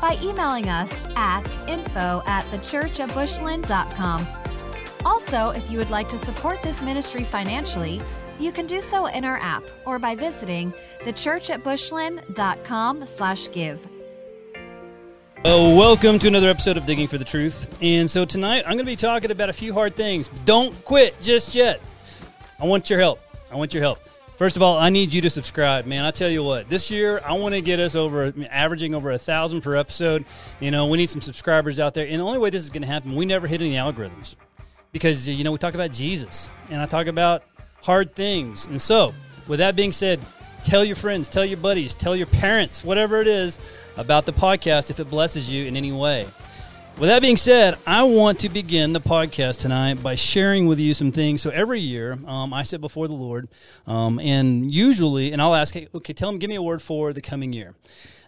by 0.00 0.16
emailing 0.22 0.68
us 0.68 1.08
at 1.16 1.46
info 1.68 2.22
at 2.26 2.44
thechurchatbushland.com. 2.46 4.26
Also, 5.04 5.50
if 5.50 5.70
you 5.70 5.78
would 5.78 5.90
like 5.90 6.08
to 6.08 6.18
support 6.18 6.60
this 6.62 6.82
ministry 6.82 7.24
financially, 7.24 8.00
you 8.38 8.52
can 8.52 8.66
do 8.66 8.80
so 8.80 9.06
in 9.06 9.24
our 9.24 9.38
app 9.38 9.64
or 9.84 9.98
by 9.98 10.14
visiting 10.14 10.72
thechurchatbushland.com 11.04 13.06
slash 13.06 13.50
give. 13.52 13.86
Uh, 15.44 15.74
welcome 15.76 16.18
to 16.18 16.26
another 16.26 16.48
episode 16.48 16.76
of 16.76 16.86
Digging 16.86 17.06
for 17.06 17.18
the 17.18 17.24
Truth. 17.24 17.78
And 17.80 18.10
so 18.10 18.24
tonight 18.24 18.64
I'm 18.66 18.72
going 18.72 18.78
to 18.78 18.84
be 18.84 18.96
talking 18.96 19.30
about 19.30 19.48
a 19.48 19.52
few 19.52 19.72
hard 19.72 19.94
things. 19.94 20.28
Don't 20.44 20.74
quit 20.84 21.18
just 21.20 21.54
yet. 21.54 21.80
I 22.58 22.66
want 22.66 22.90
your 22.90 22.98
help. 22.98 23.20
I 23.52 23.54
want 23.54 23.72
your 23.72 23.82
help. 23.82 24.00
First 24.36 24.56
of 24.56 24.62
all, 24.62 24.76
I 24.76 24.90
need 24.90 25.14
you 25.14 25.22
to 25.22 25.30
subscribe, 25.30 25.86
man. 25.86 26.04
I 26.04 26.10
tell 26.10 26.28
you 26.28 26.44
what, 26.44 26.68
this 26.68 26.90
year 26.90 27.22
I 27.24 27.32
want 27.32 27.54
to 27.54 27.62
get 27.62 27.80
us 27.80 27.94
over 27.94 28.34
averaging 28.50 28.94
over 28.94 29.10
a 29.12 29.18
thousand 29.18 29.62
per 29.62 29.76
episode. 29.76 30.26
You 30.60 30.70
know, 30.70 30.88
we 30.88 30.98
need 30.98 31.08
some 31.08 31.22
subscribers 31.22 31.80
out 31.80 31.94
there, 31.94 32.06
and 32.06 32.20
the 32.20 32.24
only 32.24 32.38
way 32.38 32.50
this 32.50 32.62
is 32.62 32.68
going 32.68 32.82
to 32.82 32.88
happen, 32.88 33.16
we 33.16 33.24
never 33.24 33.46
hit 33.46 33.62
any 33.62 33.72
algorithms 33.72 34.36
because 34.92 35.26
you 35.26 35.42
know 35.42 35.52
we 35.52 35.58
talk 35.58 35.72
about 35.72 35.90
Jesus 35.90 36.50
and 36.68 36.82
I 36.82 36.86
talk 36.86 37.06
about 37.06 37.44
hard 37.82 38.14
things. 38.14 38.66
And 38.66 38.80
so, 38.80 39.14
with 39.46 39.60
that 39.60 39.74
being 39.74 39.92
said, 39.92 40.20
tell 40.62 40.84
your 40.84 40.96
friends, 40.96 41.28
tell 41.28 41.44
your 41.44 41.56
buddies, 41.56 41.94
tell 41.94 42.14
your 42.14 42.26
parents, 42.26 42.84
whatever 42.84 43.22
it 43.22 43.28
is 43.28 43.58
about 43.96 44.26
the 44.26 44.32
podcast 44.34 44.90
if 44.90 45.00
it 45.00 45.08
blesses 45.08 45.50
you 45.50 45.64
in 45.64 45.76
any 45.76 45.92
way. 45.92 46.26
With 46.98 47.10
that 47.10 47.20
being 47.20 47.36
said, 47.36 47.76
I 47.86 48.04
want 48.04 48.38
to 48.38 48.48
begin 48.48 48.94
the 48.94 49.00
podcast 49.00 49.60
tonight 49.60 50.02
by 50.02 50.14
sharing 50.14 50.66
with 50.66 50.80
you 50.80 50.94
some 50.94 51.12
things. 51.12 51.42
So 51.42 51.50
every 51.50 51.78
year, 51.78 52.16
um, 52.26 52.54
I 52.54 52.62
sit 52.62 52.80
before 52.80 53.06
the 53.06 53.12
Lord, 53.12 53.48
um, 53.86 54.18
and 54.18 54.72
usually, 54.72 55.32
and 55.32 55.42
I'll 55.42 55.54
ask, 55.54 55.74
hey, 55.74 55.88
okay, 55.94 56.14
tell 56.14 56.30
him, 56.30 56.38
give 56.38 56.48
me 56.48 56.54
a 56.54 56.62
word 56.62 56.80
for 56.80 57.12
the 57.12 57.20
coming 57.20 57.52
year. 57.52 57.74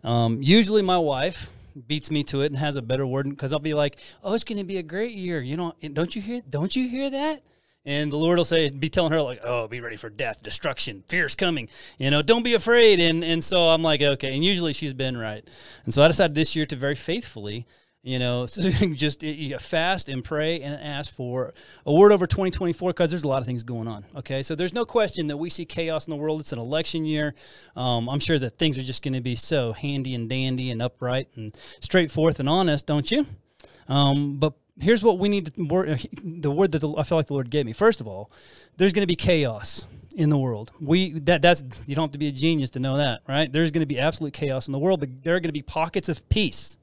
Um, 0.05 0.43
usually, 0.43 0.83
my 0.83 0.99
wife 0.99 1.49
beats 1.87 2.11
me 2.11 2.23
to 2.25 2.43
it 2.43 2.47
and 2.47 2.59
has 2.59 2.77
a 2.77 2.83
better 2.83 3.07
word 3.07 3.31
because 3.31 3.55
I'll 3.55 3.59
be 3.59 3.73
like, 3.73 3.99
"Oh, 4.23 4.35
it's 4.35 4.45
going 4.45 4.59
to 4.59 4.65
be 4.65 4.77
a 4.77 4.83
great 4.83 5.13
year." 5.13 5.41
You 5.41 5.57
know, 5.57 5.75
don't 5.95 6.15
you 6.15 6.21
hear? 6.21 6.43
Don't 6.49 6.77
you 6.77 6.91
hear 6.91 7.09
that? 7.09 7.41
And 7.87 8.13
the 8.13 8.17
Lord 8.17 8.37
will 8.37 8.45
say, 8.45 8.69
be 8.69 8.91
telling 8.91 9.13
her 9.13 9.23
like, 9.23 9.41
"Oh, 9.45 9.67
be 9.67 9.81
ready 9.81 9.97
for 9.97 10.11
death, 10.11 10.43
destruction, 10.43 11.05
fear's 11.09 11.35
coming." 11.35 11.71
You 11.97 12.11
know, 12.11 12.21
don't 12.21 12.43
be 12.43 12.53
afraid. 12.53 13.01
And 13.01 13.25
and 13.25 13.43
so 13.43 13.69
I'm 13.69 13.83
like, 13.83 14.03
okay. 14.03 14.35
And 14.35 14.45
usually 14.45 14.75
she's 14.75 14.93
been 14.93 15.17
right. 15.17 15.43
And 15.87 15.95
so 15.95 16.03
I 16.03 16.09
decided 16.09 16.35
this 16.35 16.55
year 16.55 16.67
to 16.67 16.77
very 16.77 16.95
faithfully 16.95 17.67
you 18.09 18.19
know, 18.19 18.47
just 18.95 19.23
fast 19.61 20.09
and 20.09 20.25
pray 20.25 20.63
and 20.63 20.81
ask 20.83 21.13
for 21.13 21.53
a 21.85 21.93
word 21.93 22.11
over 22.11 22.27
2024 22.27 22.91
because 22.91 23.11
there's 23.11 23.23
a 23.23 23.29
lot 23.29 23.43
of 23.43 23.47
things 23.47 23.63
going 23.63 23.87
on. 23.87 24.05
Okay, 24.17 24.43
so 24.43 24.55
there's 24.55 24.73
no 24.73 24.87
question 24.87 25.27
that 25.27 25.37
we 25.37 25.51
see 25.51 25.67
chaos 25.67 26.07
in 26.07 26.11
the 26.13 26.17
world. 26.17 26.41
It's 26.41 26.53
an 26.53 26.59
election 26.59 27.05
year. 27.05 27.35
Um, 27.77 28.09
I'm 28.09 28.21
sure 28.21 28.39
that 28.39 28.57
things 28.57 28.79
are 28.79 28.83
just 28.83 29.03
going 29.03 29.13
to 29.13 29.21
be 29.21 29.35
so 29.35 29.75
handy 29.75 30.15
and 30.15 30.27
dandy 30.27 30.71
and 30.71 30.81
upright 30.81 31.29
and 31.35 31.55
straightforward 31.81 32.41
and 32.41 32.49
honest, 32.49 32.87
don't 32.87 33.11
you? 33.11 33.27
Um, 33.89 34.39
but 34.39 34.55
here's 34.81 35.03
what 35.03 35.19
we 35.19 35.29
need 35.29 35.47
to 35.47 35.99
the 36.23 36.51
word 36.51 36.73
that 36.73 36.79
the, 36.79 36.95
I 36.97 37.03
feel 37.03 37.19
like 37.19 37.27
the 37.27 37.35
Lord 37.35 37.51
gave 37.51 37.67
me. 37.67 37.75
First 37.75 38.01
of 38.01 38.07
all, 38.07 38.31
there's 38.79 38.95
going 38.95 39.03
to 39.03 39.07
be 39.07 39.17
chaos 39.17 39.87
in 40.17 40.31
the 40.31 40.39
world. 40.39 40.73
We 40.81 41.19
that 41.21 41.43
that's 41.43 41.63
you 41.87 41.95
don't 41.95 42.05
have 42.05 42.13
to 42.13 42.19
be 42.19 42.29
a 42.29 42.33
genius 42.33 42.71
to 42.71 42.81
know 42.81 42.97
that, 42.97 43.21
right? 43.29 43.53
There's 43.53 43.71
going 43.71 43.83
to 43.83 43.87
be 43.87 43.99
absolute 43.99 44.33
chaos 44.33 44.67
in 44.67 44.73
the 44.73 44.79
world, 44.79 45.01
but 45.01 45.23
there 45.23 45.37
are 45.37 45.41
going 45.41 45.51
to 45.51 45.53
be 45.53 45.63
pockets 45.63 46.09
of 46.09 46.27
peace 46.31 46.79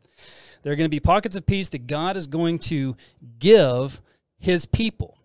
there 0.65 0.73
are 0.73 0.75
going 0.75 0.89
to 0.89 0.89
be 0.89 0.99
pockets 0.99 1.35
of 1.35 1.45
peace 1.45 1.69
that 1.69 1.85
God 1.85 2.17
is 2.17 2.25
going 2.25 2.57
to 2.57 2.97
give 3.37 4.01
his 4.39 4.65
people. 4.65 5.15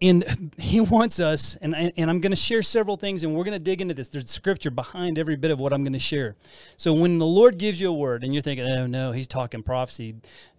And 0.00 0.50
he 0.56 0.80
wants 0.80 1.20
us, 1.20 1.56
and, 1.56 1.74
and 1.74 2.10
I'm 2.10 2.22
going 2.22 2.32
to 2.32 2.36
share 2.36 2.62
several 2.62 2.96
things, 2.96 3.22
and 3.22 3.34
we're 3.34 3.44
going 3.44 3.52
to 3.52 3.58
dig 3.58 3.82
into 3.82 3.92
this. 3.92 4.08
There's 4.08 4.30
scripture 4.30 4.70
behind 4.70 5.18
every 5.18 5.36
bit 5.36 5.50
of 5.50 5.60
what 5.60 5.74
I'm 5.74 5.82
going 5.82 5.92
to 5.92 5.98
share. 5.98 6.36
So 6.78 6.94
when 6.94 7.18
the 7.18 7.26
Lord 7.26 7.58
gives 7.58 7.82
you 7.82 7.90
a 7.90 7.92
word 7.92 8.24
and 8.24 8.32
you're 8.32 8.40
thinking, 8.42 8.66
oh 8.66 8.86
no, 8.86 9.12
he's 9.12 9.26
talking 9.26 9.62
prophecy, 9.62 10.14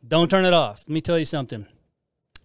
don't 0.08 0.30
turn 0.30 0.46
it 0.46 0.54
off. 0.54 0.84
Let 0.88 0.94
me 0.94 1.02
tell 1.02 1.18
you 1.18 1.26
something. 1.26 1.66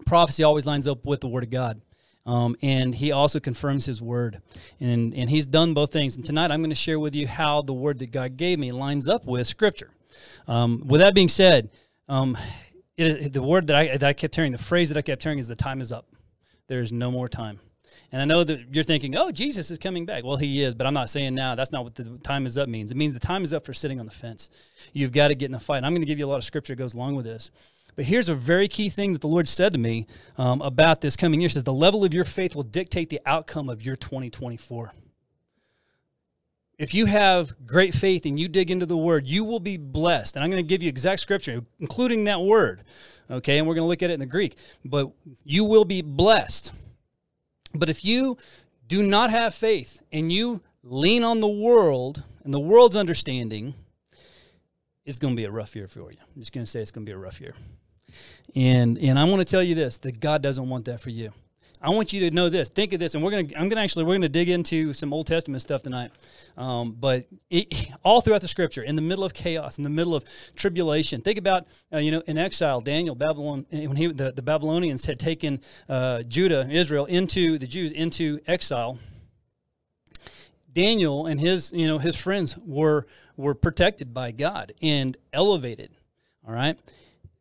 Prophecy 0.06 0.42
always 0.42 0.64
lines 0.64 0.88
up 0.88 1.04
with 1.04 1.20
the 1.20 1.28
word 1.28 1.44
of 1.44 1.50
God. 1.50 1.82
Um, 2.24 2.56
and 2.62 2.94
he 2.94 3.12
also 3.12 3.40
confirms 3.40 3.84
his 3.84 4.00
word. 4.00 4.40
And, 4.80 5.12
and 5.12 5.28
he's 5.28 5.46
done 5.46 5.74
both 5.74 5.92
things. 5.92 6.16
And 6.16 6.24
tonight 6.24 6.50
I'm 6.50 6.60
going 6.60 6.70
to 6.70 6.74
share 6.74 6.98
with 6.98 7.14
you 7.14 7.28
how 7.28 7.60
the 7.60 7.74
word 7.74 7.98
that 7.98 8.10
God 8.10 8.38
gave 8.38 8.58
me 8.58 8.72
lines 8.72 9.06
up 9.06 9.26
with 9.26 9.46
Scripture. 9.46 9.90
Um, 10.46 10.82
with 10.86 11.00
that 11.00 11.14
being 11.14 11.28
said, 11.28 11.70
um, 12.08 12.36
it, 12.96 13.32
the 13.32 13.42
word 13.42 13.66
that 13.68 13.76
I, 13.76 13.96
that 13.96 14.02
I 14.02 14.12
kept 14.12 14.34
hearing, 14.34 14.52
the 14.52 14.58
phrase 14.58 14.88
that 14.90 14.98
I 14.98 15.02
kept 15.02 15.22
hearing 15.22 15.38
is 15.38 15.48
the 15.48 15.56
time 15.56 15.80
is 15.80 15.92
up. 15.92 16.06
There's 16.68 16.92
no 16.92 17.10
more 17.10 17.28
time. 17.28 17.58
And 18.12 18.22
I 18.22 18.24
know 18.26 18.44
that 18.44 18.72
you're 18.72 18.84
thinking, 18.84 19.16
oh, 19.16 19.32
Jesus 19.32 19.70
is 19.70 19.78
coming 19.78 20.06
back. 20.06 20.24
Well, 20.24 20.36
he 20.36 20.62
is, 20.62 20.74
but 20.74 20.86
I'm 20.86 20.94
not 20.94 21.10
saying 21.10 21.34
now. 21.34 21.56
That's 21.56 21.72
not 21.72 21.82
what 21.82 21.96
the 21.96 22.18
time 22.18 22.46
is 22.46 22.56
up 22.56 22.68
means. 22.68 22.92
It 22.92 22.96
means 22.96 23.12
the 23.12 23.20
time 23.20 23.42
is 23.42 23.52
up 23.52 23.66
for 23.66 23.72
sitting 23.72 23.98
on 23.98 24.06
the 24.06 24.12
fence. 24.12 24.50
You've 24.92 25.10
got 25.10 25.28
to 25.28 25.34
get 25.34 25.46
in 25.46 25.52
the 25.52 25.58
fight. 25.58 25.78
And 25.78 25.86
I'm 25.86 25.92
going 25.92 26.02
to 26.02 26.06
give 26.06 26.18
you 26.18 26.26
a 26.26 26.28
lot 26.28 26.36
of 26.36 26.44
scripture 26.44 26.74
that 26.74 26.78
goes 26.78 26.94
along 26.94 27.16
with 27.16 27.24
this. 27.24 27.50
But 27.96 28.04
here's 28.04 28.28
a 28.28 28.34
very 28.34 28.68
key 28.68 28.88
thing 28.88 29.12
that 29.12 29.20
the 29.20 29.28
Lord 29.28 29.48
said 29.48 29.72
to 29.72 29.78
me 29.78 30.06
um, 30.36 30.60
about 30.60 31.00
this 31.00 31.16
coming 31.16 31.40
year. 31.40 31.46
It 31.46 31.52
says 31.52 31.64
the 31.64 31.72
level 31.72 32.04
of 32.04 32.14
your 32.14 32.24
faith 32.24 32.54
will 32.54 32.62
dictate 32.62 33.08
the 33.08 33.20
outcome 33.26 33.68
of 33.68 33.82
your 33.82 33.96
2024 33.96 34.92
if 36.78 36.94
you 36.94 37.06
have 37.06 37.54
great 37.66 37.94
faith 37.94 38.26
and 38.26 38.38
you 38.38 38.48
dig 38.48 38.70
into 38.70 38.86
the 38.86 38.96
word, 38.96 39.26
you 39.26 39.44
will 39.44 39.60
be 39.60 39.76
blessed. 39.76 40.36
And 40.36 40.44
I'm 40.44 40.50
going 40.50 40.62
to 40.62 40.68
give 40.68 40.82
you 40.82 40.88
exact 40.88 41.20
scripture, 41.20 41.62
including 41.78 42.24
that 42.24 42.40
word. 42.40 42.82
Okay, 43.30 43.58
and 43.58 43.66
we're 43.66 43.74
going 43.74 43.84
to 43.84 43.88
look 43.88 44.02
at 44.02 44.10
it 44.10 44.14
in 44.14 44.20
the 44.20 44.26
Greek. 44.26 44.56
But 44.84 45.10
you 45.44 45.64
will 45.64 45.84
be 45.84 46.02
blessed. 46.02 46.72
But 47.74 47.88
if 47.88 48.04
you 48.04 48.36
do 48.86 49.02
not 49.02 49.30
have 49.30 49.54
faith 49.54 50.02
and 50.12 50.32
you 50.32 50.62
lean 50.82 51.24
on 51.24 51.40
the 51.40 51.48
world 51.48 52.22
and 52.44 52.52
the 52.52 52.60
world's 52.60 52.96
understanding, 52.96 53.74
it's 55.04 55.18
going 55.18 55.34
to 55.34 55.36
be 55.36 55.44
a 55.44 55.50
rough 55.50 55.74
year 55.74 55.88
for 55.88 56.10
you. 56.10 56.18
I'm 56.34 56.40
just 56.40 56.52
going 56.52 56.64
to 56.64 56.70
say 56.70 56.80
it's 56.80 56.90
going 56.90 57.06
to 57.06 57.10
be 57.10 57.14
a 57.14 57.18
rough 57.18 57.40
year. 57.40 57.54
And 58.54 58.98
and 58.98 59.18
I 59.18 59.24
want 59.24 59.40
to 59.40 59.44
tell 59.44 59.62
you 59.62 59.74
this 59.74 59.98
that 59.98 60.20
God 60.20 60.42
doesn't 60.42 60.68
want 60.68 60.84
that 60.84 61.00
for 61.00 61.10
you. 61.10 61.32
I 61.84 61.90
want 61.90 62.14
you 62.14 62.20
to 62.20 62.30
know 62.34 62.48
this. 62.48 62.70
Think 62.70 62.94
of 62.94 62.98
this, 62.98 63.14
and 63.14 63.22
we're 63.22 63.30
gonna. 63.30 63.48
I'm 63.58 63.68
gonna 63.68 63.82
actually. 63.82 64.04
We're 64.04 64.14
gonna 64.14 64.30
dig 64.30 64.48
into 64.48 64.94
some 64.94 65.12
Old 65.12 65.26
Testament 65.26 65.60
stuff 65.60 65.82
tonight. 65.82 66.10
Um, 66.56 66.96
but 66.98 67.26
it, 67.50 67.90
all 68.04 68.22
throughout 68.22 68.40
the 68.40 68.48
Scripture, 68.48 68.82
in 68.82 68.96
the 68.96 69.02
middle 69.02 69.22
of 69.22 69.34
chaos, 69.34 69.76
in 69.76 69.84
the 69.84 69.90
middle 69.90 70.14
of 70.14 70.24
tribulation, 70.56 71.20
think 71.20 71.38
about 71.38 71.66
uh, 71.92 71.98
you 71.98 72.10
know 72.10 72.22
in 72.26 72.38
exile, 72.38 72.80
Daniel, 72.80 73.14
Babylon, 73.14 73.66
when 73.70 73.96
he 73.96 74.06
the, 74.06 74.32
the 74.32 74.40
Babylonians 74.40 75.04
had 75.04 75.20
taken 75.20 75.60
uh, 75.86 76.22
Judah, 76.22 76.66
Israel 76.70 77.04
into 77.04 77.58
the 77.58 77.66
Jews 77.66 77.92
into 77.92 78.40
exile. 78.46 78.98
Daniel 80.72 81.26
and 81.26 81.38
his 81.38 81.70
you 81.70 81.86
know 81.86 81.98
his 81.98 82.16
friends 82.16 82.56
were 82.66 83.06
were 83.36 83.54
protected 83.54 84.14
by 84.14 84.30
God 84.30 84.72
and 84.80 85.18
elevated. 85.34 85.90
All 86.48 86.54
right 86.54 86.78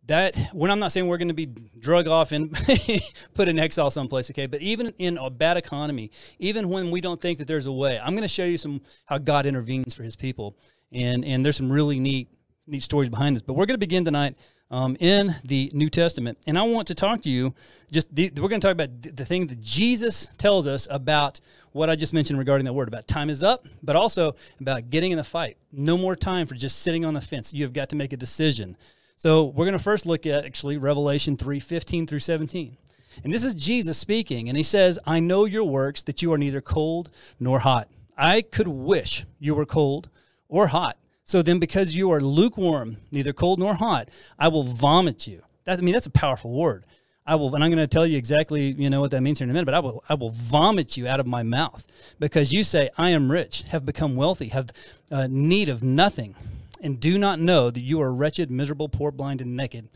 that 0.08 0.36
when 0.54 0.70
I'm 0.70 0.80
not 0.80 0.92
saying 0.92 1.08
we're 1.08 1.18
going 1.18 1.30
to 1.30 1.34
be 1.34 1.46
drug 1.46 2.08
off 2.08 2.32
and 2.32 2.52
put 3.34 3.48
in 3.48 3.58
exile 3.58 3.90
someplace, 3.90 4.30
okay, 4.32 4.48
but 4.48 4.62
even 4.62 4.94
in 5.00 5.18
a 5.18 5.30
bad 5.30 5.58
economy, 5.58 6.12
even 6.40 6.70
when 6.70 6.92
we 6.92 7.02
don't 7.02 7.22
think 7.22 7.40
that 7.40 7.48
there's 7.48 7.66
a 7.66 7.72
way, 7.72 8.00
I'm 8.00 8.14
going 8.14 8.24
to 8.24 8.28
show 8.28 8.46
you 8.46 8.58
some 8.58 8.82
how 9.06 9.18
God 9.18 9.46
intervenes 9.46 9.94
for 9.94 10.04
His 10.04 10.16
people, 10.16 10.58
and 10.92 11.24
and 11.24 11.44
there's 11.44 11.58
some 11.58 11.72
really 11.72 12.00
neat 12.00 12.30
neat 12.68 12.84
stories 12.84 13.10
behind 13.10 13.36
this. 13.36 13.44
But 13.44 13.54
we're 13.54 13.66
going 13.66 13.76
to 13.76 13.86
begin 13.86 14.04
tonight 14.04 14.36
um, 14.72 14.98
in 15.00 15.36
the 15.46 15.72
New 15.74 15.90
Testament, 15.90 16.38
and 16.48 16.58
I 16.58 16.64
want 16.64 16.88
to 16.88 16.96
talk 16.96 17.22
to 17.22 17.30
you. 17.30 17.54
Just 17.92 18.14
the, 18.14 18.32
we're 18.38 18.50
going 18.50 18.60
to 18.60 18.68
talk 18.68 18.74
about 18.74 19.02
the 19.02 19.24
thing 19.24 19.48
that 19.48 19.62
Jesus 19.62 20.28
tells 20.38 20.68
us 20.68 20.88
about 20.90 21.40
what 21.72 21.90
I 21.90 21.96
just 21.96 22.14
mentioned 22.14 22.40
regarding 22.40 22.66
that 22.66 22.74
word 22.74 22.88
about 22.88 23.08
time 23.08 23.30
is 23.30 23.44
up, 23.44 23.66
but 23.84 23.96
also 23.96 24.36
about 24.60 24.90
getting 24.90 25.12
in 25.12 25.18
the 25.18 25.24
fight. 25.24 25.58
No 25.72 25.98
more 25.98 26.16
time 26.16 26.48
for 26.48 26.56
just 26.56 26.80
sitting 26.80 27.06
on 27.06 27.14
the 27.14 27.22
fence. 27.22 27.54
You 27.54 27.64
have 27.64 27.74
got 27.74 27.90
to 27.90 27.96
make 27.96 28.14
a 28.14 28.18
decision. 28.18 28.76
So 29.16 29.46
we're 29.46 29.66
going 29.66 29.78
to 29.78 29.84
first 29.84 30.06
look 30.06 30.26
at 30.26 30.46
actually 30.46 30.78
Revelation 30.78 31.38
3 31.38 31.60
15 31.60 32.08
through 32.08 32.20
17. 32.20 32.78
And 33.24 33.32
this 33.32 33.44
is 33.44 33.54
Jesus 33.54 33.98
speaking, 33.98 34.50
and 34.50 34.58
he 34.58 34.64
says, 34.64 34.98
I 35.06 35.20
know 35.20 35.46
your 35.46 35.66
works, 35.66 36.02
that 36.04 36.22
you 36.22 36.34
are 36.34 36.38
neither 36.38 36.62
cold 36.62 37.10
nor 37.40 37.60
hot. 37.60 37.88
I 38.18 38.42
could 38.42 38.68
wish 38.68 39.26
you 39.40 39.54
were 39.56 39.66
cold 39.66 40.10
or 40.50 40.68
hot. 40.68 40.98
So 41.26 41.42
then, 41.42 41.60
because 41.60 41.96
you 41.96 42.12
are 42.12 42.20
lukewarm, 42.20 42.98
neither 43.12 43.34
cold 43.34 43.60
nor 43.60 43.76
hot, 43.76 44.10
I 44.38 44.50
will 44.50 44.64
vomit 44.64 45.28
you. 45.28 45.42
That, 45.66 45.80
I 45.80 45.82
mean, 45.82 45.94
that's 45.94 46.06
a 46.06 46.12
powerful 46.12 46.52
word. 46.52 46.86
I 47.26 47.36
will, 47.36 47.56
and 47.56 47.64
I'm 47.64 47.70
going 47.70 47.78
to 47.78 47.88
tell 47.88 48.06
you 48.06 48.18
exactly, 48.18 48.72
you 48.72 48.90
know, 48.90 49.00
what 49.00 49.12
that 49.12 49.22
means 49.22 49.40
here 49.40 49.46
in 49.46 49.50
a 49.50 49.54
minute. 49.54 49.66
But 49.66 49.76
I 49.76 49.80
will, 49.80 50.04
I 50.10 50.16
will 50.16 50.32
vomit 50.32 50.98
you 50.98 51.08
out 51.08 51.22
of 51.22 51.26
my 51.26 51.42
mouth 51.42 51.88
because 52.20 52.52
you 52.52 52.66
say, 52.66 52.90
"I 52.98 53.12
am 53.12 53.32
rich, 53.32 53.64
have 53.70 53.86
become 53.86 54.18
wealthy, 54.18 54.50
have 54.50 54.72
uh, 55.10 55.28
need 55.30 55.70
of 55.70 55.82
nothing, 55.82 56.36
and 56.84 57.00
do 57.00 57.18
not 57.18 57.40
know 57.40 57.72
that 57.72 57.82
you 57.82 58.02
are 58.02 58.14
wretched, 58.14 58.52
miserable, 58.52 58.90
poor, 58.90 59.12
blind, 59.12 59.42
and 59.42 59.56
naked. 59.56 59.90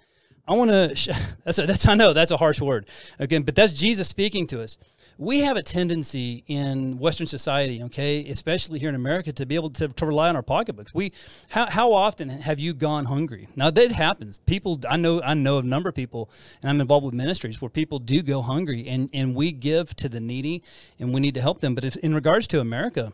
I 0.47 0.53
want 0.55 0.71
to. 0.71 1.19
That's 1.43 1.59
a, 1.59 1.65
that's 1.65 1.87
I 1.87 1.95
know 1.95 2.11
that's 2.11 2.31
a 2.31 2.37
harsh 2.37 2.59
word 2.59 2.89
again, 3.19 3.43
but 3.43 3.55
that's 3.55 3.71
Jesus 3.71 4.07
speaking 4.09 4.47
to 4.47 4.61
us. 4.61 4.77
We 5.17 5.39
have 5.39 5.57
a 5.57 5.63
tendency 5.63 6.43
in 6.45 6.99
Western 6.99 7.25
society, 7.25 7.81
okay, 7.83 8.27
especially 8.29 8.79
here 8.79 8.89
in 8.89 8.95
America, 8.95 9.31
to 9.31 9.45
be 9.45 9.55
able 9.55 9.71
to, 9.71 9.87
to 9.87 10.05
rely 10.05 10.29
on 10.29 10.35
our 10.35 10.43
pocketbooks. 10.43 10.93
We, 10.93 11.11
how, 11.49 11.67
how 11.67 11.93
often 11.93 12.29
have 12.29 12.59
you 12.59 12.73
gone 12.73 13.05
hungry? 13.05 13.47
Now 13.55 13.71
that 13.71 13.91
happens. 13.93 14.37
People, 14.39 14.79
I 14.87 14.97
know, 14.97 15.21
I 15.23 15.33
know 15.33 15.57
of 15.57 15.65
a 15.65 15.67
number 15.67 15.89
of 15.89 15.95
people, 15.95 16.29
and 16.61 16.69
I'm 16.69 16.79
involved 16.81 17.05
with 17.05 17.15
ministries 17.15 17.59
where 17.61 17.69
people 17.69 17.97
do 17.97 18.21
go 18.21 18.41
hungry, 18.41 18.87
and 18.87 19.09
and 19.13 19.35
we 19.35 19.51
give 19.51 19.95
to 19.95 20.09
the 20.09 20.19
needy, 20.19 20.63
and 20.99 21.13
we 21.13 21.21
need 21.21 21.33
to 21.33 21.41
help 21.41 21.59
them. 21.61 21.75
But 21.75 21.85
if, 21.85 21.95
in 21.97 22.13
regards 22.13 22.45
to 22.47 22.59
America, 22.59 23.13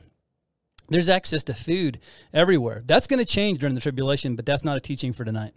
there's 0.90 1.10
access 1.10 1.44
to 1.44 1.54
food 1.54 2.00
everywhere. 2.34 2.84
That's 2.86 3.08
going 3.08 3.20
to 3.20 3.26
change 3.26 3.60
during 3.60 3.76
the 3.76 3.82
tribulation, 3.82 4.36
but 4.36 4.46
that's 4.46 4.64
not 4.64 4.78
a 4.78 4.82
teaching 4.82 5.14
for 5.14 5.24
tonight. 5.26 5.54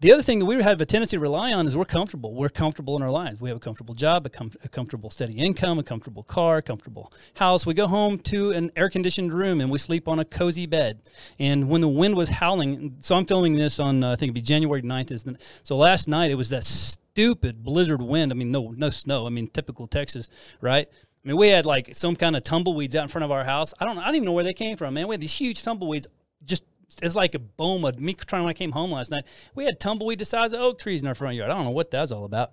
The 0.00 0.12
other 0.12 0.22
thing 0.22 0.38
that 0.40 0.46
we 0.46 0.60
have 0.62 0.80
a 0.80 0.86
tendency 0.86 1.16
to 1.16 1.20
rely 1.20 1.52
on 1.52 1.66
is 1.66 1.76
we're 1.76 1.84
comfortable. 1.84 2.34
We're 2.34 2.48
comfortable 2.48 2.96
in 2.96 3.02
our 3.02 3.10
lives. 3.10 3.40
We 3.40 3.48
have 3.48 3.56
a 3.56 3.60
comfortable 3.60 3.94
job, 3.94 4.26
a, 4.26 4.28
com- 4.28 4.52
a, 4.64 4.68
comfortable 4.68 5.10
steady 5.10 5.38
income, 5.38 5.78
a 5.78 5.82
comfortable 5.82 6.22
car, 6.22 6.58
a 6.58 6.62
comfortable 6.62 7.12
house. 7.34 7.66
We 7.66 7.74
go 7.74 7.86
home 7.86 8.18
to 8.20 8.52
an 8.52 8.70
air 8.76 8.90
conditioned 8.90 9.32
room 9.32 9.60
and 9.60 9.70
we 9.70 9.78
sleep 9.78 10.08
on 10.08 10.18
a 10.18 10.24
cozy 10.24 10.66
bed. 10.66 11.02
And 11.38 11.68
when 11.68 11.80
the 11.80 11.88
wind 11.88 12.16
was 12.16 12.28
howling, 12.28 12.96
so 13.00 13.14
I'm 13.14 13.26
filming 13.26 13.54
this 13.54 13.78
on 13.78 14.02
uh, 14.02 14.12
I 14.12 14.16
think 14.16 14.30
it'd 14.30 14.34
be 14.34 14.40
January 14.40 14.82
9th. 14.82 15.10
Is 15.10 15.22
the, 15.22 15.36
so 15.62 15.76
last 15.76 16.08
night 16.08 16.30
it 16.30 16.36
was 16.36 16.48
that 16.50 16.64
stupid 16.64 17.62
blizzard 17.62 18.02
wind. 18.02 18.32
I 18.32 18.34
mean, 18.34 18.50
no 18.50 18.74
no 18.76 18.90
snow. 18.90 19.26
I 19.26 19.30
mean, 19.30 19.48
typical 19.48 19.86
Texas, 19.86 20.30
right? 20.60 20.88
I 21.28 21.30
mean, 21.30 21.36
we 21.36 21.48
had 21.48 21.66
like 21.66 21.94
some 21.94 22.16
kind 22.16 22.36
of 22.36 22.42
tumbleweeds 22.42 22.96
out 22.96 23.02
in 23.02 23.08
front 23.08 23.22
of 23.22 23.30
our 23.30 23.44
house. 23.44 23.74
I 23.78 23.84
don't 23.84 23.98
I 23.98 24.06
don't 24.06 24.14
even 24.14 24.24
know 24.24 24.32
where 24.32 24.44
they 24.44 24.54
came 24.54 24.78
from, 24.78 24.94
man. 24.94 25.08
We 25.08 25.12
had 25.12 25.20
these 25.20 25.34
huge 25.34 25.62
tumbleweeds 25.62 26.06
just 26.42 26.64
it's 27.02 27.14
like 27.14 27.34
a 27.34 27.38
boma. 27.38 27.92
Me 27.98 28.14
trying 28.14 28.44
when 28.44 28.48
I 28.48 28.54
came 28.54 28.72
home 28.72 28.92
last 28.92 29.10
night, 29.10 29.26
we 29.54 29.66
had 29.66 29.78
tumbleweed 29.78 30.20
the 30.20 30.24
size 30.24 30.54
of 30.54 30.60
oak 30.60 30.78
trees 30.78 31.02
in 31.02 31.08
our 31.08 31.14
front 31.14 31.36
yard. 31.36 31.50
I 31.50 31.54
don't 31.54 31.66
know 31.66 31.70
what 31.70 31.90
that's 31.90 32.12
all 32.12 32.24
about, 32.24 32.52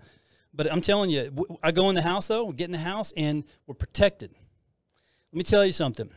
but 0.54 0.70
I'm 0.70 0.82
telling 0.82 1.10
you, 1.10 1.58
I 1.64 1.72
go 1.72 1.88
in 1.88 1.96
the 1.96 2.02
house 2.02 2.28
though, 2.28 2.52
get 2.52 2.66
in 2.66 2.74
the 2.74 2.78
house, 2.78 3.14
and 3.16 3.46
we're 3.66 3.76
protected. 3.76 4.32
Let 5.32 5.38
me 5.38 5.46
tell 5.46 5.66
you 5.66 5.72
something. 5.72 6.10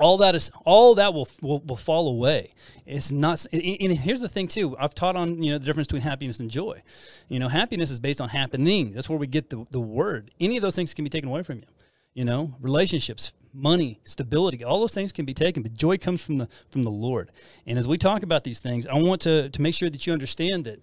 All 0.00 0.16
that 0.18 0.34
is 0.34 0.50
all 0.64 0.94
that 0.96 1.12
will, 1.14 1.28
will 1.40 1.60
will 1.60 1.76
fall 1.76 2.08
away. 2.08 2.54
It's 2.86 3.12
not. 3.12 3.46
And 3.52 3.92
here's 3.92 4.20
the 4.20 4.28
thing 4.28 4.48
too. 4.48 4.76
I've 4.78 4.94
taught 4.94 5.16
on 5.16 5.42
you 5.42 5.52
know 5.52 5.58
the 5.58 5.64
difference 5.64 5.86
between 5.86 6.02
happiness 6.02 6.40
and 6.40 6.50
joy. 6.50 6.82
You 7.28 7.38
know, 7.38 7.48
happiness 7.48 7.90
is 7.90 8.00
based 8.00 8.20
on 8.20 8.28
happening. 8.30 8.92
That's 8.92 9.08
where 9.08 9.18
we 9.18 9.26
get 9.26 9.50
the 9.50 9.66
the 9.70 9.80
word. 9.80 10.30
Any 10.40 10.56
of 10.56 10.62
those 10.62 10.76
things 10.76 10.94
can 10.94 11.04
be 11.04 11.10
taken 11.10 11.28
away 11.28 11.42
from 11.42 11.58
you 11.58 11.66
you 12.14 12.24
know 12.24 12.52
relationships 12.60 13.32
money 13.52 14.00
stability 14.04 14.64
all 14.64 14.80
those 14.80 14.94
things 14.94 15.12
can 15.12 15.24
be 15.24 15.34
taken 15.34 15.62
but 15.62 15.74
joy 15.74 15.96
comes 15.96 16.22
from 16.22 16.38
the 16.38 16.48
from 16.68 16.82
the 16.82 16.90
lord 16.90 17.30
and 17.66 17.78
as 17.78 17.86
we 17.86 17.96
talk 17.96 18.22
about 18.22 18.44
these 18.44 18.60
things 18.60 18.86
i 18.86 18.94
want 18.94 19.20
to 19.20 19.48
to 19.50 19.62
make 19.62 19.74
sure 19.74 19.90
that 19.90 20.06
you 20.06 20.12
understand 20.12 20.64
that 20.64 20.80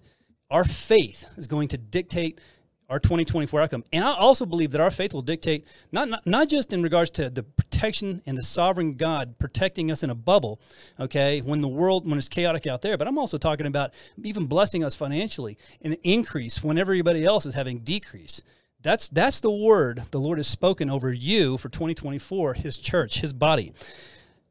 our 0.50 0.64
faith 0.64 1.28
is 1.36 1.46
going 1.46 1.68
to 1.68 1.76
dictate 1.78 2.40
our 2.88 2.98
2024 2.98 3.60
outcome 3.60 3.84
and 3.92 4.04
i 4.04 4.12
also 4.14 4.46
believe 4.46 4.70
that 4.70 4.80
our 4.80 4.90
faith 4.90 5.12
will 5.12 5.22
dictate 5.22 5.66
not, 5.92 6.08
not 6.08 6.26
not 6.26 6.48
just 6.48 6.72
in 6.72 6.82
regards 6.82 7.10
to 7.10 7.28
the 7.28 7.42
protection 7.42 8.22
and 8.26 8.36
the 8.36 8.42
sovereign 8.42 8.94
god 8.94 9.38
protecting 9.38 9.90
us 9.90 10.02
in 10.02 10.10
a 10.10 10.14
bubble 10.14 10.60
okay 10.98 11.40
when 11.40 11.60
the 11.60 11.68
world 11.68 12.08
when 12.08 12.18
it's 12.18 12.28
chaotic 12.28 12.66
out 12.66 12.82
there 12.82 12.96
but 12.96 13.06
i'm 13.06 13.18
also 13.18 13.38
talking 13.38 13.66
about 13.66 13.92
even 14.22 14.46
blessing 14.46 14.82
us 14.82 14.94
financially 14.94 15.58
and 15.82 15.96
increase 16.02 16.62
when 16.62 16.78
everybody 16.78 17.24
else 17.24 17.44
is 17.44 17.54
having 17.54 17.80
decrease 17.80 18.42
that's 18.80 19.08
that's 19.08 19.40
the 19.40 19.50
word 19.50 20.02
the 20.12 20.20
Lord 20.20 20.38
has 20.38 20.46
spoken 20.46 20.88
over 20.88 21.12
you 21.12 21.58
for 21.58 21.68
2024, 21.68 22.54
his 22.54 22.78
church, 22.78 23.20
his 23.20 23.32
body. 23.32 23.72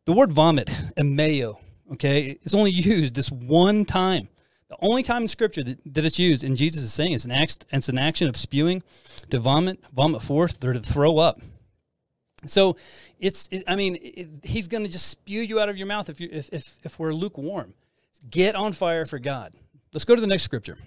The 0.05 0.13
word 0.13 0.33
vomit, 0.33 0.67
emeo, 0.97 1.59
okay, 1.93 2.37
is 2.43 2.53
only 2.53 2.71
used 2.71 3.15
this 3.15 3.31
one 3.31 3.85
time. 3.85 4.27
The 4.69 4.77
only 4.81 5.01
time 5.01 5.21
in 5.21 5.27
scripture 5.27 5.63
that, 5.63 5.79
that 5.93 6.03
it's 6.03 6.19
used, 6.19 6.43
and 6.43 6.57
Jesus 6.57 6.83
is 6.83 6.93
saying 6.93 7.13
it's 7.13 7.25
an 7.25 7.31
act, 7.31 7.65
it's 7.71 7.87
an 7.87 7.97
action 7.97 8.27
of 8.27 8.35
spewing, 8.35 8.83
to 9.29 9.39
vomit, 9.39 9.79
vomit 9.93 10.21
forth, 10.21 10.63
or 10.65 10.73
to 10.73 10.79
throw 10.79 11.17
up. 11.19 11.39
So 12.45 12.75
it's, 13.19 13.47
it, 13.51 13.63
I 13.67 13.75
mean, 13.75 13.97
it, 14.01 14.27
he's 14.43 14.67
going 14.67 14.83
to 14.83 14.89
just 14.89 15.07
spew 15.07 15.41
you 15.41 15.59
out 15.59 15.69
of 15.69 15.77
your 15.77 15.87
mouth 15.87 16.09
if, 16.09 16.19
you, 16.19 16.29
if, 16.31 16.49
if, 16.51 16.77
if 16.83 16.99
we're 16.99 17.13
lukewarm. 17.13 17.73
Get 18.29 18.55
on 18.55 18.73
fire 18.73 19.05
for 19.05 19.19
God. 19.19 19.53
Let's 19.93 20.05
go 20.05 20.15
to 20.15 20.21
the 20.21 20.27
next 20.27 20.43
scripture. 20.43 20.77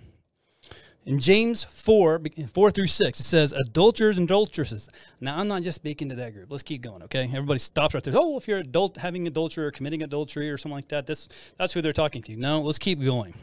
In 1.07 1.19
James 1.19 1.65
4, 1.65 2.21
4 2.53 2.71
through 2.71 2.87
6, 2.87 3.19
it 3.19 3.23
says, 3.23 3.53
adulterers 3.53 4.19
and 4.19 4.29
adulteresses. 4.29 4.89
Now, 5.19 5.39
I'm 5.39 5.49
not 5.49 5.63
just 5.63 5.77
speaking 5.77 6.11
to 6.11 6.15
that 6.17 6.35
group. 6.35 6.51
Let's 6.51 6.63
keep 6.63 6.83
going, 6.83 7.03
okay? 7.05 7.25
Everybody 7.25 7.59
stops 7.59 7.95
right 7.95 8.05
there. 8.05 8.13
Oh, 8.17 8.37
if 8.37 8.47
you're 8.47 8.59
adult 8.59 8.99
having 8.99 9.27
adultery 9.27 9.65
or 9.65 9.71
committing 9.71 10.03
adultery 10.03 10.51
or 10.51 10.59
something 10.59 10.77
like 10.77 10.89
that, 10.89 11.07
that's, 11.07 11.31
that's 11.57 11.73
who 11.73 11.81
they're 11.81 11.95
talking 11.95 12.21
to. 12.23 12.37
No, 12.37 12.61
let's 12.61 12.79
keep 12.79 13.03
going. 13.03 13.35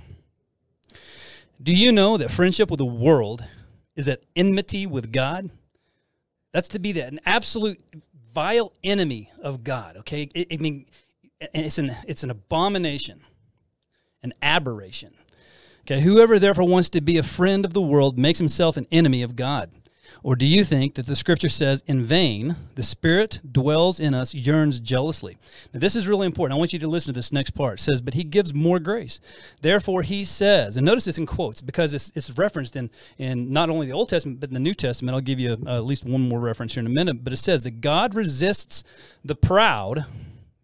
Do 1.62 1.74
you 1.74 1.92
know 1.92 2.18
that 2.18 2.32
friendship 2.32 2.70
with 2.70 2.78
the 2.78 2.86
world 2.86 3.44
is 3.96 4.08
at 4.08 4.24
enmity 4.36 4.86
with 4.86 5.12
God? 5.12 5.50
That's 6.54 6.68
to 6.70 6.80
be 6.80 6.92
that 6.94 7.12
an 7.12 7.20
absolute 7.26 7.80
vile 8.34 8.72
enemy 8.84 9.32
of 9.42 9.64
God, 9.64 9.98
okay? 9.98 10.30
I 10.36 10.58
mean, 10.58 10.86
it's 11.40 11.78
an, 11.78 11.96
it's 12.08 12.24
an 12.24 12.30
abomination, 12.30 13.22
an 14.22 14.34
aberration. 14.42 15.14
Okay, 15.82 16.02
whoever 16.02 16.38
therefore 16.38 16.68
wants 16.68 16.90
to 16.90 17.02
be 17.02 17.18
a 17.18 17.24
friend 17.24 17.64
of 17.64 17.74
the 17.74 17.82
world 17.82 18.20
makes 18.20 18.40
himself 18.40 18.76
an 18.76 18.88
enemy 18.92 19.24
of 19.24 19.36
God. 19.36 19.72
Or 20.24 20.36
do 20.36 20.46
you 20.46 20.64
think 20.64 20.96
that 20.96 21.06
the 21.06 21.16
scripture 21.16 21.50
says, 21.50 21.84
in 21.88 22.04
vain, 22.04 22.56
the 22.76 22.84
Spirit 22.84 23.40
dwells 23.50 24.00
in 24.00 24.14
us, 24.14 24.34
yearns 24.34 24.80
jealously? 24.80 25.38
Now, 25.74 25.80
this 25.80 25.96
is 25.96 26.08
really 26.08 26.26
important. 26.26 26.58
I 26.58 26.60
want 26.60 26.74
you 26.74 26.80
to 26.80 26.88
listen 26.88 27.14
to 27.14 27.18
this 27.18 27.32
next 27.32 27.52
part. 27.52 27.80
It 27.80 27.84
says, 27.84 28.02
but 28.02 28.14
he 28.14 28.24
gives 28.24 28.54
more 28.54 28.80
grace. 28.80 29.20
Therefore, 29.62 30.02
he 30.02 30.26
says, 30.26 30.76
and 30.76 30.86
notice 30.86 31.06
this 31.06 31.18
in 31.18 31.26
quotes 31.26 31.62
because 31.62 31.94
it's, 31.94 32.12
it's 32.16 32.38
referenced 32.38 32.76
in, 32.76 32.90
in 33.18 33.52
not 33.52 33.70
only 33.70 33.88
the 33.88 33.94
Old 33.94 34.10
Testament, 34.10 34.40
but 34.40 34.50
in 34.50 34.54
the 34.54 34.60
New 34.60 34.74
Testament. 34.74 35.16
I'll 35.16 35.22
give 35.22 35.40
you 35.40 35.58
uh, 35.66 35.78
at 35.78 35.86
least 35.86 36.04
one 36.06 36.28
more 36.28 36.40
reference 36.40 36.74
here 36.74 36.82
in 36.82 36.88
a 36.88 36.90
minute. 36.90 37.24
But 37.24 37.34
it 37.34 37.38
says 37.38 37.64
that 37.64 37.82
God 37.82 38.16
resists 38.16 38.84
the 39.24 39.36
proud, 39.36 40.06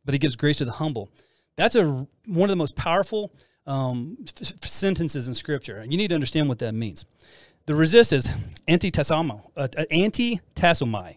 but 0.04 0.14
he 0.14 0.20
gives 0.20 0.36
grace 0.36 0.58
to 0.58 0.66
the 0.66 0.72
humble. 0.72 1.10
That's 1.56 1.76
a, 1.76 2.08
one 2.26 2.50
of 2.50 2.50
the 2.50 2.56
most 2.56 2.76
powerful 2.76 3.32
um, 3.66 4.18
f- 4.42 4.66
sentences 4.66 5.28
in 5.28 5.34
Scripture, 5.34 5.78
and 5.78 5.92
you 5.92 5.98
need 5.98 6.10
to 6.10 6.16
understand 6.16 6.50
what 6.50 6.60
that 6.60 6.74
means. 6.74 7.06
The 7.66 7.76
resist 7.76 8.12
is 8.12 8.28
antitassomai, 8.68 9.42
uh, 9.56 9.68
antitassomai, 9.90 11.16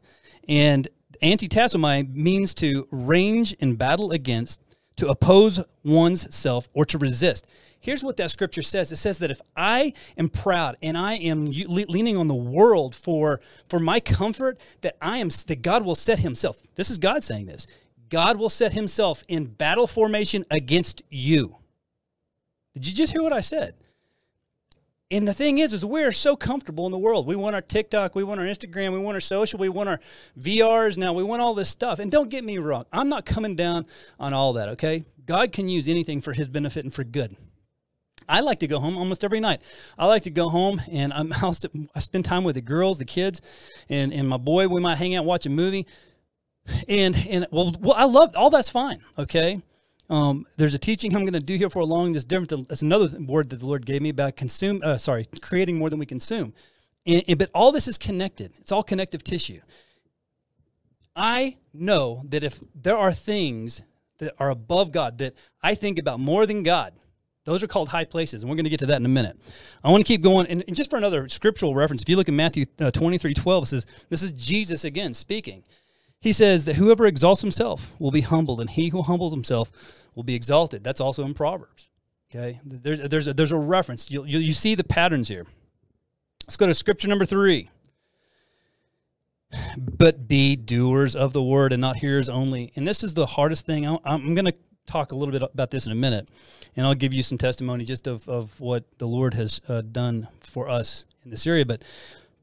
and 0.48 0.88
antitassomai 1.20 2.14
means 2.14 2.54
to 2.54 2.86
range 2.92 3.52
in 3.54 3.74
battle 3.74 4.12
against, 4.12 4.62
to 4.96 5.08
oppose 5.08 5.60
one's 5.84 6.32
self, 6.34 6.68
or 6.72 6.84
to 6.84 6.98
resist. 6.98 7.46
Here's 7.80 8.04
what 8.04 8.16
that 8.18 8.30
scripture 8.30 8.62
says. 8.62 8.92
It 8.92 8.96
says 8.96 9.18
that 9.18 9.30
if 9.30 9.40
I 9.56 9.92
am 10.16 10.28
proud 10.28 10.76
and 10.82 10.96
I 10.96 11.14
am 11.14 11.46
leaning 11.46 12.16
on 12.16 12.28
the 12.28 12.34
world 12.34 12.94
for 12.94 13.40
for 13.68 13.80
my 13.80 13.98
comfort, 13.98 14.58
that 14.82 14.96
I 15.02 15.18
am 15.18 15.30
that 15.46 15.62
God 15.62 15.84
will 15.84 15.94
set 15.96 16.20
Himself. 16.20 16.62
This 16.76 16.90
is 16.90 16.98
God 16.98 17.24
saying 17.24 17.46
this. 17.46 17.66
God 18.08 18.38
will 18.38 18.50
set 18.50 18.72
Himself 18.72 19.24
in 19.26 19.46
battle 19.46 19.88
formation 19.88 20.44
against 20.50 21.02
you. 21.10 21.56
Did 22.74 22.86
you 22.86 22.94
just 22.94 23.12
hear 23.12 23.22
what 23.22 23.32
I 23.32 23.40
said? 23.40 23.74
And 25.10 25.26
the 25.26 25.34
thing 25.34 25.58
is, 25.58 25.72
is 25.72 25.84
we're 25.84 26.10
so 26.10 26.34
comfortable 26.34 26.84
in 26.86 26.92
the 26.92 26.98
world. 26.98 27.28
We 27.28 27.36
want 27.36 27.54
our 27.54 27.62
TikTok, 27.62 28.16
we 28.16 28.24
want 28.24 28.40
our 28.40 28.46
Instagram, 28.46 28.92
we 28.92 28.98
want 28.98 29.14
our 29.14 29.20
social, 29.20 29.58
we 29.58 29.68
want 29.68 29.88
our 29.88 30.00
VRs 30.38 30.96
now, 30.96 31.12
we 31.12 31.22
want 31.22 31.42
all 31.42 31.54
this 31.54 31.68
stuff. 31.68 32.00
And 32.00 32.10
don't 32.10 32.28
get 32.28 32.42
me 32.42 32.58
wrong, 32.58 32.86
I'm 32.92 33.08
not 33.08 33.24
coming 33.24 33.54
down 33.54 33.86
on 34.18 34.34
all 34.34 34.54
that, 34.54 34.70
okay? 34.70 35.04
God 35.24 35.52
can 35.52 35.68
use 35.68 35.88
anything 35.88 36.20
for 36.20 36.32
his 36.32 36.48
benefit 36.48 36.84
and 36.84 36.92
for 36.92 37.04
good. 37.04 37.36
I 38.28 38.40
like 38.40 38.58
to 38.60 38.66
go 38.66 38.80
home 38.80 38.98
almost 38.98 39.22
every 39.22 39.38
night. 39.38 39.62
I 39.96 40.06
like 40.06 40.24
to 40.24 40.30
go 40.30 40.48
home 40.48 40.82
and 40.90 41.12
I'm, 41.12 41.32
I'll, 41.40 41.56
I 41.94 42.00
spend 42.00 42.24
time 42.24 42.42
with 42.42 42.56
the 42.56 42.60
girls, 42.60 42.98
the 42.98 43.04
kids, 43.04 43.40
and, 43.88 44.12
and 44.12 44.28
my 44.28 44.38
boy. 44.38 44.66
We 44.66 44.80
might 44.80 44.98
hang 44.98 45.14
out, 45.14 45.24
watch 45.24 45.46
a 45.46 45.50
movie. 45.50 45.86
And, 46.88 47.14
and 47.30 47.46
well, 47.52 47.76
well, 47.78 47.94
I 47.96 48.06
love 48.06 48.34
all 48.34 48.50
that's 48.50 48.70
fine, 48.70 48.98
okay? 49.16 49.62
Um, 50.08 50.46
there's 50.56 50.74
a 50.74 50.78
teaching 50.78 51.14
I'm 51.14 51.22
going 51.22 51.32
to 51.32 51.40
do 51.40 51.56
here 51.56 51.70
for 51.70 51.80
a 51.80 51.84
long. 51.84 52.12
This 52.12 52.24
different. 52.24 52.68
That's 52.68 52.82
another 52.82 53.08
word 53.20 53.50
that 53.50 53.56
the 53.56 53.66
Lord 53.66 53.86
gave 53.86 54.02
me 54.02 54.10
about 54.10 54.36
consume. 54.36 54.80
Uh, 54.82 54.98
sorry, 54.98 55.28
creating 55.40 55.78
more 55.78 55.90
than 55.90 55.98
we 55.98 56.06
consume. 56.06 56.54
And, 57.06 57.22
and, 57.28 57.38
but 57.38 57.50
all 57.54 57.72
this 57.72 57.88
is 57.88 57.98
connected. 57.98 58.52
It's 58.58 58.72
all 58.72 58.82
connective 58.82 59.24
tissue. 59.24 59.60
I 61.14 61.56
know 61.72 62.22
that 62.28 62.44
if 62.44 62.60
there 62.74 62.96
are 62.96 63.12
things 63.12 63.82
that 64.18 64.34
are 64.38 64.50
above 64.50 64.92
God 64.92 65.18
that 65.18 65.34
I 65.62 65.74
think 65.74 65.98
about 65.98 66.20
more 66.20 66.46
than 66.46 66.62
God, 66.62 66.92
those 67.44 67.62
are 67.62 67.68
called 67.68 67.88
high 67.88 68.04
places, 68.04 68.42
and 68.42 68.50
we're 68.50 68.56
going 68.56 68.64
to 68.64 68.70
get 68.70 68.80
to 68.80 68.86
that 68.86 68.96
in 68.96 69.06
a 69.06 69.10
minute. 69.10 69.38
I 69.84 69.90
want 69.90 70.04
to 70.04 70.06
keep 70.06 70.20
going, 70.20 70.46
and, 70.48 70.64
and 70.66 70.76
just 70.76 70.90
for 70.90 70.96
another 70.96 71.28
scriptural 71.28 71.74
reference, 71.74 72.02
if 72.02 72.08
you 72.08 72.16
look 72.16 72.28
at 72.28 72.34
Matthew 72.34 72.66
uh, 72.80 72.90
23, 72.90 73.34
12, 73.34 73.62
it 73.62 73.66
says, 73.66 73.86
this 74.08 74.22
is 74.22 74.32
Jesus 74.32 74.84
again 74.84 75.14
speaking. 75.14 75.62
He 76.20 76.32
says 76.32 76.64
that 76.64 76.76
whoever 76.76 77.06
exalts 77.06 77.42
himself 77.42 77.92
will 78.00 78.10
be 78.10 78.22
humbled, 78.22 78.60
and 78.60 78.70
he 78.70 78.88
who 78.88 79.02
humbles 79.02 79.32
himself 79.32 79.70
will 80.14 80.24
be 80.24 80.34
exalted. 80.34 80.82
That's 80.82 81.00
also 81.00 81.24
in 81.24 81.34
Proverbs. 81.34 81.88
Okay, 82.30 82.60
there's 82.64 83.00
there's 83.08 83.28
a, 83.28 83.34
there's 83.34 83.52
a 83.52 83.58
reference. 83.58 84.10
You, 84.10 84.24
you 84.24 84.38
you 84.38 84.52
see 84.52 84.74
the 84.74 84.84
patterns 84.84 85.28
here. 85.28 85.46
Let's 86.46 86.56
go 86.56 86.66
to 86.66 86.74
scripture 86.74 87.08
number 87.08 87.24
three. 87.24 87.70
But 89.78 90.26
be 90.26 90.56
doers 90.56 91.14
of 91.14 91.32
the 91.32 91.42
word 91.42 91.72
and 91.72 91.80
not 91.80 91.96
hearers 91.96 92.28
only. 92.28 92.72
And 92.76 92.86
this 92.86 93.04
is 93.04 93.14
the 93.14 93.26
hardest 93.26 93.64
thing. 93.64 93.86
I'm 93.86 94.34
going 94.34 94.44
to 94.44 94.54
talk 94.86 95.12
a 95.12 95.16
little 95.16 95.32
bit 95.32 95.42
about 95.42 95.70
this 95.70 95.86
in 95.86 95.92
a 95.92 95.96
minute, 95.96 96.28
and 96.76 96.86
I'll 96.86 96.94
give 96.94 97.14
you 97.14 97.22
some 97.22 97.38
testimony 97.38 97.84
just 97.84 98.06
of, 98.06 98.28
of 98.28 98.60
what 98.60 98.98
the 98.98 99.06
Lord 99.06 99.34
has 99.34 99.60
uh, 99.68 99.82
done 99.82 100.28
for 100.40 100.68
us 100.68 101.04
in 101.24 101.30
this 101.30 101.46
area. 101.46 101.64
But 101.64 101.82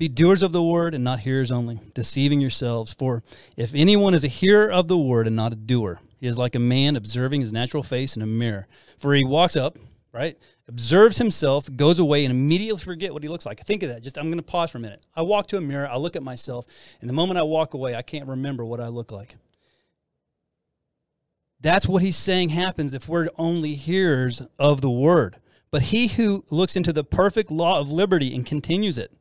be 0.04 0.10
doers 0.10 0.44
of 0.44 0.52
the 0.52 0.62
word 0.62 0.94
and 0.94 1.02
not 1.02 1.22
hearers 1.22 1.50
only, 1.50 1.80
deceiving 1.94 2.42
yourselves. 2.42 2.92
For 2.92 3.24
if 3.56 3.74
anyone 3.74 4.14
is 4.14 4.26
a 4.26 4.28
hearer 4.28 4.70
of 4.70 4.90
the 4.90 4.98
word 4.98 5.28
and 5.28 5.36
not 5.38 5.54
a 5.54 5.56
doer, 5.56 6.02
he 6.20 6.28
is 6.28 6.38
like 6.38 6.56
a 6.56 6.60
man 6.60 6.98
observing 6.98 7.40
his 7.40 7.54
natural 7.54 7.84
face 7.84 8.18
in 8.18 8.22
a 8.22 8.26
mirror. 8.26 8.68
For 8.98 9.14
he 9.14 9.24
walks 9.24 9.56
up, 9.56 9.78
right, 10.12 10.38
observes 10.68 11.20
himself, 11.20 11.74
goes 11.74 12.00
away, 12.00 12.26
and 12.26 12.34
immediately 12.34 12.82
forget 12.82 13.14
what 13.14 13.24
he 13.24 13.30
looks 13.30 13.46
like. 13.46 13.64
Think 13.66 13.82
of 13.84 13.90
that. 13.90 14.04
Just 14.04 14.18
I'm 14.18 14.26
going 14.26 14.40
to 14.40 14.44
pause 14.44 14.72
for 14.72 14.78
a 14.78 14.82
minute. 14.82 15.06
I 15.16 15.22
walk 15.22 15.48
to 15.48 15.58
a 15.58 15.62
mirror, 15.62 15.88
I 15.88 15.96
look 15.96 16.18
at 16.18 16.24
myself, 16.24 16.66
and 17.00 17.10
the 17.10 17.14
moment 17.14 17.40
I 17.40 17.44
walk 17.44 17.74
away, 17.74 17.96
I 17.96 18.02
can't 18.02 18.28
remember 18.28 18.66
what 18.66 18.82
I 18.82 18.90
look 18.90 19.10
like. 19.10 19.38
That's 21.62 21.88
what 21.88 22.02
he's 22.02 22.18
saying 22.18 22.50
happens 22.50 22.94
if 22.94 23.08
we're 23.08 23.30
only 23.38 23.76
hearers 23.76 24.42
of 24.60 24.82
the 24.82 24.92
word. 24.92 25.38
But 25.72 25.84
he 25.84 26.08
who 26.08 26.44
looks 26.50 26.76
into 26.76 26.92
the 26.92 27.06
perfect 27.06 27.50
law 27.50 27.80
of 27.80 27.90
liberty 27.90 28.36
and 28.36 28.46
continues 28.46 28.98
it. 28.98 29.14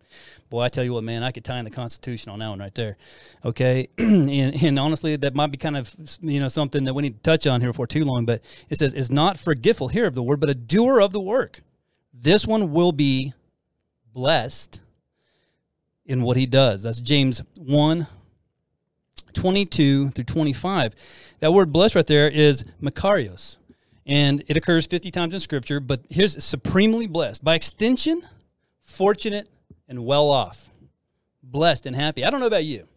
Boy, 0.51 0.63
I 0.63 0.69
tell 0.69 0.85
you 0.85 0.93
what, 0.93 1.05
man, 1.05 1.23
I 1.23 1.31
could 1.31 1.45
tie 1.45 1.59
in 1.59 1.65
the 1.65 1.71
Constitution 1.71 2.31
on 2.31 2.39
that 2.41 2.49
one 2.49 2.59
right 2.59 2.75
there. 2.75 2.97
Okay, 3.45 3.89
and, 3.99 4.31
and, 4.31 4.79
honestly, 4.79 5.17
that 5.17 5.35
might 5.35 5.51
be 5.51 5.57
kind 5.57 5.77
of 5.77 5.95
you 6.21 6.41
know 6.41 6.49
something 6.49 6.85
that 6.85 6.95
we 6.95 7.03
need 7.03 7.17
to 7.17 7.23
touch 7.23 7.47
on 7.47 7.61
here 7.61 7.73
for 7.73 7.87
too 7.87 8.05
long. 8.05 8.25
But 8.25 8.43
it 8.69 8.79
says, 8.79 8.93
"Is 8.93 9.11
not 9.11 9.39
forgetful 9.39 9.89
here 9.89 10.07
of 10.07 10.15
the 10.15 10.23
word, 10.23 10.41
but 10.41 10.51
a 10.51 10.55
doer 10.55 11.01
of 11.01 11.13
the 11.13 11.21
work. 11.21 11.63
This 12.13 12.47
one 12.47 12.73
will 12.73 12.93
be 12.93 13.33
blessed 14.13 14.81
in 16.05 16.23
what 16.23 16.37
he 16.37 16.47
does." 16.47 16.83
That's 16.83 17.01
James 17.01 17.43
one 17.57 18.07
22 19.33 20.11
through 20.11 20.25
25. 20.25 20.95
That 21.41 21.53
word 21.53 21.73
blessed 21.73 21.95
right 21.95 22.07
there 22.07 22.29
is 22.29 22.65
makarios. 22.81 23.57
And 24.07 24.43
it 24.49 24.57
occurs 24.57 24.87
50 24.87 25.11
times 25.11 25.35
in 25.35 25.41
Scripture, 25.41 25.81
but 25.81 26.01
here's 26.11 26.43
supremely 26.43 27.07
blessed. 27.07 27.45
By 27.45 27.55
extension, 27.55 28.23
fortunate 28.81 29.49
and 29.93 30.07
well 30.07 30.31
off. 30.31 30.71
Blessed 31.43 31.87
and 31.87 31.95
happy. 31.95 32.25
I 32.25 32.31
don't 32.31 32.41
know 32.41 32.47
about 32.47 32.65
you, 32.65 32.89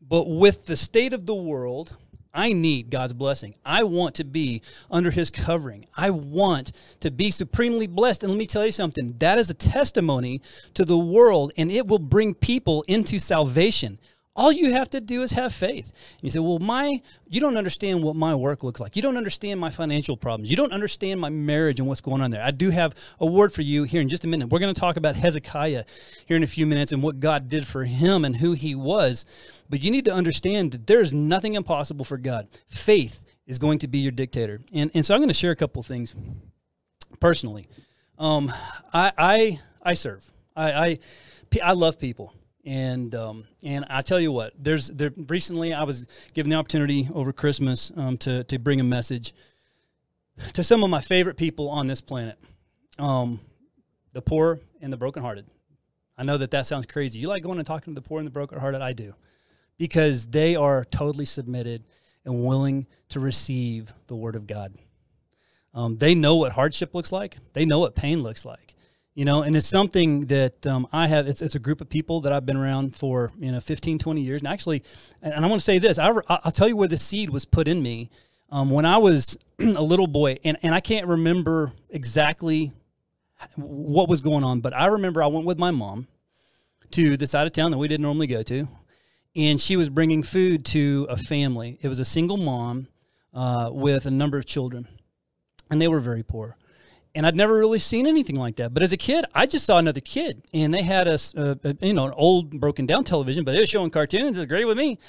but 0.00 0.28
with 0.28 0.66
the 0.66 0.76
state 0.76 1.14
of 1.14 1.24
the 1.24 1.34
world, 1.34 1.96
I 2.34 2.52
need 2.52 2.90
God's 2.90 3.14
blessing. 3.14 3.54
I 3.64 3.84
want 3.84 4.16
to 4.16 4.24
be 4.24 4.60
under 4.90 5.10
his 5.10 5.30
covering. 5.30 5.86
I 5.96 6.10
want 6.10 6.72
to 7.00 7.10
be 7.10 7.30
supremely 7.30 7.86
blessed. 7.86 8.22
And 8.22 8.30
let 8.30 8.38
me 8.38 8.46
tell 8.46 8.66
you 8.66 8.72
something 8.72 9.14
that 9.18 9.38
is 9.38 9.48
a 9.48 9.54
testimony 9.54 10.42
to 10.74 10.84
the 10.84 10.98
world, 10.98 11.52
and 11.56 11.72
it 11.72 11.86
will 11.86 11.98
bring 11.98 12.34
people 12.34 12.84
into 12.86 13.18
salvation. 13.18 13.98
All 14.38 14.52
you 14.52 14.72
have 14.72 14.88
to 14.90 15.00
do 15.00 15.22
is 15.22 15.32
have 15.32 15.52
faith. 15.52 15.86
And 15.86 16.22
you 16.22 16.30
say, 16.30 16.38
well, 16.38 16.60
my, 16.60 17.02
you 17.26 17.40
don't 17.40 17.56
understand 17.56 18.04
what 18.04 18.14
my 18.14 18.36
work 18.36 18.62
looks 18.62 18.78
like. 18.78 18.94
You 18.94 19.02
don't 19.02 19.16
understand 19.16 19.58
my 19.58 19.68
financial 19.68 20.16
problems. 20.16 20.48
You 20.48 20.56
don't 20.56 20.70
understand 20.70 21.20
my 21.20 21.28
marriage 21.28 21.80
and 21.80 21.88
what's 21.88 22.00
going 22.00 22.22
on 22.22 22.30
there. 22.30 22.44
I 22.44 22.52
do 22.52 22.70
have 22.70 22.94
a 23.18 23.26
word 23.26 23.52
for 23.52 23.62
you 23.62 23.82
here 23.82 24.00
in 24.00 24.08
just 24.08 24.22
a 24.22 24.28
minute. 24.28 24.48
We're 24.48 24.60
going 24.60 24.72
to 24.72 24.80
talk 24.80 24.96
about 24.96 25.16
Hezekiah 25.16 25.82
here 26.24 26.36
in 26.36 26.44
a 26.44 26.46
few 26.46 26.66
minutes 26.66 26.92
and 26.92 27.02
what 27.02 27.18
God 27.18 27.48
did 27.48 27.66
for 27.66 27.82
him 27.82 28.24
and 28.24 28.36
who 28.36 28.52
he 28.52 28.76
was. 28.76 29.24
But 29.68 29.82
you 29.82 29.90
need 29.90 30.04
to 30.04 30.12
understand 30.12 30.70
that 30.70 30.86
there's 30.86 31.12
nothing 31.12 31.54
impossible 31.54 32.04
for 32.04 32.16
God. 32.16 32.46
Faith 32.68 33.24
is 33.44 33.58
going 33.58 33.80
to 33.80 33.88
be 33.88 33.98
your 33.98 34.12
dictator. 34.12 34.60
And, 34.72 34.92
and 34.94 35.04
so 35.04 35.14
I'm 35.14 35.20
going 35.20 35.30
to 35.30 35.34
share 35.34 35.50
a 35.50 35.56
couple 35.56 35.82
things 35.82 36.14
personally. 37.18 37.66
Um, 38.20 38.52
I, 38.94 39.12
I, 39.18 39.60
I 39.82 39.94
serve. 39.94 40.30
I, 40.54 40.70
I, 40.70 40.98
I 41.60 41.72
love 41.72 41.98
people 41.98 42.34
and 42.68 43.14
um, 43.14 43.46
and 43.62 43.86
I 43.88 44.02
tell 44.02 44.20
you 44.20 44.30
what, 44.30 44.52
there's 44.58 44.88
there 44.88 45.10
recently 45.28 45.72
I 45.72 45.84
was 45.84 46.06
given 46.34 46.50
the 46.50 46.56
opportunity 46.56 47.08
over 47.14 47.32
Christmas 47.32 47.90
um, 47.96 48.18
to 48.18 48.44
to 48.44 48.58
bring 48.58 48.78
a 48.78 48.84
message 48.84 49.32
to 50.52 50.62
some 50.62 50.84
of 50.84 50.90
my 50.90 51.00
favorite 51.00 51.38
people 51.38 51.70
on 51.70 51.86
this 51.86 52.02
planet, 52.02 52.38
um, 52.98 53.40
the 54.12 54.20
poor 54.20 54.60
and 54.82 54.92
the 54.92 54.98
brokenhearted. 54.98 55.46
I 56.18 56.24
know 56.24 56.36
that 56.36 56.50
that 56.50 56.66
sounds 56.66 56.84
crazy. 56.84 57.18
You 57.18 57.28
like 57.28 57.42
going 57.42 57.56
and 57.56 57.66
talking 57.66 57.94
to 57.94 58.00
the 58.00 58.06
poor 58.06 58.18
and 58.18 58.26
the 58.26 58.30
brokenhearted? 58.30 58.82
I 58.82 58.92
do, 58.92 59.14
because 59.78 60.26
they 60.26 60.54
are 60.54 60.84
totally 60.84 61.24
submitted 61.24 61.84
and 62.26 62.44
willing 62.44 62.86
to 63.08 63.18
receive 63.18 63.94
the 64.08 64.16
word 64.16 64.36
of 64.36 64.46
God. 64.46 64.74
Um, 65.72 65.96
they 65.96 66.14
know 66.14 66.36
what 66.36 66.52
hardship 66.52 66.94
looks 66.94 67.12
like. 67.12 67.38
They 67.54 67.64
know 67.64 67.78
what 67.78 67.94
pain 67.94 68.22
looks 68.22 68.44
like 68.44 68.74
you 69.18 69.24
know 69.24 69.42
and 69.42 69.56
it's 69.56 69.66
something 69.66 70.26
that 70.26 70.64
um, 70.64 70.86
i 70.92 71.08
have 71.08 71.26
it's, 71.26 71.42
it's, 71.42 71.56
a 71.56 71.58
group 71.58 71.80
of 71.80 71.88
people 71.88 72.20
that 72.20 72.32
i've 72.32 72.46
been 72.46 72.56
around 72.56 72.94
for 72.94 73.32
you 73.36 73.50
know 73.50 73.58
15 73.58 73.98
20 73.98 74.20
years. 74.20 74.40
And 74.40 74.46
actually 74.46 74.84
and 75.20 75.44
i 75.44 75.48
want 75.48 75.60
to 75.60 75.64
say 75.64 75.80
this 75.80 75.98
I, 75.98 76.12
will 76.12 76.22
tell 76.54 76.68
you 76.68 76.76
where 76.76 76.86
the 76.86 76.96
seed 76.96 77.28
was 77.30 77.44
put 77.44 77.66
in 77.66 77.82
me. 77.82 78.10
Um, 78.50 78.70
when 78.70 78.84
i 78.84 78.96
was 78.96 79.36
a 79.58 79.82
little 79.82 80.06
boy 80.06 80.36
and, 80.44 80.56
and 80.62 80.72
i 80.72 80.78
can't 80.78 81.08
remember 81.08 81.72
exactly 81.90 82.70
what 83.56 84.08
was 84.08 84.20
going 84.20 84.44
on 84.44 84.60
but 84.60 84.72
i 84.72 84.86
remember 84.86 85.20
i 85.20 85.26
went 85.26 85.46
with 85.46 85.58
my 85.58 85.72
mom 85.72 86.06
to 86.92 87.16
the 87.16 87.26
side 87.26 87.48
of 87.48 87.52
town 87.52 87.72
that 87.72 87.78
we 87.78 87.88
didn't 87.88 88.02
normally 88.02 88.28
go 88.28 88.44
to 88.44 88.68
and 89.34 89.60
she 89.60 89.74
was 89.74 89.88
bringing 89.88 90.22
food 90.22 90.64
to 90.64 91.06
a 91.10 91.16
family. 91.16 91.78
It 91.80 91.88
was 91.88 92.00
a 92.00 92.04
single 92.04 92.38
mom 92.38 92.88
uh, 93.34 93.70
with 93.72 94.06
a 94.06 94.10
number 94.10 94.38
of 94.38 94.46
children 94.46 94.86
and 95.70 95.82
they 95.82 95.88
were 95.88 96.00
very 96.00 96.22
poor 96.22 96.56
and 97.18 97.26
I'd 97.26 97.34
never 97.34 97.58
really 97.58 97.80
seen 97.80 98.06
anything 98.06 98.36
like 98.36 98.54
that. 98.56 98.72
But 98.72 98.84
as 98.84 98.92
a 98.92 98.96
kid, 98.96 99.24
I 99.34 99.44
just 99.46 99.66
saw 99.66 99.78
another 99.78 100.00
kid, 100.00 100.44
and 100.54 100.72
they 100.72 100.82
had 100.82 101.08
a, 101.08 101.18
a, 101.34 101.58
a, 101.64 101.86
you 101.86 101.92
know 101.92 102.06
an 102.06 102.12
old 102.12 102.60
broken 102.60 102.86
down 102.86 103.02
television, 103.02 103.42
but 103.42 103.56
it 103.56 103.60
was 103.60 103.68
showing 103.68 103.90
cartoons. 103.90 104.36
It 104.36 104.38
was 104.38 104.46
great 104.46 104.66
with 104.66 104.78
me, 104.78 105.00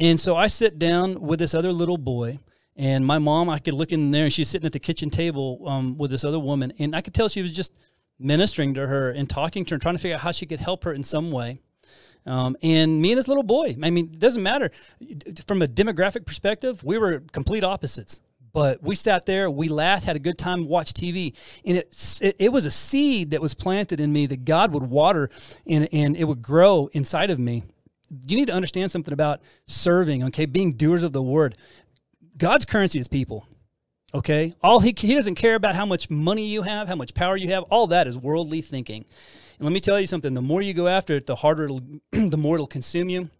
and 0.00 0.18
so 0.18 0.34
I 0.34 0.48
sit 0.48 0.80
down 0.80 1.20
with 1.20 1.38
this 1.38 1.54
other 1.54 1.72
little 1.72 1.96
boy. 1.96 2.40
And 2.76 3.06
my 3.06 3.18
mom, 3.18 3.48
I 3.48 3.60
could 3.60 3.74
look 3.74 3.92
in 3.92 4.10
there, 4.10 4.24
and 4.24 4.32
she's 4.32 4.48
sitting 4.48 4.66
at 4.66 4.72
the 4.72 4.80
kitchen 4.80 5.10
table 5.10 5.62
um, 5.64 5.96
with 5.96 6.10
this 6.10 6.24
other 6.24 6.40
woman, 6.40 6.72
and 6.80 6.96
I 6.96 7.02
could 7.02 7.14
tell 7.14 7.28
she 7.28 7.40
was 7.40 7.52
just 7.52 7.72
ministering 8.18 8.74
to 8.74 8.88
her 8.88 9.12
and 9.12 9.30
talking 9.30 9.64
to 9.66 9.76
her, 9.76 9.78
trying 9.78 9.94
to 9.94 10.00
figure 10.00 10.16
out 10.16 10.22
how 10.22 10.32
she 10.32 10.46
could 10.46 10.58
help 10.58 10.82
her 10.82 10.92
in 10.92 11.04
some 11.04 11.30
way. 11.30 11.60
Um, 12.26 12.56
and 12.64 13.00
me 13.00 13.12
and 13.12 13.18
this 13.18 13.28
little 13.28 13.44
boy, 13.44 13.76
I 13.80 13.90
mean, 13.90 14.10
it 14.12 14.18
doesn't 14.18 14.42
matter. 14.42 14.72
From 15.46 15.62
a 15.62 15.68
demographic 15.68 16.26
perspective, 16.26 16.82
we 16.82 16.98
were 16.98 17.20
complete 17.30 17.62
opposites 17.62 18.20
but 18.54 18.80
we 18.84 18.94
sat 18.94 19.26
there, 19.26 19.50
we 19.50 19.68
laughed, 19.68 20.04
had 20.04 20.14
a 20.14 20.20
good 20.20 20.38
time, 20.38 20.68
watched 20.68 20.96
TV, 20.96 21.34
and 21.66 21.78
it, 21.78 22.18
it, 22.22 22.36
it 22.38 22.52
was 22.52 22.64
a 22.64 22.70
seed 22.70 23.32
that 23.32 23.42
was 23.42 23.52
planted 23.52 23.98
in 23.98 24.12
me 24.12 24.26
that 24.26 24.44
God 24.44 24.72
would 24.72 24.84
water 24.84 25.28
and, 25.66 25.88
and 25.92 26.16
it 26.16 26.24
would 26.24 26.40
grow 26.40 26.88
inside 26.92 27.30
of 27.30 27.40
me. 27.40 27.64
You 28.26 28.36
need 28.36 28.46
to 28.46 28.54
understand 28.54 28.92
something 28.92 29.12
about 29.12 29.40
serving, 29.66 30.22
okay, 30.24 30.46
being 30.46 30.74
doers 30.74 31.02
of 31.02 31.12
the 31.12 31.20
word. 31.20 31.58
God's 32.38 32.64
currency 32.64 33.00
is 33.00 33.08
people. 33.08 33.44
Okay? 34.14 34.52
All 34.62 34.78
he 34.78 34.94
he 34.96 35.16
doesn't 35.16 35.34
care 35.34 35.56
about 35.56 35.74
how 35.74 35.84
much 35.84 36.08
money 36.08 36.46
you 36.46 36.62
have, 36.62 36.86
how 36.86 36.94
much 36.94 37.12
power 37.12 37.36
you 37.36 37.48
have. 37.48 37.64
All 37.64 37.88
that 37.88 38.06
is 38.06 38.16
worldly 38.16 38.60
thinking. 38.60 39.04
And 39.58 39.66
let 39.66 39.72
me 39.72 39.80
tell 39.80 39.98
you 39.98 40.06
something, 40.06 40.32
the 40.32 40.40
more 40.42 40.62
you 40.62 40.74
go 40.74 40.86
after 40.86 41.16
it, 41.16 41.26
the 41.26 41.34
harder 41.34 41.64
it'll 41.64 41.82
the 42.12 42.36
more 42.36 42.54
it'll 42.54 42.68
consume 42.68 43.08
you 43.08 43.30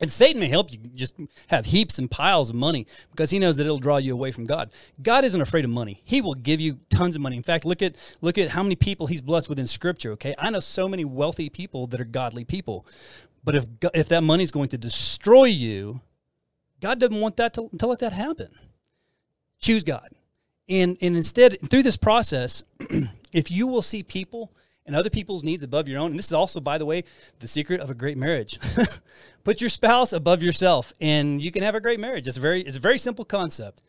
and 0.00 0.10
Satan 0.10 0.40
may 0.40 0.48
help 0.48 0.72
you 0.72 0.78
just 0.94 1.14
have 1.48 1.66
heaps 1.66 1.98
and 1.98 2.10
piles 2.10 2.50
of 2.50 2.56
money 2.56 2.86
because 3.10 3.30
he 3.30 3.38
knows 3.38 3.56
that 3.56 3.64
it'll 3.64 3.78
draw 3.78 3.98
you 3.98 4.12
away 4.12 4.32
from 4.32 4.46
God. 4.46 4.70
God 5.02 5.24
isn't 5.24 5.40
afraid 5.40 5.64
of 5.64 5.70
money. 5.70 6.00
He 6.04 6.20
will 6.20 6.34
give 6.34 6.60
you 6.60 6.78
tons 6.88 7.16
of 7.16 7.22
money. 7.22 7.36
In 7.36 7.42
fact, 7.42 7.64
look 7.64 7.82
at 7.82 7.96
look 8.20 8.38
at 8.38 8.50
how 8.50 8.62
many 8.62 8.76
people 8.76 9.06
he's 9.06 9.20
blessed 9.20 9.48
within 9.48 9.66
scripture, 9.66 10.12
okay? 10.12 10.34
I 10.38 10.50
know 10.50 10.60
so 10.60 10.88
many 10.88 11.04
wealthy 11.04 11.48
people 11.48 11.86
that 11.88 12.00
are 12.00 12.04
godly 12.04 12.44
people. 12.44 12.86
But 13.44 13.56
if 13.56 13.66
if 13.94 14.08
that 14.08 14.22
money 14.22 14.42
is 14.42 14.50
going 14.50 14.68
to 14.68 14.78
destroy 14.78 15.44
you, 15.44 16.00
God 16.80 16.98
doesn't 16.98 17.20
want 17.20 17.36
that 17.36 17.54
to, 17.54 17.68
to 17.78 17.86
let 17.86 17.98
that 17.98 18.12
happen. 18.12 18.48
Choose 19.60 19.84
God. 19.84 20.08
And 20.68 20.96
and 21.00 21.16
instead 21.16 21.58
through 21.68 21.82
this 21.82 21.96
process, 21.96 22.62
if 23.32 23.50
you 23.50 23.66
will 23.66 23.82
see 23.82 24.02
people 24.02 24.52
and 24.90 24.96
other 24.96 25.10
people's 25.10 25.44
needs 25.44 25.62
above 25.62 25.88
your 25.88 26.00
own. 26.00 26.10
And 26.10 26.18
this 26.18 26.26
is 26.26 26.32
also, 26.32 26.58
by 26.58 26.76
the 26.76 26.84
way, 26.84 27.04
the 27.38 27.46
secret 27.46 27.80
of 27.80 27.90
a 27.90 27.94
great 27.94 28.18
marriage. 28.18 28.58
Put 29.44 29.60
your 29.60 29.70
spouse 29.70 30.12
above 30.12 30.42
yourself, 30.42 30.92
and 31.00 31.40
you 31.40 31.50
can 31.50 31.62
have 31.62 31.74
a 31.74 31.80
great 31.80 32.00
marriage. 32.00 32.28
It's 32.28 32.36
a 32.36 32.40
very, 32.40 32.62
it's 32.62 32.76
a 32.76 32.80
very 32.80 32.98
simple 32.98 33.24
concept. 33.24 33.82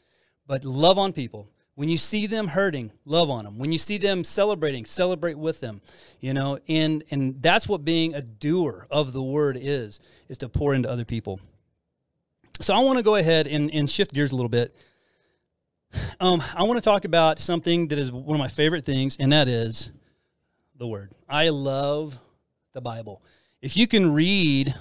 But 0.48 0.66
love 0.66 0.98
on 0.98 1.14
people. 1.14 1.50
When 1.76 1.88
you 1.90 1.98
see 1.98 2.28
them 2.28 2.50
hurting, 2.50 2.92
love 3.06 3.30
on 3.30 3.46
them. 3.46 3.58
When 3.58 3.72
you 3.72 3.78
see 3.78 3.98
them 3.98 4.24
celebrating, 4.24 4.86
celebrate 4.86 5.38
with 5.38 5.62
them. 5.62 5.82
You 6.20 6.34
know, 6.34 6.60
and 6.68 7.04
and 7.12 7.42
that's 7.42 7.68
what 7.68 7.86
being 7.86 8.14
a 8.14 8.22
doer 8.22 8.88
of 8.92 9.14
the 9.14 9.24
word 9.24 9.58
is, 9.60 10.00
is 10.30 10.38
to 10.40 10.50
pour 10.50 10.74
into 10.74 10.90
other 10.90 11.06
people. 11.06 11.40
So 12.60 12.76
I 12.76 12.80
want 12.80 12.98
to 12.98 13.04
go 13.04 13.16
ahead 13.16 13.48
and, 13.48 13.74
and 13.74 13.90
shift 13.90 14.14
gears 14.14 14.32
a 14.32 14.36
little 14.36 14.50
bit. 14.50 14.76
Um, 16.20 16.44
I 16.56 16.64
want 16.64 16.78
to 16.78 16.82
talk 16.82 17.06
about 17.06 17.40
something 17.40 17.88
that 17.88 17.98
is 17.98 18.12
one 18.12 18.36
of 18.36 18.40
my 18.40 18.48
favorite 18.48 18.86
things, 18.86 19.18
and 19.20 19.32
that 19.32 19.48
is 19.48 19.92
the 20.78 20.88
Word. 20.88 21.12
I 21.28 21.50
love 21.50 22.18
the 22.74 22.82
Bible. 22.82 23.22
If 23.62 23.76
you 23.76 23.88
can 23.88 24.14
read, 24.14 24.76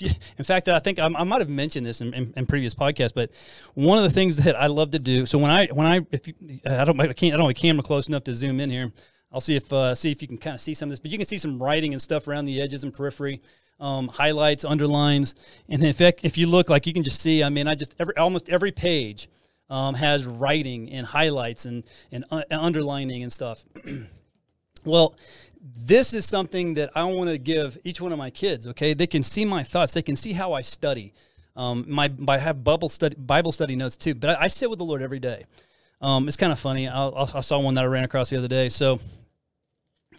in 0.38 0.44
fact, 0.44 0.68
I 0.68 0.78
think 0.78 0.98
I, 0.98 1.06
I 1.06 1.24
might 1.24 1.40
have 1.40 1.48
mentioned 1.48 1.86
this 1.86 2.00
in, 2.00 2.12
in, 2.14 2.32
in, 2.36 2.46
previous 2.46 2.74
podcasts, 2.74 3.14
but 3.14 3.30
one 3.74 3.98
of 3.98 4.04
the 4.04 4.10
things 4.10 4.36
that 4.38 4.56
I 4.56 4.66
love 4.66 4.92
to 4.92 4.98
do. 4.98 5.26
So 5.26 5.38
when 5.38 5.50
I 5.50 5.66
when 5.66 5.86
I 5.86 6.06
if 6.10 6.26
you, 6.26 6.34
I 6.66 6.84
don't 6.84 7.00
I 7.00 7.12
can't 7.12 7.34
I 7.34 7.36
don't 7.36 7.46
have 7.46 7.50
a 7.50 7.54
camera 7.54 7.82
close 7.82 8.08
enough 8.08 8.24
to 8.24 8.34
zoom 8.34 8.60
in 8.60 8.70
here. 8.70 8.92
I'll 9.32 9.40
see 9.40 9.56
if 9.56 9.72
uh, 9.72 9.94
see 9.94 10.10
if 10.10 10.22
you 10.22 10.28
can 10.28 10.38
kind 10.38 10.54
of 10.54 10.60
see 10.60 10.74
some 10.74 10.88
of 10.88 10.90
this, 10.90 11.00
but 11.00 11.10
you 11.10 11.18
can 11.18 11.26
see 11.26 11.38
some 11.38 11.62
writing 11.62 11.92
and 11.92 12.02
stuff 12.02 12.26
around 12.26 12.46
the 12.46 12.60
edges 12.60 12.84
and 12.84 12.92
periphery. 12.92 13.40
Um, 13.78 14.08
highlights, 14.08 14.62
underlines, 14.62 15.34
and 15.66 15.82
in 15.82 15.94
fact, 15.94 16.20
if 16.22 16.36
you 16.36 16.46
look, 16.46 16.68
like 16.68 16.86
you 16.86 16.92
can 16.92 17.02
just 17.02 17.18
see. 17.18 17.42
I 17.42 17.48
mean, 17.48 17.66
I 17.66 17.74
just 17.74 17.94
every 17.98 18.14
almost 18.18 18.50
every 18.50 18.72
page 18.72 19.26
um, 19.70 19.94
has 19.94 20.26
writing 20.26 20.90
and 20.90 21.06
highlights 21.06 21.64
and, 21.64 21.84
and 22.12 22.24
uh, 22.30 22.42
underlining 22.50 23.22
and 23.22 23.32
stuff. 23.32 23.64
well, 24.84 25.14
this 25.60 26.14
is 26.14 26.24
something 26.24 26.74
that 26.74 26.90
I 26.94 27.04
want 27.04 27.30
to 27.30 27.38
give 27.38 27.76
each 27.84 28.00
one 28.00 28.12
of 28.12 28.18
my 28.18 28.30
kids. 28.30 28.66
Okay, 28.68 28.94
they 28.94 29.06
can 29.06 29.22
see 29.22 29.44
my 29.44 29.62
thoughts. 29.62 29.92
They 29.92 30.02
can 30.02 30.16
see 30.16 30.32
how 30.32 30.52
I 30.52 30.62
study. 30.62 31.12
Um, 31.56 31.84
my 31.88 32.10
I 32.28 32.38
have 32.38 32.64
Bible 32.64 32.88
study 32.88 33.16
Bible 33.16 33.52
study 33.52 33.76
notes 33.76 33.96
too, 33.96 34.14
but 34.14 34.30
I, 34.30 34.44
I 34.44 34.48
sit 34.48 34.70
with 34.70 34.78
the 34.78 34.84
Lord 34.84 35.02
every 35.02 35.18
day. 35.18 35.44
Um, 36.00 36.28
it's 36.28 36.36
kind 36.36 36.52
of 36.52 36.58
funny. 36.58 36.88
I, 36.88 37.08
I, 37.08 37.40
saw 37.40 37.58
one 37.58 37.74
that 37.74 37.84
I 37.84 37.88
ran 37.88 38.04
across 38.04 38.30
the 38.30 38.38
other 38.38 38.48
day. 38.48 38.70
So, 38.70 39.00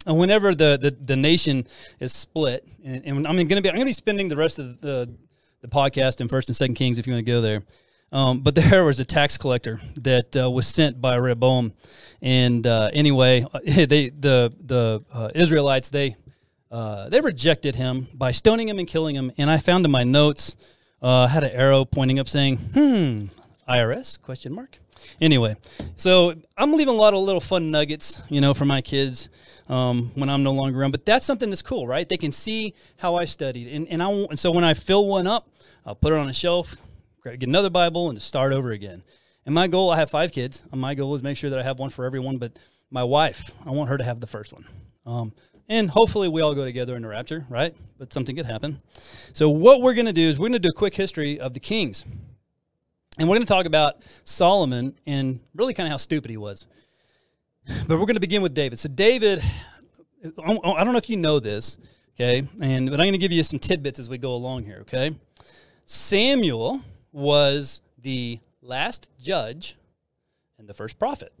and 0.06 0.16
whenever 0.16 0.54
the, 0.54 0.78
the, 0.80 0.92
the 0.92 1.16
nation 1.16 1.66
is 1.98 2.12
split, 2.12 2.64
and, 2.84 3.04
and 3.04 3.26
I'm 3.26 3.34
going 3.34 3.48
to 3.48 3.60
be 3.60 3.68
I'm 3.68 3.74
going 3.74 3.80
to 3.80 3.84
be 3.86 3.92
spending 3.92 4.28
the 4.28 4.36
rest 4.36 4.60
of 4.60 4.80
the 4.80 5.12
the 5.60 5.68
podcast 5.68 6.20
in 6.20 6.28
First 6.28 6.48
and 6.48 6.56
Second 6.56 6.74
Kings 6.74 6.98
if 6.98 7.06
you 7.06 7.12
want 7.12 7.24
to 7.24 7.30
go 7.30 7.40
there. 7.40 7.62
Um, 8.12 8.40
but 8.40 8.54
there 8.54 8.84
was 8.84 9.00
a 9.00 9.04
tax 9.04 9.38
collector 9.38 9.80
that 9.96 10.36
uh, 10.36 10.50
was 10.50 10.66
sent 10.66 11.00
by 11.00 11.16
Rehoboam, 11.16 11.72
and 12.20 12.66
uh, 12.66 12.90
anyway, 12.92 13.46
they 13.64 14.10
the 14.10 14.52
the 14.60 15.02
uh, 15.12 15.30
Israelites 15.34 15.88
they 15.88 16.16
uh, 16.70 17.08
they 17.08 17.20
rejected 17.20 17.74
him 17.74 18.08
by 18.14 18.30
stoning 18.30 18.68
him 18.68 18.78
and 18.78 18.86
killing 18.86 19.16
him. 19.16 19.32
And 19.38 19.50
I 19.50 19.58
found 19.58 19.84
in 19.84 19.90
my 19.90 20.04
notes 20.04 20.56
uh, 21.00 21.26
had 21.26 21.44
an 21.44 21.50
arrow 21.52 21.84
pointing 21.84 22.18
up 22.18 22.28
saying, 22.28 22.58
"Hmm, 22.58 23.26
IRS?" 23.68 24.20
question 24.20 24.52
mark. 24.52 24.78
Anyway, 25.20 25.56
so 25.96 26.34
I'm 26.56 26.72
leaving 26.74 26.94
a 26.94 26.98
lot 26.98 27.14
of 27.14 27.20
little 27.20 27.40
fun 27.40 27.70
nuggets, 27.70 28.22
you 28.28 28.40
know, 28.40 28.54
for 28.54 28.64
my 28.64 28.80
kids 28.80 29.28
um, 29.68 30.12
when 30.14 30.28
I'm 30.28 30.42
no 30.42 30.52
longer 30.52 30.80
around. 30.80 30.92
But 30.92 31.04
that's 31.04 31.26
something 31.26 31.48
that's 31.48 31.62
cool, 31.62 31.86
right? 31.86 32.08
They 32.08 32.16
can 32.16 32.32
see 32.32 32.74
how 32.98 33.16
I 33.16 33.24
studied, 33.24 33.68
and 33.68 33.88
and 33.88 34.02
I 34.02 34.10
and 34.10 34.38
so 34.38 34.50
when 34.50 34.64
I 34.64 34.74
fill 34.74 35.06
one 35.06 35.26
up, 35.26 35.48
I'll 35.84 35.94
put 35.94 36.12
it 36.12 36.18
on 36.18 36.28
a 36.28 36.34
shelf, 36.34 36.76
get 37.24 37.42
another 37.42 37.70
Bible, 37.70 38.08
and 38.08 38.18
just 38.18 38.28
start 38.28 38.52
over 38.52 38.72
again. 38.72 39.02
And 39.44 39.54
my 39.54 39.66
goal, 39.66 39.90
I 39.90 39.96
have 39.96 40.10
five 40.10 40.32
kids. 40.32 40.62
My 40.72 40.94
goal 40.94 41.14
is 41.14 41.22
make 41.22 41.36
sure 41.36 41.50
that 41.50 41.58
I 41.58 41.62
have 41.62 41.78
one 41.78 41.90
for 41.90 42.04
everyone. 42.04 42.38
But 42.38 42.58
my 42.90 43.04
wife, 43.04 43.50
I 43.66 43.70
want 43.70 43.88
her 43.88 43.98
to 43.98 44.04
have 44.04 44.20
the 44.20 44.26
first 44.26 44.52
one. 44.52 44.64
Um, 45.06 45.32
and 45.68 45.90
hopefully 45.90 46.28
we 46.28 46.42
all 46.42 46.54
go 46.54 46.64
together 46.64 46.94
in 46.96 47.02
the 47.02 47.08
rapture, 47.08 47.44
right? 47.48 47.74
But 47.98 48.12
something 48.12 48.36
could 48.36 48.46
happen. 48.46 48.80
So 49.32 49.48
what 49.48 49.80
we're 49.80 49.94
going 49.94 50.06
to 50.06 50.12
do 50.12 50.28
is 50.28 50.38
we're 50.38 50.48
going 50.48 50.60
to 50.60 50.68
do 50.68 50.68
a 50.68 50.78
quick 50.78 50.94
history 50.94 51.40
of 51.40 51.54
the 51.54 51.60
kings. 51.60 52.04
And 53.18 53.28
we're 53.28 53.36
going 53.36 53.46
to 53.46 53.52
talk 53.52 53.66
about 53.66 54.02
Solomon 54.24 54.94
and 55.06 55.40
really 55.54 55.74
kind 55.74 55.86
of 55.86 55.90
how 55.90 55.96
stupid 55.96 56.30
he 56.30 56.36
was. 56.36 56.66
But 57.66 57.98
we're 57.98 58.06
going 58.06 58.14
to 58.14 58.20
begin 58.20 58.42
with 58.42 58.54
David. 58.54 58.78
So 58.78 58.88
David, 58.88 59.42
I 60.24 60.54
don't 60.54 60.92
know 60.92 60.96
if 60.96 61.08
you 61.10 61.16
know 61.16 61.38
this, 61.40 61.76
okay? 62.14 62.46
And 62.60 62.90
but 62.90 62.94
I'm 62.94 63.04
going 63.04 63.12
to 63.12 63.18
give 63.18 63.32
you 63.32 63.42
some 63.42 63.58
tidbits 63.58 63.98
as 63.98 64.08
we 64.08 64.18
go 64.18 64.34
along 64.34 64.64
here, 64.64 64.78
okay? 64.80 65.14
Samuel 65.84 66.80
was 67.12 67.80
the 68.00 68.40
last 68.62 69.10
judge 69.20 69.76
and 70.58 70.68
the 70.68 70.74
first 70.74 70.98
prophet. 70.98 71.32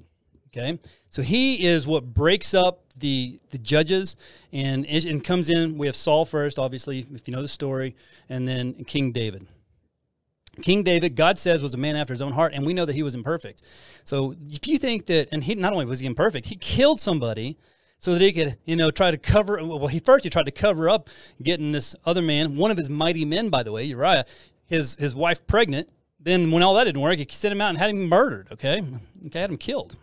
Okay, 0.54 0.78
so 1.08 1.22
he 1.22 1.66
is 1.66 1.86
what 1.86 2.12
breaks 2.12 2.52
up 2.52 2.80
the 2.98 3.40
the 3.50 3.58
judges 3.58 4.16
and 4.52 4.84
and 4.84 5.24
comes 5.24 5.48
in. 5.48 5.78
We 5.78 5.86
have 5.86 5.96
Saul 5.96 6.26
first, 6.26 6.58
obviously, 6.58 7.06
if 7.14 7.26
you 7.26 7.34
know 7.34 7.40
the 7.40 7.48
story, 7.48 7.96
and 8.28 8.46
then 8.46 8.84
King 8.84 9.12
David. 9.12 9.46
King 10.60 10.82
David, 10.82 11.16
God 11.16 11.38
says, 11.38 11.62
was 11.62 11.72
a 11.72 11.78
man 11.78 11.96
after 11.96 12.12
his 12.12 12.20
own 12.20 12.32
heart, 12.32 12.52
and 12.52 12.66
we 12.66 12.74
know 12.74 12.84
that 12.84 12.92
he 12.92 13.02
was 13.02 13.14
imperfect. 13.14 13.62
So 14.04 14.34
if 14.50 14.68
you 14.68 14.76
think 14.76 15.06
that, 15.06 15.28
and 15.32 15.42
he 15.42 15.54
not 15.54 15.72
only 15.72 15.86
was 15.86 16.00
he 16.00 16.06
imperfect, 16.06 16.46
he 16.46 16.56
killed 16.56 17.00
somebody 17.00 17.56
so 17.98 18.12
that 18.12 18.20
he 18.20 18.32
could, 18.32 18.58
you 18.66 18.76
know, 18.76 18.90
try 18.90 19.10
to 19.10 19.16
cover. 19.16 19.58
Well, 19.64 19.86
he 19.86 19.98
first 19.98 20.24
he 20.24 20.30
tried 20.30 20.46
to 20.46 20.52
cover 20.52 20.90
up 20.90 21.08
getting 21.42 21.72
this 21.72 21.94
other 22.04 22.20
man, 22.20 22.56
one 22.56 22.70
of 22.70 22.76
his 22.76 22.90
mighty 22.90 23.24
men, 23.24 23.48
by 23.48 23.62
the 23.62 23.72
way, 23.72 23.84
Uriah, 23.84 24.26
his 24.66 24.94
his 24.96 25.14
wife 25.14 25.46
pregnant. 25.46 25.88
Then 26.20 26.50
when 26.50 26.62
all 26.62 26.74
that 26.74 26.84
didn't 26.84 27.00
work, 27.00 27.18
he 27.18 27.26
sent 27.30 27.52
him 27.52 27.60
out 27.60 27.70
and 27.70 27.78
had 27.78 27.90
him 27.90 28.08
murdered. 28.08 28.48
Okay, 28.52 28.82
okay, 29.26 29.40
had 29.40 29.50
him 29.50 29.58
killed. 29.58 29.96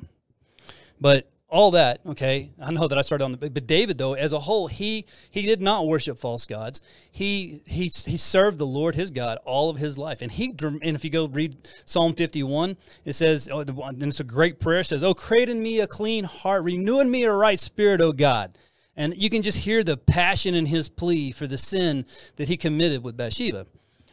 But 0.99 1.29
all 1.51 1.71
that, 1.71 2.01
okay, 2.05 2.51
I 2.61 2.71
know 2.71 2.87
that 2.87 2.97
I 2.97 3.01
started 3.01 3.23
on 3.23 3.31
the 3.31 3.49
but 3.49 3.65
David 3.65 3.97
though, 3.97 4.13
as 4.13 4.33
a 4.33 4.39
whole, 4.39 4.67
he 4.67 5.05
he 5.31 5.43
did 5.43 5.61
not 5.61 5.87
worship 5.87 6.19
false 6.19 6.45
gods. 6.45 6.81
He 7.11 7.61
he 7.65 7.85
he 7.85 8.17
served 8.17 8.59
the 8.59 8.67
Lord 8.67 8.95
his 8.95 9.09
God 9.09 9.39
all 9.45 9.69
of 9.69 9.77
his 9.77 9.97
life, 9.97 10.21
and 10.21 10.31
he 10.31 10.53
and 10.61 10.95
if 10.95 11.03
you 11.03 11.09
go 11.09 11.27
read 11.27 11.55
Psalm 11.85 12.13
fifty 12.13 12.43
one, 12.43 12.77
it 13.03 13.13
says, 13.13 13.49
oh, 13.51 13.61
and 13.61 14.03
it's 14.03 14.19
a 14.19 14.23
great 14.23 14.59
prayer. 14.59 14.81
It 14.81 14.85
says, 14.85 15.03
"Oh, 15.03 15.13
create 15.13 15.49
in 15.49 15.63
me 15.63 15.79
a 15.79 15.87
clean 15.87 16.25
heart, 16.25 16.63
renew 16.63 16.99
in 16.99 17.09
me 17.09 17.23
a 17.23 17.31
right 17.31 17.59
spirit, 17.59 18.01
O 18.01 18.11
God." 18.11 18.55
And 18.95 19.15
you 19.15 19.29
can 19.29 19.41
just 19.41 19.59
hear 19.59 19.83
the 19.83 19.95
passion 19.95 20.53
in 20.53 20.65
his 20.65 20.89
plea 20.89 21.31
for 21.31 21.47
the 21.47 21.57
sin 21.57 22.05
that 22.35 22.49
he 22.49 22.57
committed 22.57 23.01
with 23.01 23.15
Bathsheba. 23.15 23.65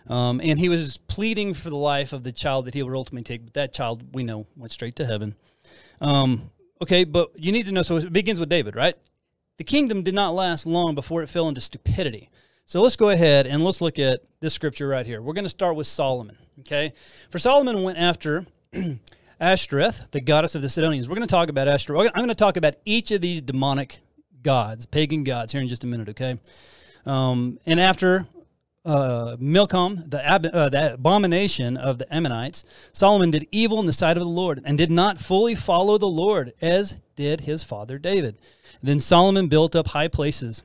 Um, 0.09 0.41
and 0.43 0.59
he 0.59 0.69
was 0.69 0.99
pleading 1.09 1.55
for 1.55 1.71
the 1.71 1.77
life 1.77 2.13
of 2.13 2.23
the 2.23 2.33
child 2.33 2.67
that 2.67 2.75
he 2.75 2.83
would 2.83 2.95
ultimately 2.95 3.25
take. 3.25 3.45
But 3.45 3.55
that 3.55 3.73
child, 3.73 4.15
we 4.15 4.23
know, 4.23 4.47
went 4.57 4.73
straight 4.73 4.97
to 4.97 5.07
heaven. 5.07 5.35
Um, 6.01 6.51
okay, 6.81 7.05
but 7.05 7.31
you 7.37 7.53
need 7.53 7.67
to 7.67 7.73
know. 7.73 7.83
So 7.83 7.97
it 7.97 8.13
begins 8.13 8.39
with 8.39 8.49
David, 8.49 8.77
right? 8.77 8.95
The 9.57 9.65
kingdom 9.65 10.03
did 10.03 10.15
not 10.15 10.35
last 10.35 10.67
long 10.67 10.95
before 10.95 11.23
it 11.23 11.29
fell 11.29 11.49
into 11.49 11.61
stupidity. 11.61 12.29
So 12.67 12.83
let's 12.83 12.97
go 12.97 13.11
ahead 13.11 13.47
and 13.47 13.65
let's 13.65 13.81
look 13.81 13.99
at 13.99 14.21
this 14.41 14.53
scripture 14.53 14.89
right 14.89 15.07
here. 15.07 15.23
We're 15.23 15.35
going 15.35 15.45
to 15.45 15.49
start 15.49 15.77
with 15.77 15.87
Solomon. 15.87 16.37
Okay, 16.61 16.93
for 17.31 17.39
Solomon 17.39 17.83
went 17.83 17.99
after 17.99 18.47
Ashtoreth, 19.41 20.11
the 20.11 20.21
goddess 20.21 20.55
of 20.55 20.63
the 20.63 20.69
Sidonians. 20.69 21.09
We're 21.09 21.17
going 21.17 21.29
to 21.29 21.33
talk 21.33 21.49
about 21.49 21.69
Ashtoreth. 21.69 22.11
I'm 22.15 22.21
going 22.21 22.29
to 22.29 22.35
talk 22.35 22.57
about 22.57 22.75
each 22.85 23.11
of 23.11 23.21
these 23.21 23.43
demonic 23.43 23.99
gods, 24.43 24.87
pagan 24.87 25.23
gods, 25.23 25.53
here 25.53 25.61
in 25.61 25.69
just 25.69 25.85
a 25.85 25.87
minute. 25.87 26.09
Okay, 26.11 26.39
um, 27.05 27.59
and 27.67 27.79
after 27.79 28.27
uh, 28.87 29.37
Milcom, 29.39 30.05
the, 30.09 30.25
ab- 30.25 30.47
uh, 30.47 30.69
the 30.69 30.95
abomination 30.95 31.77
of 31.77 31.99
the 31.99 32.15
Ammonites, 32.15 32.65
Solomon 32.93 33.31
did 33.31 33.47
evil 33.51 33.81
in 33.81 33.87
the 33.87 33.93
sight 33.93 34.17
of 34.17 34.23
the 34.23 34.29
Lord 34.29 34.63
and 34.65 34.79
did 34.79 34.91
not 34.91 35.19
fully 35.19 35.55
follow 35.55 35.99
the 35.99 36.07
Lord 36.07 36.53
as 36.63 36.97
did 37.17 37.43
his 37.43 37.63
father 37.63 37.99
David. 37.99 38.39
Then 38.83 39.01
Solomon 39.01 39.49
built 39.49 39.75
up 39.75 39.89
high 39.89 40.09
places 40.09 40.63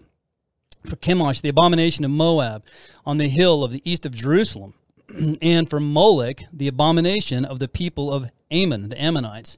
for 0.86 0.95
Chemosh, 0.95 1.41
the 1.41 1.49
abomination 1.49 2.05
of 2.05 2.12
Moab, 2.12 2.63
on 3.05 3.17
the 3.17 3.27
hill 3.27 3.63
of 3.63 3.71
the 3.71 3.81
east 3.84 4.05
of 4.05 4.15
Jerusalem, 4.15 4.73
and 5.41 5.69
for 5.69 5.79
Molech, 5.79 6.43
the 6.53 6.67
abomination 6.67 7.45
of 7.45 7.60
the 7.60 7.67
people 7.67 8.12
of 8.12 8.31
Ammon, 8.49 8.89
the 8.89 9.01
Ammonites. 9.01 9.57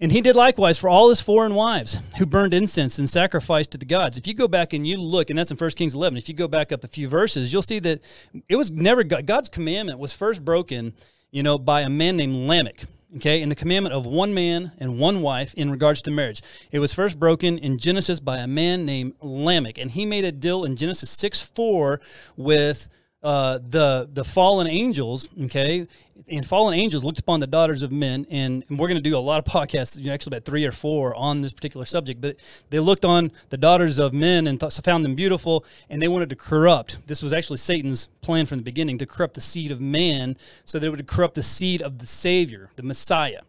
And 0.00 0.12
he 0.12 0.20
did 0.20 0.36
likewise 0.36 0.78
for 0.78 0.88
all 0.88 1.08
his 1.08 1.20
foreign 1.20 1.54
wives 1.54 1.98
who 2.18 2.26
burned 2.26 2.54
incense 2.54 3.00
and 3.00 3.10
sacrificed 3.10 3.72
to 3.72 3.78
the 3.78 3.84
gods. 3.84 4.16
If 4.16 4.28
you 4.28 4.34
go 4.34 4.46
back 4.46 4.72
and 4.72 4.86
you 4.86 4.96
look, 4.96 5.28
and 5.28 5.38
that's 5.38 5.50
in 5.50 5.56
1 5.56 5.70
Kings 5.70 5.94
11, 5.94 6.16
if 6.16 6.28
you 6.28 6.34
go 6.36 6.46
back 6.46 6.70
up 6.70 6.84
a 6.84 6.88
few 6.88 7.08
verses, 7.08 7.52
you'll 7.52 7.62
see 7.62 7.80
that 7.80 8.00
it 8.48 8.54
was 8.54 8.70
never, 8.70 9.02
God's 9.02 9.48
commandment 9.48 9.98
was 9.98 10.12
first 10.12 10.44
broken, 10.44 10.94
you 11.32 11.42
know, 11.42 11.58
by 11.58 11.80
a 11.80 11.88
man 11.88 12.16
named 12.16 12.48
Lamech. 12.48 12.84
Okay, 13.16 13.40
in 13.40 13.48
the 13.48 13.54
commandment 13.54 13.94
of 13.94 14.04
one 14.04 14.34
man 14.34 14.72
and 14.78 14.98
one 14.98 15.22
wife 15.22 15.54
in 15.54 15.70
regards 15.70 16.02
to 16.02 16.10
marriage. 16.10 16.42
It 16.70 16.78
was 16.78 16.92
first 16.92 17.18
broken 17.18 17.56
in 17.56 17.78
Genesis 17.78 18.20
by 18.20 18.36
a 18.36 18.46
man 18.46 18.84
named 18.84 19.14
Lamech, 19.22 19.78
and 19.78 19.90
he 19.90 20.04
made 20.04 20.26
a 20.26 20.30
deal 20.30 20.62
in 20.62 20.76
Genesis 20.76 21.08
6 21.08 21.40
4 21.40 22.02
with 22.36 22.90
uh, 23.22 23.58
the 23.62 24.08
the 24.12 24.24
fallen 24.24 24.66
angels, 24.66 25.28
okay, 25.44 25.86
and 26.30 26.46
fallen 26.46 26.74
angels 26.74 27.04
looked 27.04 27.18
upon 27.18 27.40
the 27.40 27.46
daughters 27.46 27.82
of 27.82 27.92
men, 27.92 28.26
and, 28.30 28.64
and 28.68 28.78
we're 28.78 28.88
going 28.88 29.02
to 29.02 29.10
do 29.10 29.16
a 29.16 29.18
lot 29.18 29.38
of 29.38 29.44
podcasts, 29.52 29.98
you 29.98 30.06
know, 30.06 30.12
actually 30.12 30.36
about 30.36 30.44
three 30.44 30.64
or 30.64 30.72
four 30.72 31.14
on 31.14 31.40
this 31.40 31.52
particular 31.52 31.84
subject. 31.84 32.20
But 32.20 32.36
they 32.70 32.80
looked 32.80 33.04
on 33.04 33.32
the 33.48 33.56
daughters 33.56 33.98
of 33.98 34.12
men 34.12 34.46
and 34.46 34.60
th- 34.60 34.80
found 34.80 35.04
them 35.04 35.14
beautiful, 35.14 35.64
and 35.88 36.00
they 36.00 36.08
wanted 36.08 36.30
to 36.30 36.36
corrupt. 36.36 36.98
This 37.06 37.22
was 37.22 37.32
actually 37.32 37.58
Satan's 37.58 38.08
plan 38.20 38.46
from 38.46 38.58
the 38.58 38.64
beginning 38.64 38.98
to 38.98 39.06
corrupt 39.06 39.34
the 39.34 39.40
seed 39.40 39.70
of 39.70 39.80
man, 39.80 40.36
so 40.64 40.78
that 40.78 40.86
it 40.86 40.90
would 40.90 41.06
corrupt 41.06 41.34
the 41.34 41.42
seed 41.42 41.82
of 41.82 41.98
the 41.98 42.06
Savior, 42.06 42.70
the 42.76 42.82
Messiah. 42.82 43.40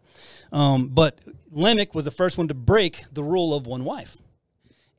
Um, 0.52 0.88
but 0.88 1.18
Lamech 1.50 1.94
was 1.94 2.04
the 2.04 2.10
first 2.10 2.38
one 2.38 2.48
to 2.48 2.54
break 2.54 3.04
the 3.12 3.22
rule 3.22 3.54
of 3.54 3.66
one 3.66 3.84
wife, 3.84 4.18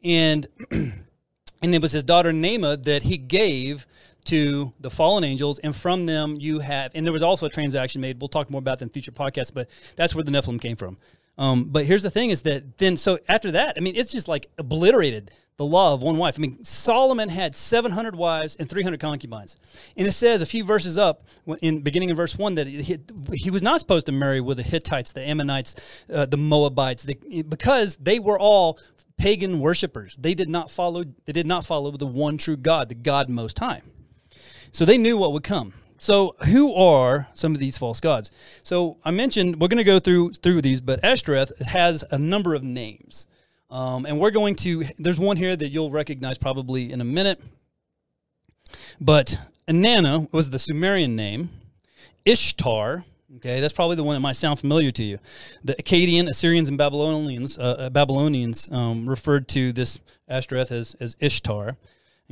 and 0.03 0.47
and 0.71 1.75
it 1.75 1.81
was 1.81 1.91
his 1.91 2.03
daughter 2.03 2.31
Naamah 2.31 2.83
that 2.85 3.03
he 3.03 3.17
gave 3.17 3.85
to 4.25 4.73
the 4.79 4.89
fallen 4.89 5.23
angels, 5.23 5.59
and 5.59 5.75
from 5.75 6.05
them 6.05 6.37
you 6.39 6.59
have, 6.59 6.91
and 6.93 7.05
there 7.05 7.13
was 7.13 7.23
also 7.23 7.45
a 7.45 7.49
transaction 7.49 8.01
made. 8.01 8.19
We'll 8.21 8.29
talk 8.29 8.49
more 8.49 8.59
about 8.59 8.79
that 8.79 8.85
in 8.85 8.89
future 8.89 9.11
podcasts, 9.11 9.53
but 9.53 9.67
that's 9.95 10.15
where 10.15 10.23
the 10.23 10.31
Nephilim 10.31 10.61
came 10.61 10.75
from. 10.75 10.97
Um, 11.37 11.65
but 11.65 11.85
here's 11.85 12.03
the 12.03 12.09
thing: 12.09 12.29
is 12.29 12.43
that 12.43 12.77
then 12.77 12.97
so 12.97 13.19
after 13.27 13.51
that, 13.51 13.75
I 13.77 13.79
mean, 13.81 13.95
it's 13.95 14.11
just 14.11 14.27
like 14.27 14.47
obliterated 14.57 15.31
the 15.57 15.65
law 15.65 15.93
of 15.93 16.01
one 16.01 16.17
wife. 16.17 16.35
I 16.37 16.41
mean, 16.41 16.63
Solomon 16.63 17.29
had 17.29 17.55
700 17.55 18.15
wives 18.15 18.55
and 18.55 18.69
300 18.69 18.99
concubines, 18.99 19.57
and 19.95 20.07
it 20.07 20.11
says 20.11 20.41
a 20.41 20.45
few 20.45 20.63
verses 20.63 20.97
up, 20.97 21.23
in 21.61 21.81
beginning 21.81 22.09
in 22.09 22.15
verse 22.15 22.37
one, 22.37 22.55
that 22.55 22.67
he, 22.67 22.97
he 23.33 23.49
was 23.49 23.61
not 23.61 23.79
supposed 23.79 24.05
to 24.07 24.11
marry 24.11 24.41
with 24.41 24.57
the 24.57 24.63
Hittites, 24.63 25.13
the 25.13 25.21
Ammonites, 25.21 25.75
uh, 26.11 26.25
the 26.25 26.37
Moabites, 26.37 27.03
the, 27.03 27.43
because 27.43 27.97
they 27.97 28.19
were 28.19 28.39
all 28.39 28.79
pagan 29.17 29.59
worshippers. 29.59 30.15
They 30.17 30.33
did 30.33 30.49
not 30.49 30.71
follow. 30.71 31.03
They 31.25 31.33
did 31.33 31.47
not 31.47 31.65
follow 31.65 31.91
the 31.91 32.07
one 32.07 32.37
true 32.37 32.57
God, 32.57 32.89
the 32.89 32.95
God 32.95 33.29
Most 33.29 33.59
High. 33.59 33.81
So 34.71 34.85
they 34.85 34.97
knew 34.97 35.17
what 35.17 35.33
would 35.33 35.43
come. 35.43 35.73
So 35.97 36.35
who 36.45 36.73
are 36.73 37.27
some 37.33 37.53
of 37.53 37.59
these 37.59 37.77
false 37.77 37.99
gods? 37.99 38.31
So 38.63 38.97
I 39.05 39.11
mentioned 39.11 39.61
we're 39.61 39.67
going 39.67 39.77
to 39.77 39.83
go 39.83 39.99
through 39.99 40.33
through 40.33 40.61
these, 40.61 40.81
but 40.81 41.03
Ashtoreth 41.03 41.51
has 41.61 42.03
a 42.09 42.17
number 42.17 42.55
of 42.55 42.63
names, 42.63 43.27
um, 43.69 44.05
and 44.05 44.19
we're 44.19 44.31
going 44.31 44.55
to. 44.57 44.83
There's 44.97 45.19
one 45.19 45.37
here 45.37 45.55
that 45.55 45.69
you'll 45.69 45.91
recognize 45.91 46.37
probably 46.37 46.91
in 46.91 47.01
a 47.01 47.05
minute. 47.05 47.39
But 48.99 49.37
Inanna 49.67 50.31
was 50.31 50.49
the 50.49 50.59
Sumerian 50.59 51.15
name. 51.15 51.49
Ishtar, 52.25 53.03
Okay, 53.37 53.61
that's 53.61 53.73
probably 53.73 53.95
the 53.95 54.03
one 54.03 54.15
that 54.15 54.19
might 54.19 54.35
sound 54.35 54.59
familiar 54.59 54.91
to 54.91 55.03
you. 55.03 55.17
The 55.63 55.75
Akkadian, 55.75 56.27
Assyrians, 56.27 56.67
and 56.67 56.77
Babylonians, 56.77 57.57
uh, 57.57 57.61
uh, 57.61 57.89
Babylonians 57.89 58.69
um, 58.71 59.07
referred 59.07 59.47
to 59.49 59.71
this 59.71 59.99
Ashtoreth 60.27 60.71
as, 60.71 60.95
as 60.99 61.15
Ishtar. 61.19 61.77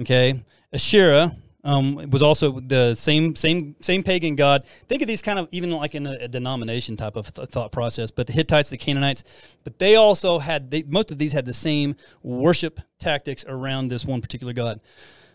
Okay, 0.02 0.44
Asherah 0.74 1.32
um, 1.64 2.10
was 2.10 2.22
also 2.22 2.60
the 2.60 2.96
same 2.96 3.36
same 3.36 3.76
same 3.82 4.04
pagan 4.04 4.36
god. 4.36 4.66
Think 4.88 5.02
of 5.02 5.08
these 5.08 5.22
kind 5.22 5.40
of 5.40 5.48
even 5.52 5.72
like 5.72 5.96
in 5.96 6.08
a, 6.08 6.14
a 6.22 6.28
denomination 6.28 6.96
type 6.96 7.16
of 7.16 7.34
th- 7.34 7.50
thought 7.50 7.72
process. 7.72 8.12
But 8.12 8.28
the 8.28 8.34
Hittites, 8.34 8.70
the 8.70 8.78
Canaanites, 8.78 9.24
but 9.64 9.80
they 9.80 9.96
also 9.96 10.40
had 10.40 10.72
they, 10.72 10.84
most 10.84 11.12
of 11.12 11.18
these 11.18 11.34
had 11.34 11.46
the 11.46 11.54
same 11.54 11.96
worship 12.24 12.80
tactics 12.98 13.44
around 13.48 13.90
this 13.90 14.06
one 14.06 14.22
particular 14.22 14.54
god. 14.54 14.80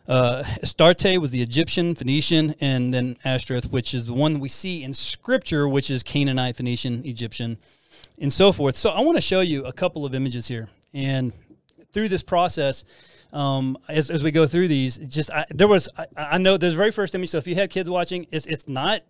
Uh, 0.06 0.44
Astarte 0.62 1.18
was 1.18 1.30
the 1.30 1.40
Egyptian, 1.40 1.94
Phoenician, 1.94 2.54
and 2.60 2.92
then 2.92 3.16
Ashtoreth, 3.24 3.70
which 3.70 3.94
is 3.94 4.04
the 4.04 4.12
one 4.12 4.38
we 4.38 4.50
see 4.50 4.82
in 4.82 4.92
Scripture, 4.92 5.66
which 5.66 5.90
is 5.90 6.02
Canaanite, 6.02 6.56
Phoenician, 6.56 7.02
Egyptian, 7.06 7.56
and 8.18 8.30
so 8.30 8.52
forth. 8.52 8.76
So 8.76 8.90
I 8.90 9.00
want 9.00 9.16
to 9.16 9.22
show 9.22 9.40
you 9.40 9.64
a 9.64 9.72
couple 9.72 10.04
of 10.04 10.14
images 10.14 10.46
here, 10.46 10.68
and 10.92 11.32
through 11.92 12.10
this 12.10 12.22
process, 12.22 12.84
um, 13.34 13.76
as, 13.88 14.10
as 14.10 14.22
we 14.22 14.30
go 14.30 14.46
through 14.46 14.68
these, 14.68 14.96
just 14.96 15.30
I, 15.30 15.44
there 15.50 15.68
was 15.68 15.88
I, 15.98 16.06
I 16.16 16.38
know 16.38 16.56
there's 16.56 16.74
very 16.74 16.92
first 16.92 17.14
image. 17.14 17.30
So 17.30 17.38
if 17.38 17.46
you 17.46 17.56
have 17.56 17.68
kids 17.68 17.90
watching, 17.90 18.26
it's 18.30 18.46
it's 18.46 18.68
not 18.68 19.02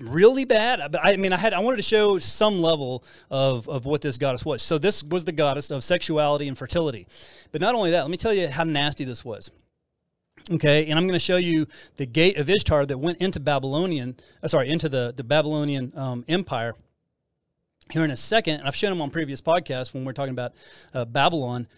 really 0.00 0.44
bad. 0.44 0.80
But 0.90 1.00
I 1.04 1.16
mean, 1.16 1.32
I 1.32 1.36
had 1.36 1.52
I 1.52 1.60
wanted 1.60 1.76
to 1.76 1.82
show 1.82 2.18
some 2.18 2.60
level 2.62 3.04
of 3.30 3.68
of 3.68 3.84
what 3.84 4.00
this 4.00 4.16
goddess 4.16 4.44
was. 4.44 4.62
So 4.62 4.78
this 4.78 5.04
was 5.04 5.24
the 5.24 5.32
goddess 5.32 5.70
of 5.70 5.84
sexuality 5.84 6.48
and 6.48 6.56
fertility. 6.56 7.06
But 7.52 7.60
not 7.60 7.74
only 7.74 7.90
that, 7.90 8.02
let 8.02 8.10
me 8.10 8.16
tell 8.16 8.32
you 8.32 8.48
how 8.48 8.64
nasty 8.64 9.04
this 9.04 9.24
was. 9.24 9.50
Okay, 10.50 10.86
and 10.86 10.98
I'm 10.98 11.06
going 11.06 11.18
to 11.18 11.24
show 11.24 11.38
you 11.38 11.66
the 11.96 12.06
gate 12.06 12.36
of 12.38 12.48
Ishtar 12.48 12.86
that 12.86 12.98
went 12.98 13.18
into 13.18 13.40
Babylonian, 13.40 14.16
uh, 14.42 14.48
sorry, 14.48 14.70
into 14.70 14.88
the 14.88 15.12
the 15.14 15.24
Babylonian 15.24 15.92
um, 15.96 16.24
Empire. 16.28 16.74
Here 17.92 18.04
in 18.04 18.10
a 18.10 18.16
second, 18.16 18.62
I've 18.62 18.76
shown 18.76 18.90
them 18.90 19.00
on 19.00 19.10
previous 19.10 19.40
podcasts 19.40 19.94
when 19.94 20.04
we're 20.04 20.12
talking 20.12 20.32
about 20.32 20.54
uh, 20.92 21.04
Babylon. 21.04 21.68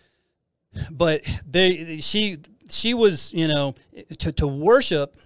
But 0.91 1.25
they, 1.47 2.01
she, 2.01 2.39
she 2.71 2.95
was, 2.95 3.33
you 3.33 3.49
know, 3.49 3.75
to, 4.19 4.33
to 4.33 4.47
worship 4.47 5.17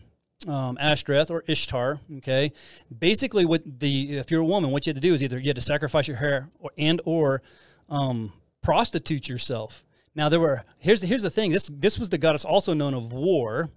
um, 0.48 0.76
Ashtoreth 0.80 1.30
or 1.30 1.44
Ishtar. 1.46 2.00
Okay, 2.18 2.52
basically, 2.96 3.44
what 3.44 3.62
the 3.80 4.18
if 4.18 4.30
you're 4.30 4.40
a 4.40 4.44
woman, 4.44 4.70
what 4.70 4.86
you 4.86 4.90
had 4.90 4.96
to 4.96 5.08
do 5.08 5.14
is 5.14 5.22
either 5.22 5.38
you 5.38 5.48
had 5.48 5.56
to 5.56 5.62
sacrifice 5.62 6.08
your 6.08 6.16
hair 6.16 6.48
or 6.58 6.70
and 6.78 7.00
or 7.04 7.42
um, 7.88 8.32
prostitute 8.62 9.28
yourself. 9.28 9.84
Now 10.14 10.28
there 10.28 10.40
were 10.40 10.64
here's 10.78 11.00
the, 11.00 11.06
here's 11.06 11.22
the 11.22 11.30
thing. 11.30 11.50
This 11.50 11.70
this 11.72 11.98
was 11.98 12.08
the 12.08 12.18
goddess 12.18 12.44
also 12.44 12.74
known 12.74 12.94
of 12.94 13.12
war. 13.12 13.70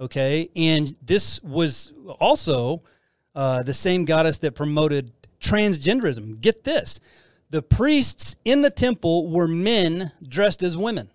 Okay, 0.00 0.48
and 0.56 0.96
this 1.02 1.42
was 1.42 1.92
also 2.18 2.82
uh, 3.34 3.62
the 3.62 3.74
same 3.74 4.04
goddess 4.04 4.38
that 4.38 4.54
promoted 4.54 5.12
transgenderism. 5.42 6.40
Get 6.40 6.64
this: 6.64 7.00
the 7.50 7.62
priests 7.62 8.36
in 8.44 8.62
the 8.62 8.70
temple 8.70 9.28
were 9.28 9.48
men 9.48 10.12
dressed 10.26 10.62
as 10.62 10.76
women. 10.76 11.10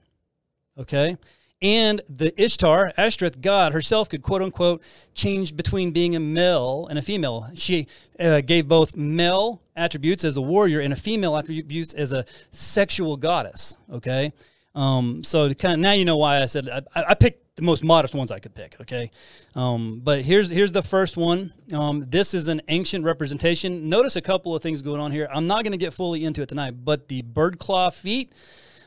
Okay, 0.77 1.17
and 1.61 2.01
the 2.07 2.39
Ishtar, 2.39 2.93
Ashtoreth 2.97 3.41
god 3.41 3.73
herself, 3.73 4.09
could 4.09 4.21
quote 4.21 4.43
unquote 4.43 4.83
change 5.15 5.55
between 5.55 5.91
being 5.91 6.15
a 6.15 6.19
male 6.19 6.85
and 6.87 6.99
a 6.99 7.01
female. 7.01 7.49
She 7.55 7.87
uh, 8.19 8.41
gave 8.41 8.67
both 8.67 8.95
male 8.95 9.61
attributes 9.75 10.23
as 10.23 10.37
a 10.37 10.41
warrior 10.41 10.79
and 10.79 10.93
a 10.93 10.97
female 10.97 11.35
attributes 11.35 11.93
as 11.95 12.11
a 12.11 12.25
sexual 12.51 13.17
goddess. 13.17 13.75
Okay, 13.91 14.33
um, 14.77 15.23
so 15.23 15.53
kind 15.53 15.73
of 15.73 15.79
now 15.79 15.93
you 15.93 16.05
know 16.05 16.17
why 16.17 16.41
I 16.41 16.45
said 16.45 16.69
I, 16.69 16.81
I, 16.95 17.13
picked 17.15 17.55
the 17.55 17.63
most 17.63 17.83
modest 17.83 18.13
ones 18.13 18.31
I 18.31 18.39
could 18.39 18.53
pick. 18.53 18.75
Okay, 18.81 19.11
um, 19.55 20.01
but 20.03 20.21
here's 20.21 20.49
here's 20.49 20.71
the 20.71 20.81
first 20.81 21.17
one. 21.17 21.53
Um, 21.73 22.05
this 22.07 22.33
is 22.33 22.47
an 22.47 22.61
ancient 22.67 23.03
representation. 23.03 23.89
Notice 23.89 24.15
a 24.15 24.21
couple 24.21 24.55
of 24.55 24.61
things 24.61 24.81
going 24.81 25.01
on 25.01 25.11
here. 25.11 25.27
I'm 25.33 25.47
not 25.47 25.63
going 25.63 25.71
to 25.71 25.77
get 25.77 25.93
fully 25.93 26.23
into 26.23 26.41
it 26.41 26.49
tonight, 26.49 26.85
but 26.85 27.07
the 27.07 27.23
bird 27.23 27.59
claw 27.59 27.89
feet 27.89 28.31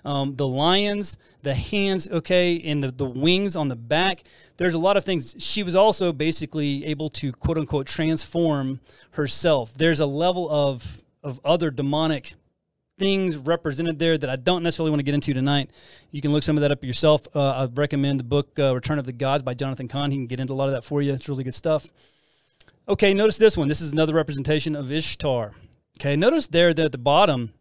um, 0.05 0.37
the 0.37 0.46
lions, 0.46 1.18
the 1.42 1.55
hands, 1.55 2.09
okay, 2.11 2.61
and 2.64 2.83
the, 2.83 2.90
the 2.90 3.05
wings 3.05 3.57
on 3.57 3.68
the 3.68 3.76
back. 3.76 4.22
There's 4.57 4.74
a 4.74 4.79
lot 4.79 4.96
of 4.96 5.05
things. 5.05 5.35
She 5.38 5.62
was 5.62 5.74
also 5.74 6.12
basically 6.12 6.85
able 6.87 7.11
to 7.11 7.33
quote 7.33 7.59
unquote 7.59 7.87
transform 7.87 8.81
herself. 9.12 9.72
There's 9.74 10.00
a 10.00 10.07
level 10.07 10.50
of 10.50 10.98
of 11.22 11.38
other 11.44 11.70
demonic 11.70 12.35
things 13.00 13.38
represented 13.38 13.98
there 13.98 14.16
that 14.18 14.28
I 14.28 14.36
don't 14.36 14.62
necessarily 14.62 14.90
want 14.90 15.00
to 15.00 15.04
get 15.04 15.14
into 15.14 15.32
tonight. 15.32 15.70
You 16.10 16.20
can 16.20 16.32
look 16.32 16.42
some 16.42 16.56
of 16.58 16.60
that 16.60 16.70
up 16.70 16.84
yourself. 16.84 17.26
Uh, 17.34 17.66
I 17.66 17.68
recommend 17.74 18.20
the 18.20 18.24
book 18.24 18.56
uh, 18.58 18.74
Return 18.74 18.98
of 18.98 19.06
the 19.06 19.12
Gods 19.12 19.42
by 19.42 19.54
Jonathan 19.54 19.88
Cahn. 19.88 20.10
He 20.10 20.18
can 20.18 20.26
get 20.26 20.38
into 20.38 20.52
a 20.52 20.54
lot 20.54 20.68
of 20.68 20.72
that 20.72 20.84
for 20.84 21.00
you. 21.00 21.14
It's 21.14 21.28
really 21.28 21.42
good 21.42 21.54
stuff. 21.54 21.90
Okay, 22.86 23.14
notice 23.14 23.38
this 23.38 23.56
one. 23.56 23.68
This 23.68 23.80
is 23.80 23.92
another 23.92 24.12
representation 24.14 24.76
of 24.76 24.92
Ishtar. 24.92 25.52
Okay, 25.98 26.14
notice 26.14 26.46
there 26.46 26.74
that 26.74 26.84
at 26.84 26.92
the 26.92 26.98
bottom 26.98 27.54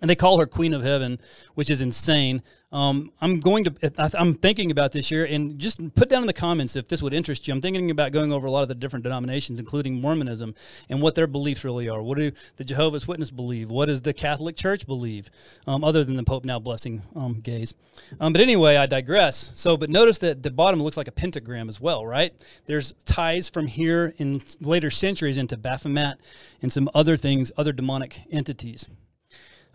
and 0.00 0.08
they 0.08 0.16
call 0.16 0.38
her 0.38 0.46
Queen 0.46 0.74
of 0.74 0.82
Heaven, 0.82 1.20
which 1.54 1.70
is 1.70 1.80
insane. 1.80 2.42
Um, 2.72 3.10
I'm 3.20 3.40
going 3.40 3.64
to, 3.64 4.10
I'm 4.16 4.34
thinking 4.34 4.70
about 4.70 4.92
this 4.92 5.10
year, 5.10 5.24
and 5.24 5.58
just 5.58 5.94
put 5.94 6.08
down 6.08 6.22
in 6.22 6.28
the 6.28 6.32
comments 6.32 6.76
if 6.76 6.86
this 6.86 7.02
would 7.02 7.12
interest 7.12 7.48
you. 7.48 7.54
I'm 7.54 7.60
thinking 7.60 7.90
about 7.90 8.12
going 8.12 8.32
over 8.32 8.46
a 8.46 8.50
lot 8.50 8.62
of 8.62 8.68
the 8.68 8.76
different 8.76 9.02
denominations, 9.02 9.58
including 9.58 10.00
Mormonism, 10.00 10.54
and 10.88 11.02
what 11.02 11.16
their 11.16 11.26
beliefs 11.26 11.64
really 11.64 11.88
are. 11.88 12.00
What 12.00 12.18
do 12.18 12.30
the 12.56 12.64
Jehovah's 12.64 13.08
Witness 13.08 13.30
believe? 13.32 13.70
What 13.70 13.86
does 13.86 14.02
the 14.02 14.12
Catholic 14.12 14.54
Church 14.54 14.86
believe? 14.86 15.30
Um, 15.66 15.82
other 15.82 16.04
than 16.04 16.14
the 16.14 16.22
Pope 16.22 16.44
now 16.44 16.60
blessing 16.60 17.02
um, 17.16 17.40
gays. 17.40 17.74
Um, 18.20 18.32
but 18.32 18.40
anyway, 18.40 18.76
I 18.76 18.86
digress. 18.86 19.50
So, 19.56 19.76
but 19.76 19.90
notice 19.90 20.18
that 20.18 20.44
the 20.44 20.50
bottom 20.50 20.80
looks 20.80 20.96
like 20.96 21.08
a 21.08 21.12
pentagram 21.12 21.68
as 21.68 21.80
well, 21.80 22.06
right? 22.06 22.32
There's 22.66 22.92
ties 23.04 23.48
from 23.48 23.66
here 23.66 24.14
in 24.18 24.42
later 24.60 24.90
centuries 24.90 25.38
into 25.38 25.56
Baphomet 25.56 26.18
and 26.62 26.72
some 26.72 26.88
other 26.94 27.16
things, 27.16 27.50
other 27.56 27.72
demonic 27.72 28.20
entities. 28.30 28.88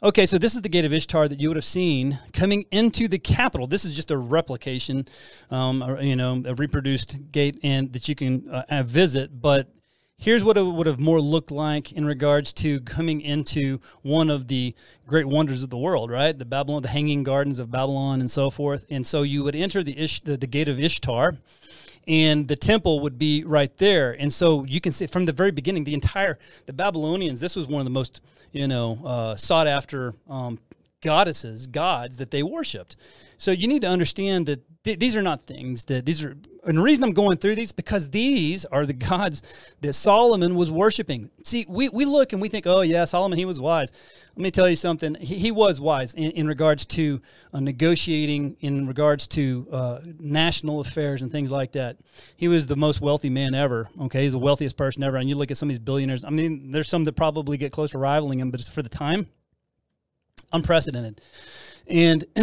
Okay, 0.04 0.26
so 0.26 0.38
this 0.38 0.56
is 0.56 0.62
the 0.62 0.68
gate 0.68 0.84
of 0.84 0.92
Ishtar 0.92 1.30
that 1.30 1.40
you 1.40 1.48
would 1.48 1.56
have 1.56 1.64
seen 1.64 2.20
coming 2.34 2.66
into 2.70 3.08
the 3.08 3.18
capital. 3.18 3.66
This 3.66 3.86
is 3.86 3.94
just 3.96 4.12
a 4.12 4.18
replication, 4.18 5.08
um, 5.50 5.82
or, 5.82 6.02
you 6.02 6.18
know, 6.18 6.44
a 6.46 6.54
reproduced 6.54 7.32
gate 7.32 7.58
and 7.64 7.94
that 7.94 8.10
you 8.10 8.14
can 8.14 8.46
uh, 8.50 8.84
visit. 8.84 9.42
But 9.42 9.70
here's 10.18 10.44
what 10.44 10.58
it 10.58 10.64
would 10.64 10.86
have 10.86 11.00
more 11.00 11.22
looked 11.22 11.50
like 11.50 11.94
in 11.94 12.06
regards 12.06 12.52
to 12.54 12.82
coming 12.82 13.22
into 13.22 13.80
one 14.02 14.30
of 14.30 14.50
the 14.50 14.76
great 15.08 15.28
wonders 15.28 15.64
of 15.64 15.70
the 15.70 15.78
world, 15.78 16.12
right? 16.12 16.38
The 16.38 16.44
Babylon, 16.44 16.82
the 16.82 16.90
Hanging 16.90 17.24
Gardens 17.24 17.58
of 17.58 17.72
Babylon, 17.72 18.20
and 18.20 18.30
so 18.30 18.50
forth. 18.50 18.86
And 18.90 19.08
so 19.08 19.22
you 19.22 19.46
would 19.46 19.56
enter 19.56 19.82
the 19.82 19.98
Ish, 19.98 20.20
the, 20.20 20.36
the 20.36 20.48
gate 20.48 20.68
of 20.68 20.78
Ishtar 20.78 21.36
and 22.08 22.48
the 22.48 22.56
temple 22.56 23.00
would 23.00 23.18
be 23.18 23.44
right 23.44 23.76
there. 23.78 24.12
And 24.12 24.34
so 24.34 24.64
you 24.66 24.80
can 24.80 24.92
see 24.92 25.08
from 25.08 25.26
the 25.26 25.32
very 25.32 25.52
beginning, 25.52 25.86
the 25.86 25.94
entire 25.94 26.38
the 26.66 26.74
Babylonians. 26.74 27.40
This 27.40 27.56
was 27.56 27.66
one 27.66 27.80
of 27.80 27.86
the 27.86 27.92
most 27.92 28.22
you 28.56 28.68
know 28.68 28.98
uh, 29.06 29.36
sought 29.36 29.68
after 29.68 30.14
um, 30.30 30.58
goddesses, 31.02 31.68
gods 31.68 32.18
that 32.18 32.32
they 32.32 32.42
worshipped. 32.42 32.96
So 33.38 33.52
you 33.52 33.68
need 33.68 33.82
to 33.82 33.88
understand 33.88 34.46
that 34.48 34.62
th- 34.86 35.00
these 35.00 35.16
are 35.16 35.22
not 35.22 35.42
things 35.42 35.86
that 35.86 36.06
these 36.06 36.24
are. 36.24 36.38
And 36.64 36.78
the 36.78 36.82
reason 36.82 37.04
I'm 37.04 37.14
going 37.14 37.38
through 37.38 37.56
these 37.56 37.72
because 37.72 38.10
these 38.10 38.66
are 38.66 38.88
the 38.88 38.94
gods 38.94 39.44
that 39.82 39.94
Solomon 39.94 40.56
was 40.56 40.72
worshiping. 40.72 41.30
See, 41.44 41.66
we, 41.70 41.90
we 41.90 42.06
look 42.06 42.34
and 42.34 42.42
we 42.42 42.50
think, 42.50 42.66
oh 42.66 42.82
yeah, 42.82 43.06
Solomon 43.06 43.38
he 43.38 43.46
was 43.46 43.60
wise. 43.60 43.92
Let 44.36 44.42
me 44.42 44.50
tell 44.50 44.68
you 44.68 44.76
something. 44.76 45.16
He, 45.16 45.38
he 45.38 45.52
was 45.52 45.80
wise 45.80 46.14
in, 46.16 46.32
in 46.32 46.48
regards 46.48 46.86
to 46.88 47.22
uh, 47.54 47.60
negotiating, 47.60 48.58
in 48.62 48.88
regards 48.88 49.28
to 49.30 49.68
uh, 49.72 50.00
national 50.20 50.80
affairs 50.80 51.22
and 51.22 51.32
things 51.32 51.52
like 51.52 51.74
that. 51.74 51.98
He 52.36 52.48
was 52.48 52.66
the 52.66 52.76
most 52.76 53.00
wealthy 53.00 53.30
man 53.30 53.54
ever. 53.54 53.88
Okay, 54.02 54.24
he's 54.24 54.32
the 54.32 54.40
wealthiest 54.40 54.76
person 54.76 55.04
ever. 55.04 55.18
And 55.18 55.30
you 55.30 55.36
look 55.36 55.52
at 55.52 55.58
some 55.58 55.70
of 55.70 55.76
these 55.76 55.80
billionaires. 55.80 56.24
I 56.24 56.32
mean, 56.32 56.72
there's 56.72 56.90
some 56.90 57.04
that 57.04 57.14
probably 57.14 57.58
get 57.58 57.72
close 57.72 57.92
to 57.92 58.00
rivaling 58.00 58.40
him, 58.40 58.50
but 58.50 58.62
for 58.62 58.82
the 58.82 58.90
time, 58.90 59.28
unprecedented. 60.52 61.22
And 61.88 62.26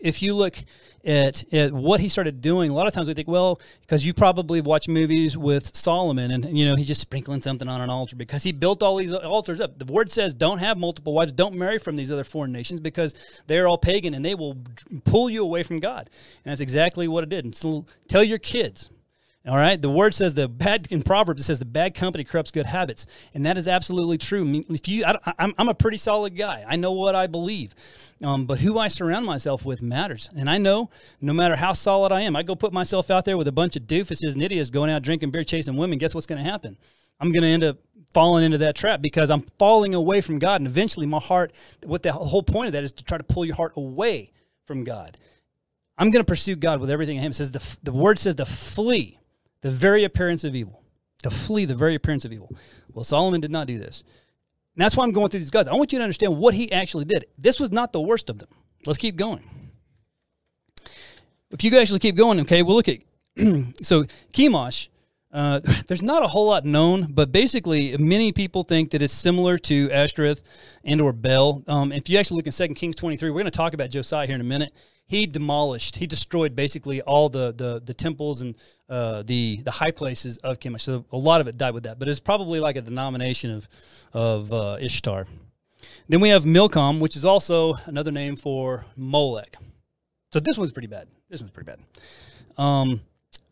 if 0.00 0.22
you 0.22 0.34
look 0.34 0.64
at, 1.06 1.52
at 1.54 1.72
what 1.72 2.00
he 2.00 2.08
started 2.08 2.40
doing, 2.40 2.70
a 2.70 2.74
lot 2.74 2.88
of 2.88 2.92
times 2.92 3.06
we 3.06 3.14
think, 3.14 3.28
well, 3.28 3.60
because 3.82 4.04
you 4.04 4.12
probably 4.12 4.60
watch 4.60 4.88
movies 4.88 5.38
with 5.38 5.74
Solomon 5.76 6.32
and, 6.32 6.58
you 6.58 6.66
know, 6.66 6.74
he's 6.74 6.88
just 6.88 7.00
sprinkling 7.00 7.40
something 7.40 7.68
on 7.68 7.80
an 7.80 7.88
altar 7.88 8.16
because 8.16 8.42
he 8.42 8.50
built 8.50 8.82
all 8.82 8.96
these 8.96 9.12
altars 9.12 9.60
up. 9.60 9.78
The 9.78 9.84
word 9.84 10.10
says 10.10 10.34
don't 10.34 10.58
have 10.58 10.76
multiple 10.76 11.14
wives, 11.14 11.32
don't 11.32 11.54
marry 11.54 11.78
from 11.78 11.94
these 11.94 12.10
other 12.10 12.24
foreign 12.24 12.52
nations 12.52 12.80
because 12.80 13.14
they're 13.46 13.68
all 13.68 13.78
pagan 13.78 14.14
and 14.14 14.24
they 14.24 14.34
will 14.34 14.56
pull 15.04 15.30
you 15.30 15.42
away 15.44 15.62
from 15.62 15.78
God. 15.78 16.10
And 16.44 16.50
that's 16.50 16.60
exactly 16.60 17.06
what 17.06 17.22
it 17.22 17.30
did. 17.30 17.44
And 17.44 17.54
so 17.54 17.86
tell 18.08 18.24
your 18.24 18.38
kids, 18.38 18.90
all 19.46 19.56
right. 19.56 19.80
The 19.80 19.88
word 19.88 20.12
says 20.12 20.34
the 20.34 20.48
bad 20.48 20.88
in 20.90 21.02
Proverbs. 21.02 21.40
It 21.40 21.44
says 21.44 21.60
the 21.60 21.64
bad 21.64 21.94
company 21.94 22.24
corrupts 22.24 22.50
good 22.50 22.66
habits, 22.66 23.06
and 23.32 23.46
that 23.46 23.56
is 23.56 23.68
absolutely 23.68 24.18
true. 24.18 24.40
I 24.40 24.44
mean, 24.44 24.64
if 24.68 24.88
you, 24.88 25.04
I, 25.04 25.18
am 25.38 25.54
I'm 25.56 25.68
a 25.68 25.74
pretty 25.74 25.98
solid 25.98 26.36
guy. 26.36 26.64
I 26.66 26.74
know 26.74 26.90
what 26.90 27.14
I 27.14 27.28
believe, 27.28 27.72
um, 28.24 28.46
but 28.46 28.58
who 28.58 28.76
I 28.76 28.88
surround 28.88 29.24
myself 29.24 29.64
with 29.64 29.82
matters. 29.82 30.28
And 30.36 30.50
I 30.50 30.58
know 30.58 30.90
no 31.20 31.32
matter 31.32 31.54
how 31.54 31.74
solid 31.74 32.10
I 32.10 32.22
am, 32.22 32.34
I 32.34 32.42
go 32.42 32.56
put 32.56 32.72
myself 32.72 33.08
out 33.08 33.24
there 33.24 33.36
with 33.36 33.46
a 33.46 33.52
bunch 33.52 33.76
of 33.76 33.82
doofuses 33.82 34.34
and 34.34 34.42
idiots 34.42 34.70
going 34.70 34.90
out 34.90 35.02
drinking 35.02 35.30
beer, 35.30 35.44
chasing 35.44 35.76
women. 35.76 35.98
Guess 35.98 36.12
what's 36.12 36.26
going 36.26 36.42
to 36.42 36.50
happen? 36.50 36.76
I'm 37.20 37.30
going 37.30 37.42
to 37.42 37.48
end 37.48 37.62
up 37.62 37.78
falling 38.12 38.44
into 38.44 38.58
that 38.58 38.74
trap 38.74 39.00
because 39.00 39.30
I'm 39.30 39.42
falling 39.60 39.94
away 39.94 40.20
from 40.22 40.40
God, 40.40 40.60
and 40.60 40.66
eventually 40.66 41.06
my 41.06 41.20
heart. 41.20 41.52
What 41.84 42.02
the 42.02 42.12
whole 42.12 42.42
point 42.42 42.66
of 42.66 42.72
that 42.72 42.82
is 42.82 42.90
to 42.92 43.04
try 43.04 43.16
to 43.16 43.24
pull 43.24 43.44
your 43.44 43.54
heart 43.54 43.74
away 43.76 44.32
from 44.64 44.82
God. 44.82 45.16
I'm 45.98 46.10
going 46.10 46.24
to 46.24 46.28
pursue 46.28 46.56
God 46.56 46.80
with 46.80 46.90
everything 46.90 47.20
I 47.20 47.22
am. 47.22 47.30
It 47.30 47.34
says 47.34 47.52
the 47.52 47.62
the 47.84 47.92
word 47.92 48.18
says 48.18 48.34
to 48.34 48.44
flee 48.44 49.20
the 49.66 49.72
very 49.72 50.04
appearance 50.04 50.44
of 50.44 50.54
evil. 50.54 50.80
to 51.24 51.30
flee 51.30 51.64
the 51.64 51.74
very 51.74 51.96
appearance 51.96 52.24
of 52.24 52.32
evil. 52.32 52.54
Well, 52.92 53.02
Solomon 53.02 53.40
did 53.40 53.50
not 53.50 53.66
do 53.66 53.78
this. 53.78 54.04
And 54.76 54.84
that's 54.84 54.96
why 54.96 55.02
I'm 55.02 55.10
going 55.10 55.28
through 55.28 55.40
these 55.40 55.50
gods. 55.50 55.66
I 55.66 55.74
want 55.74 55.92
you 55.92 55.98
to 55.98 56.04
understand 56.04 56.36
what 56.36 56.54
he 56.54 56.70
actually 56.70 57.04
did. 57.04 57.24
This 57.36 57.58
was 57.58 57.72
not 57.72 57.92
the 57.92 58.00
worst 58.00 58.30
of 58.30 58.38
them. 58.38 58.48
Let's 58.84 58.98
keep 58.98 59.16
going. 59.16 59.42
If 61.50 61.64
you 61.64 61.76
actually 61.76 61.98
keep 61.98 62.14
going, 62.14 62.38
okay, 62.40 62.62
we'll 62.62 62.76
look 62.76 62.88
at 62.88 62.98
so 63.82 64.04
Chemosh. 64.32 64.88
Uh, 65.36 65.60
there's 65.86 66.02
not 66.02 66.22
a 66.22 66.26
whole 66.26 66.46
lot 66.46 66.64
known, 66.64 67.08
but 67.10 67.30
basically, 67.30 67.96
many 67.98 68.32
people 68.32 68.64
think 68.64 68.90
that 68.90 69.02
it's 69.02 69.12
similar 69.12 69.58
to 69.58 69.90
Ashtoreth 69.90 70.42
and 70.82 71.00
or 71.00 71.12
Bel. 71.12 71.62
Um, 71.68 71.92
if 71.92 72.08
you 72.08 72.18
actually 72.18 72.38
look 72.38 72.46
in 72.46 72.52
2 72.52 72.74
Kings 72.74 72.96
23, 72.96 73.30
we're 73.30 73.34
going 73.34 73.44
to 73.44 73.50
talk 73.50 73.74
about 73.74 73.90
Josiah 73.90 74.26
here 74.26 74.34
in 74.34 74.40
a 74.40 74.44
minute. 74.44 74.72
He 75.08 75.26
demolished, 75.26 75.96
he 75.96 76.06
destroyed 76.06 76.56
basically 76.56 77.00
all 77.02 77.28
the 77.28 77.52
the, 77.52 77.80
the 77.84 77.94
temples 77.94 78.40
and 78.40 78.56
uh, 78.88 79.22
the 79.22 79.60
the 79.62 79.70
high 79.70 79.92
places 79.92 80.38
of 80.38 80.58
Chemosh. 80.58 80.80
So 80.80 81.04
a 81.12 81.18
lot 81.18 81.40
of 81.40 81.46
it 81.46 81.56
died 81.56 81.74
with 81.74 81.84
that, 81.84 82.00
but 82.00 82.08
it's 82.08 82.18
probably 82.18 82.58
like 82.58 82.74
a 82.74 82.80
denomination 82.80 83.52
of 83.52 83.68
of 84.12 84.52
uh, 84.52 84.78
Ishtar. 84.80 85.26
Then 86.08 86.20
we 86.20 86.30
have 86.30 86.44
Milcom, 86.44 86.98
which 86.98 87.14
is 87.14 87.24
also 87.24 87.74
another 87.84 88.10
name 88.10 88.34
for 88.34 88.84
Molech. 88.96 89.56
So 90.32 90.40
this 90.40 90.58
one's 90.58 90.72
pretty 90.72 90.88
bad. 90.88 91.06
This 91.28 91.40
one's 91.40 91.52
pretty 91.52 91.70
bad. 91.70 91.78
Um, 92.60 93.02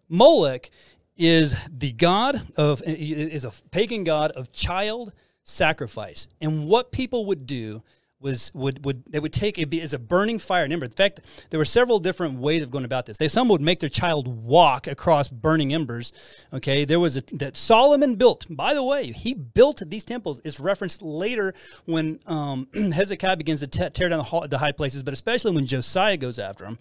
Molech 0.09 0.71
is 1.17 1.55
the 1.71 1.93
god 1.93 2.43
of 2.57 2.83
is 2.87 3.45
a 3.45 3.53
pagan 3.71 4.05
god 4.05 4.31
of 4.33 4.53
child 4.53 5.13
sacrifice, 5.43 6.29
and 6.41 6.67
what 6.67 6.93
people 6.93 7.27
would 7.27 7.47
do 7.47 7.83
was 8.25 8.51
would 8.55 8.85
would 8.85 9.05
they 9.05 9.21
would 9.21 9.35
take 9.35 9.59
it 9.59 9.73
as 9.75 9.93
a 9.93 9.99
burning 9.99 10.39
fire. 10.39 10.63
Remember, 10.63 10.87
in 10.87 10.93
fact, 10.93 11.21
there 11.51 11.59
were 11.59 11.65
several 11.67 11.99
different 11.99 12.39
ways 12.39 12.63
of 12.63 12.71
going 12.71 12.87
about 12.87 13.05
this. 13.05 13.19
They 13.19 13.29
some 13.29 13.49
would 13.49 13.61
make 13.61 13.81
their 13.81 13.91
child 13.91 14.27
walk 14.27 14.87
across 14.87 15.29
burning 15.29 15.75
embers. 15.75 16.13
Okay, 16.53 16.87
there 16.87 16.99
was 16.99 17.19
a 17.19 17.21
that 17.35 17.57
Solomon 17.57 18.17
built. 18.17 18.47
By 18.49 18.73
the 18.73 18.83
way, 18.83 19.13
he 19.13 19.35
built 19.35 19.83
these 19.87 20.05
temples. 20.05 20.41
It's 20.43 20.59
referenced 20.59 21.03
later 21.03 21.55
when 21.85 22.19
um, 22.27 22.67
Hezekiah 22.75 23.37
begins 23.37 23.61
to 23.61 23.67
te- 23.67 23.91
tear 23.91 24.09
down 24.09 24.25
the, 24.25 24.49
the, 24.49 24.59
high 24.59 24.73
places, 24.73 25.03
but 25.03 25.13
especially 25.13 25.55
when 25.55 25.67
Josiah 25.67 26.17
goes 26.17 26.39
after 26.39 26.65
him. 26.65 26.79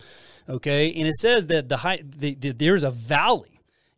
Okay, 0.48 0.94
and 0.94 1.08
it 1.08 1.16
says 1.16 1.48
that 1.48 1.68
the 1.68 1.78
high 1.78 2.02
the, 2.04 2.36
the, 2.36 2.52
there's 2.52 2.84
a 2.84 2.92
valley. 2.92 3.53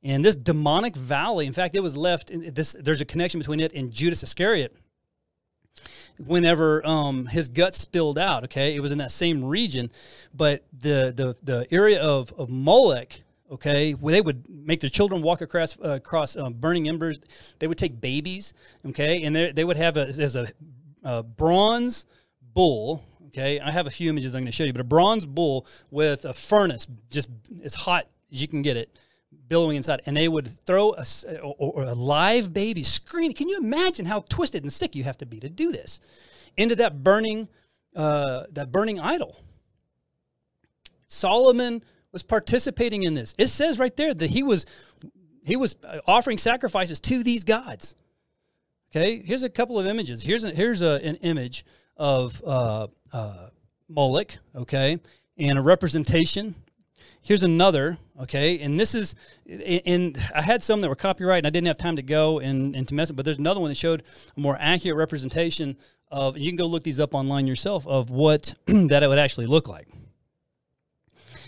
And 0.05 0.23
this 0.23 0.35
demonic 0.35 0.95
valley, 0.95 1.47
in 1.47 1.53
fact, 1.53 1.73
it 1.73 1.79
was 1.79 1.97
left. 1.97 2.31
This 2.31 2.77
there's 2.79 3.01
a 3.01 3.05
connection 3.05 3.39
between 3.39 3.59
it 3.59 3.73
and 3.73 3.91
Judas 3.91 4.21
Iscariot, 4.21 4.77
whenever 6.23 6.85
um, 6.85 7.25
his 7.25 7.47
gut 7.47 7.73
spilled 7.73 8.19
out. 8.19 8.43
Okay, 8.43 8.75
it 8.75 8.81
was 8.81 8.91
in 8.91 8.99
that 8.99 9.09
same 9.09 9.43
region, 9.43 9.91
but 10.31 10.63
the 10.71 11.11
the 11.11 11.35
the 11.41 11.67
area 11.71 11.99
of 11.99 12.31
of 12.33 12.51
Molech. 12.51 13.23
Okay, 13.51 13.93
where 13.93 14.11
they 14.11 14.21
would 14.21 14.47
make 14.47 14.79
their 14.79 14.91
children 14.91 15.23
walk 15.23 15.41
across 15.41 15.75
uh, 15.79 15.93
across 15.93 16.37
um, 16.37 16.53
burning 16.53 16.87
embers. 16.87 17.19
They 17.57 17.67
would 17.67 17.77
take 17.79 17.99
babies. 17.99 18.53
Okay, 18.87 19.23
and 19.23 19.35
they 19.35 19.51
they 19.53 19.63
would 19.63 19.77
have 19.77 19.97
a 19.97 20.05
as 20.05 20.35
a, 20.35 20.47
a 21.03 21.23
bronze 21.23 22.05
bull. 22.53 23.03
Okay, 23.29 23.59
I 23.59 23.71
have 23.71 23.87
a 23.87 23.91
few 23.91 24.09
images 24.11 24.35
I'm 24.35 24.41
going 24.41 24.45
to 24.45 24.51
show 24.51 24.65
you, 24.65 24.71
but 24.71 24.81
a 24.81 24.83
bronze 24.83 25.25
bull 25.25 25.65
with 25.89 26.25
a 26.25 26.33
furnace 26.33 26.85
just 27.09 27.27
as 27.63 27.73
hot 27.73 28.05
as 28.31 28.39
you 28.39 28.47
can 28.47 28.61
get 28.61 28.77
it 28.77 28.95
billowing 29.47 29.77
inside, 29.77 30.01
and 30.05 30.15
they 30.15 30.27
would 30.27 30.47
throw 30.65 30.93
a, 30.93 31.05
or 31.41 31.83
a 31.83 31.93
live 31.93 32.53
baby 32.53 32.83
screaming. 32.83 33.33
Can 33.33 33.49
you 33.49 33.57
imagine 33.57 34.05
how 34.05 34.21
twisted 34.29 34.63
and 34.63 34.71
sick 34.71 34.95
you 34.95 35.03
have 35.03 35.17
to 35.19 35.25
be 35.25 35.39
to 35.39 35.49
do 35.49 35.71
this 35.71 35.99
into 36.57 36.75
that 36.77 37.03
burning, 37.03 37.47
uh, 37.95 38.43
that 38.51 38.71
burning 38.71 38.99
idol? 38.99 39.37
Solomon 41.07 41.83
was 42.11 42.23
participating 42.23 43.03
in 43.03 43.13
this. 43.13 43.33
It 43.37 43.47
says 43.47 43.79
right 43.79 43.95
there 43.95 44.13
that 44.13 44.29
he 44.29 44.43
was 44.43 44.65
he 45.43 45.55
was 45.55 45.75
offering 46.07 46.37
sacrifices 46.37 46.99
to 47.01 47.23
these 47.23 47.43
gods. 47.43 47.93
Okay, 48.89 49.21
here's 49.21 49.43
a 49.43 49.49
couple 49.49 49.77
of 49.77 49.85
images. 49.85 50.23
Here's 50.23 50.43
a, 50.43 50.51
here's 50.51 50.81
a, 50.81 50.99
an 51.03 51.15
image 51.17 51.65
of 51.97 52.41
uh, 52.45 52.87
uh, 53.13 53.49
Moloch. 53.87 54.37
Okay, 54.55 54.99
and 55.37 55.57
a 55.57 55.61
representation 55.61 56.55
Here's 57.25 57.41
another, 57.41 57.97
okay, 58.21 58.59
and 58.59 58.79
this 58.79 58.93
is, 58.93 59.15
and 59.49 60.15
I 60.35 60.43
had 60.43 60.61
some 60.61 60.81
that 60.81 60.89
were 60.89 60.95
copyright 60.95 61.39
and 61.39 61.47
I 61.47 61.49
didn't 61.49 61.65
have 61.65 61.77
time 61.77 61.95
to 61.95 62.03
go 62.03 62.37
and, 62.37 62.75
and 62.75 62.87
to 62.87 62.93
mess 62.93 63.09
it, 63.09 63.13
but 63.13 63.25
there's 63.25 63.39
another 63.39 63.59
one 63.59 63.71
that 63.71 63.77
showed 63.77 64.03
a 64.37 64.39
more 64.39 64.55
accurate 64.59 64.95
representation 64.95 65.75
of, 66.11 66.37
you 66.37 66.51
can 66.51 66.55
go 66.55 66.67
look 66.67 66.83
these 66.83 66.99
up 66.99 67.15
online 67.15 67.47
yourself, 67.47 67.87
of 67.87 68.11
what 68.11 68.53
that 68.67 69.01
it 69.01 69.07
would 69.07 69.17
actually 69.17 69.47
look 69.47 69.67
like. 69.67 69.87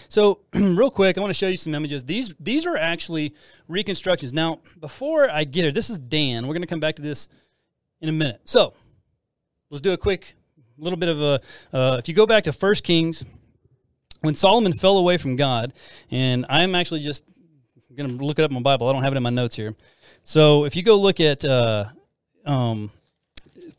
So, 0.10 0.40
real 0.56 0.90
quick, 0.90 1.16
I 1.16 1.22
want 1.22 1.30
to 1.30 1.36
show 1.36 1.48
you 1.48 1.58
some 1.58 1.76
images. 1.76 2.04
These 2.04 2.34
these 2.40 2.66
are 2.66 2.76
actually 2.76 3.36
reconstructions. 3.68 4.34
Now, 4.34 4.62
before 4.80 5.30
I 5.30 5.44
get 5.44 5.62
here, 5.62 5.72
this 5.72 5.92
is 5.92 6.00
Dan. 6.00 6.48
We're 6.48 6.54
going 6.54 6.62
to 6.62 6.68
come 6.68 6.80
back 6.80 6.96
to 6.96 7.04
this 7.04 7.28
in 8.02 8.10
a 8.10 8.14
minute. 8.14 8.42
So, 8.46 8.74
let's 9.70 9.82
do 9.82 9.92
a 9.92 9.98
quick 9.98 10.34
little 10.78 10.98
bit 10.98 11.10
of 11.10 11.22
a. 11.22 11.42
Uh, 11.72 11.98
if 12.00 12.08
you 12.08 12.16
go 12.16 12.26
back 12.26 12.46
to 12.46 12.54
First 12.54 12.84
Kings 12.84 13.24
when 14.22 14.36
Solomon 14.36 14.74
fell 14.74 14.98
away 14.98 15.18
from 15.18 15.36
God, 15.36 15.74
and 16.12 16.46
I'm 16.50 16.76
actually 16.76 17.02
just 17.02 17.24
going 17.96 18.18
to 18.18 18.24
look 18.24 18.40
it 18.40 18.44
up 18.44 18.52
in 18.52 18.56
my 18.56 18.62
Bible. 18.62 18.88
I 18.88 18.94
don't 18.94 19.04
have 19.04 19.14
it 19.14 19.18
in 19.18 19.24
my 19.24 19.30
notes 19.30 19.56
here. 19.56 19.76
So 20.24 20.66
if 20.66 20.76
you 20.76 20.84
go 20.84 20.96
look 20.96 21.20
at 21.20 21.44
uh, 21.44 21.86
um, 22.46 22.92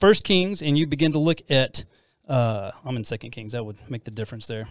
First 0.01 0.25
Kings 0.25 0.63
and 0.63 0.77
you 0.77 0.87
begin 0.87 1.13
to 1.13 1.19
look 1.19 1.41
at, 1.51 1.85
uh, 2.29 2.73
I'm 2.85 2.97
in 2.97 3.05
Second 3.05 3.31
Kings. 3.31 3.53
That 3.53 3.65
would 3.65 3.77
make 3.89 4.05
the 4.05 4.11
difference 4.11 4.47
there. 4.47 4.65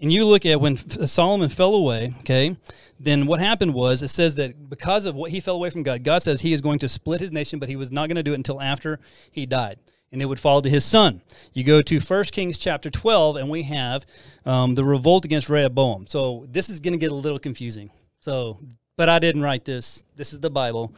And 0.00 0.12
you 0.12 0.24
look 0.24 0.46
at 0.46 0.60
when 0.60 0.76
Solomon 0.76 1.48
fell 1.50 1.74
away, 1.74 2.12
okay, 2.20 2.56
then 2.98 3.26
what 3.26 3.40
happened 3.40 3.74
was 3.74 4.02
it 4.02 4.08
says 4.08 4.36
that 4.36 4.70
because 4.70 5.04
of 5.04 5.14
what 5.14 5.30
he 5.30 5.40
fell 5.40 5.56
away 5.56 5.70
from 5.70 5.82
God, 5.82 6.04
God 6.04 6.22
says 6.22 6.40
he 6.40 6.52
is 6.52 6.60
going 6.60 6.78
to 6.78 6.88
split 6.88 7.20
his 7.20 7.32
nation, 7.32 7.58
but 7.58 7.68
he 7.68 7.76
was 7.76 7.90
not 7.92 8.08
going 8.08 8.16
to 8.16 8.22
do 8.22 8.32
it 8.32 8.36
until 8.36 8.60
after 8.60 8.98
he 9.30 9.44
died 9.44 9.78
and 10.12 10.20
it 10.20 10.26
would 10.26 10.40
fall 10.40 10.62
to 10.62 10.68
his 10.68 10.84
son. 10.84 11.22
You 11.52 11.64
go 11.64 11.82
to 11.82 12.00
1 12.00 12.24
Kings 12.24 12.58
chapter 12.58 12.90
12, 12.90 13.36
and 13.36 13.48
we 13.48 13.62
have 13.64 14.04
um, 14.44 14.74
the 14.74 14.84
revolt 14.84 15.24
against 15.24 15.48
Rehoboam. 15.48 16.06
So 16.06 16.46
this 16.48 16.68
is 16.68 16.80
going 16.80 16.92
to 16.94 16.98
get 16.98 17.12
a 17.12 17.14
little 17.14 17.38
confusing. 17.38 17.90
So, 18.20 18.58
but 18.96 19.08
I 19.08 19.18
didn't 19.18 19.42
write 19.42 19.64
this. 19.64 20.04
This 20.16 20.32
is 20.32 20.40
the 20.40 20.50
Bible. 20.50 20.94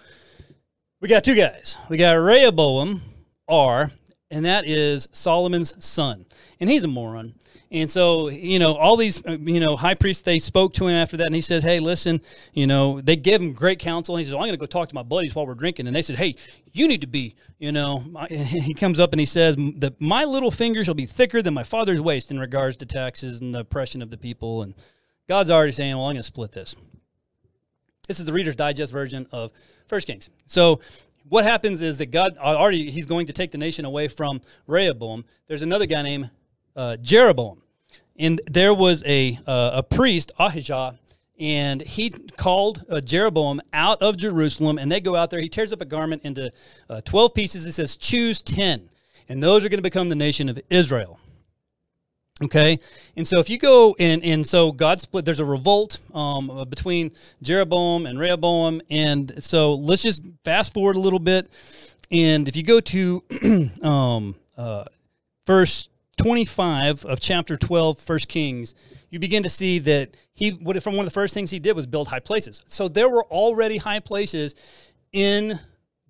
We 1.01 1.09
got 1.09 1.25
two 1.25 1.35
guys. 1.35 1.77
We 1.89 1.97
got 1.97 2.13
Rehoboam, 2.13 3.03
R, 3.49 3.91
and 4.31 4.45
that 4.45 4.67
is 4.67 5.09
Solomon's 5.13 5.85
son, 5.85 6.25
and 6.63 6.71
he's 6.71 6.85
a 6.85 6.89
moron. 6.89 7.35
And 7.73 7.91
so, 7.91 8.29
you 8.29 8.61
know, 8.61 8.77
all 8.77 8.97
these, 8.97 9.21
uh, 9.27 9.33
you 9.33 9.59
know, 9.59 9.77
high 9.77 9.95
priests, 9.95 10.23
they 10.23 10.39
spoke 10.39 10.75
to 10.75 10.87
him 10.87 10.95
after 10.95 11.17
that, 11.17 11.27
and 11.27 11.35
he 11.35 11.41
says, 11.41 11.65
Hey, 11.65 11.81
listen, 11.81 12.23
you 12.53 12.69
know, 12.69 13.01
they 13.01 13.17
gave 13.17 13.41
him 13.41 13.53
great 13.53 13.81
counsel. 13.81 14.17
He 14.17 14.25
says, 14.25 14.33
well, 14.33 14.43
I'm 14.43 14.49
going 14.49 14.57
to 14.57 14.61
go 14.61 14.67
talk 14.67 14.89
to 14.89 14.95
my 14.95 15.03
buddies 15.03 15.35
while 15.35 15.45
we're 15.45 15.55
drinking. 15.55 15.89
And 15.89 15.97
they 15.97 16.03
said, 16.03 16.17
Hey, 16.17 16.37
you 16.73 16.87
need 16.87 17.01
to 17.01 17.09
be, 17.09 17.35
you 17.59 17.73
know, 17.73 18.05
he 18.31 18.75
comes 18.75 19.01
up 19.01 19.13
and 19.13 19.19
he 19.19 19.27
says 19.27 19.57
that 19.57 20.01
my 20.01 20.23
little 20.23 20.53
finger 20.53 20.85
shall 20.85 20.95
be 20.95 21.05
thicker 21.05 21.43
than 21.43 21.53
my 21.53 21.65
father's 21.65 22.01
waist 22.01 22.31
in 22.31 22.39
regards 22.39 22.77
to 22.77 22.87
taxes 22.87 23.41
and 23.41 23.53
the 23.53 23.61
oppression 23.61 24.01
of 24.01 24.11
the 24.11 24.17
people. 24.17 24.63
And 24.63 24.75
God's 25.29 25.51
already 25.51 25.73
saying, 25.73 25.97
Well, 25.97 26.07
I'm 26.07 26.15
going 26.15 26.19
to 26.19 26.23
split 26.23 26.53
this. 26.53 26.77
This 28.07 28.21
is 28.21 28.25
the 28.25 28.33
Reader's 28.33 28.57
Digest 28.57 28.93
version 28.93 29.27
of 29.33 29.51
First 29.89 30.07
Kings. 30.07 30.31
So 30.47 30.79
what 31.29 31.45
happens 31.45 31.81
is 31.81 31.99
that 31.99 32.13
God 32.13 32.37
already, 32.39 32.89
he's 32.89 33.07
going 33.07 33.27
to 33.27 33.33
take 33.33 33.51
the 33.51 33.59
nation 33.59 33.85
away 33.85 34.07
from 34.07 34.41
Rehoboam. 34.69 35.25
There's 35.49 35.63
another 35.63 35.87
guy 35.87 36.03
named 36.03 36.31
uh, 36.77 36.97
Jeroboam 36.99 37.63
and 38.17 38.41
there 38.51 38.75
was 38.75 39.03
a 39.07 39.39
uh, 39.47 39.71
a 39.75 39.83
priest 39.83 40.33
Ahijah, 40.39 40.99
and 41.39 41.81
he 41.83 42.11
called 42.11 42.85
uh, 42.89 43.01
Jeroboam 43.01 43.61
out 43.73 44.03
of 44.03 44.17
Jerusalem, 44.17 44.79
and 44.79 44.91
they 44.91 45.01
go 45.01 45.17
out 45.17 45.31
there. 45.31 45.41
He 45.41 45.49
tears 45.49 45.73
up 45.73 45.81
a 45.81 45.85
garment 45.85 46.23
into 46.25 46.53
uh, 46.89 47.01
twelve 47.03 47.35
pieces. 47.35 47.67
He 47.67 47.73
says, 47.73 47.97
"Choose 47.97 48.43
ten, 48.43 48.91
and 49.29 49.43
those 49.43 49.65
are 49.65 49.69
going 49.69 49.79
to 49.79 49.83
become 49.83 50.09
the 50.09 50.15
nation 50.15 50.49
of 50.49 50.61
Israel." 50.71 51.19
Okay, 52.43 52.81
and 53.17 53.27
so 53.27 53.39
if 53.39 53.49
you 53.49 53.59
go 53.59 53.95
and 53.99 54.23
and 54.25 54.47
so 54.47 54.73
God 54.73 55.01
split. 55.01 55.25
There's 55.25 55.41
a 55.41 55.45
revolt 55.45 55.99
um, 56.15 56.67
between 56.69 57.13
Jeroboam 57.43 58.07
and 58.07 58.19
Rehoboam, 58.19 58.83
and 58.91 59.33
so 59.43 59.75
let's 59.75 60.03
just 60.03 60.23
fast 60.45 60.73
forward 60.75 60.97
a 60.97 61.01
little 61.01 61.19
bit. 61.19 61.49
And 62.11 62.47
if 62.47 62.57
you 62.57 62.63
go 62.63 62.81
to 62.81 63.23
um, 63.83 64.35
uh, 64.57 64.85
25 66.17 67.05
of 67.05 67.21
chapter 67.21 67.57
12, 67.57 67.99
First 67.99 68.29
Kings, 68.29 68.75
you 69.11 69.19
begin 69.19 69.43
to 69.43 69.49
see 69.49 69.79
that 69.81 70.17
he, 70.35 70.51
from 70.81 70.97
one 70.97 71.01
of 71.01 71.13
the 71.13 71.15
first 71.15 71.35
things 71.35 71.51
he 71.51 71.59
did 71.59 71.75
was 71.75 71.87
build 71.87 72.09
high 72.09 72.21
places. 72.21 72.63
So 72.67 72.89
there 72.89 73.09
were 73.09 73.25
already 73.25 73.77
high 73.79 74.01
places 74.01 74.55
in 75.13 75.59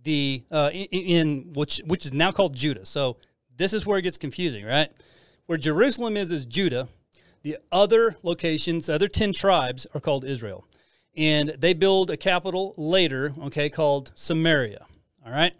the, 0.02 0.42
uh, 0.50 0.70
in, 0.72 0.86
in 0.86 1.52
which, 1.54 1.80
which 1.86 2.06
is 2.06 2.12
now 2.12 2.32
called 2.32 2.54
Judah. 2.54 2.86
So 2.86 3.16
this 3.56 3.72
is 3.72 3.86
where 3.86 3.98
it 3.98 4.02
gets 4.02 4.18
confusing, 4.18 4.64
right? 4.64 4.90
Where 5.46 5.58
Jerusalem 5.58 6.16
is, 6.16 6.30
is 6.30 6.46
Judah. 6.46 6.88
The 7.42 7.58
other 7.70 8.16
locations, 8.22 8.86
the 8.86 8.94
other 8.94 9.08
10 9.08 9.32
tribes 9.32 9.86
are 9.94 10.00
called 10.00 10.24
Israel. 10.24 10.66
And 11.16 11.50
they 11.58 11.74
build 11.74 12.10
a 12.10 12.16
capital 12.16 12.74
later, 12.76 13.32
okay, 13.44 13.68
called 13.68 14.12
Samaria. 14.14 14.86
All 15.26 15.32
right. 15.32 15.54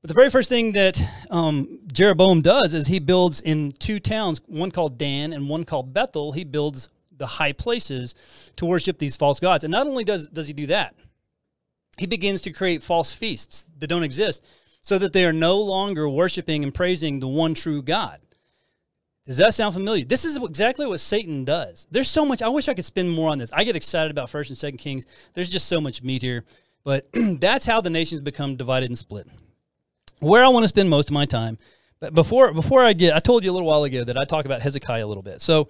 But 0.00 0.08
the 0.08 0.14
very 0.14 0.30
first 0.30 0.48
thing 0.48 0.72
that 0.72 1.00
um, 1.30 1.80
Jeroboam 1.92 2.40
does 2.40 2.72
is 2.72 2.86
he 2.86 3.00
builds 3.00 3.40
in 3.40 3.72
two 3.72 3.98
towns, 3.98 4.40
one 4.46 4.70
called 4.70 4.96
Dan 4.96 5.32
and 5.32 5.48
one 5.48 5.64
called 5.64 5.92
Bethel. 5.92 6.32
He 6.32 6.44
builds 6.44 6.88
the 7.16 7.26
high 7.26 7.52
places 7.52 8.14
to 8.56 8.64
worship 8.64 8.98
these 8.98 9.16
false 9.16 9.40
gods. 9.40 9.64
And 9.64 9.72
not 9.72 9.86
only 9.88 10.04
does, 10.04 10.28
does 10.28 10.46
he 10.46 10.52
do 10.52 10.66
that, 10.66 10.94
he 11.98 12.06
begins 12.06 12.42
to 12.42 12.52
create 12.52 12.82
false 12.82 13.12
feasts 13.12 13.66
that 13.78 13.88
don't 13.88 14.04
exist 14.04 14.44
so 14.82 14.98
that 14.98 15.12
they 15.12 15.24
are 15.24 15.32
no 15.32 15.58
longer 15.58 16.08
worshiping 16.08 16.62
and 16.62 16.72
praising 16.72 17.18
the 17.18 17.26
one 17.26 17.54
true 17.54 17.82
God. 17.82 18.20
Does 19.26 19.36
that 19.38 19.52
sound 19.52 19.74
familiar? 19.74 20.04
This 20.04 20.24
is 20.24 20.36
exactly 20.36 20.86
what 20.86 21.00
Satan 21.00 21.44
does. 21.44 21.86
There's 21.90 22.08
so 22.08 22.24
much. 22.24 22.40
I 22.40 22.48
wish 22.48 22.68
I 22.68 22.74
could 22.74 22.84
spend 22.84 23.10
more 23.10 23.30
on 23.30 23.38
this. 23.38 23.52
I 23.52 23.64
get 23.64 23.76
excited 23.76 24.10
about 24.10 24.30
First 24.30 24.48
and 24.48 24.56
Second 24.56 24.78
Kings. 24.78 25.04
There's 25.34 25.50
just 25.50 25.66
so 25.66 25.80
much 25.80 26.02
meat 26.02 26.22
here, 26.22 26.44
but 26.84 27.08
that's 27.40 27.66
how 27.66 27.80
the 27.80 27.90
nations 27.90 28.22
become 28.22 28.56
divided 28.56 28.88
and 28.88 28.96
split. 28.96 29.26
Where 30.20 30.44
I 30.44 30.48
want 30.48 30.64
to 30.64 30.68
spend 30.68 30.90
most 30.90 31.08
of 31.08 31.14
my 31.14 31.26
time, 31.26 31.58
but 32.00 32.14
before 32.14 32.52
before 32.52 32.82
I 32.82 32.92
get, 32.92 33.14
I 33.14 33.20
told 33.20 33.44
you 33.44 33.50
a 33.50 33.54
little 33.54 33.68
while 33.68 33.84
ago 33.84 34.04
that 34.04 34.18
I 34.18 34.24
talk 34.24 34.44
about 34.44 34.62
Hezekiah 34.62 35.04
a 35.04 35.06
little 35.06 35.22
bit. 35.22 35.40
So 35.40 35.68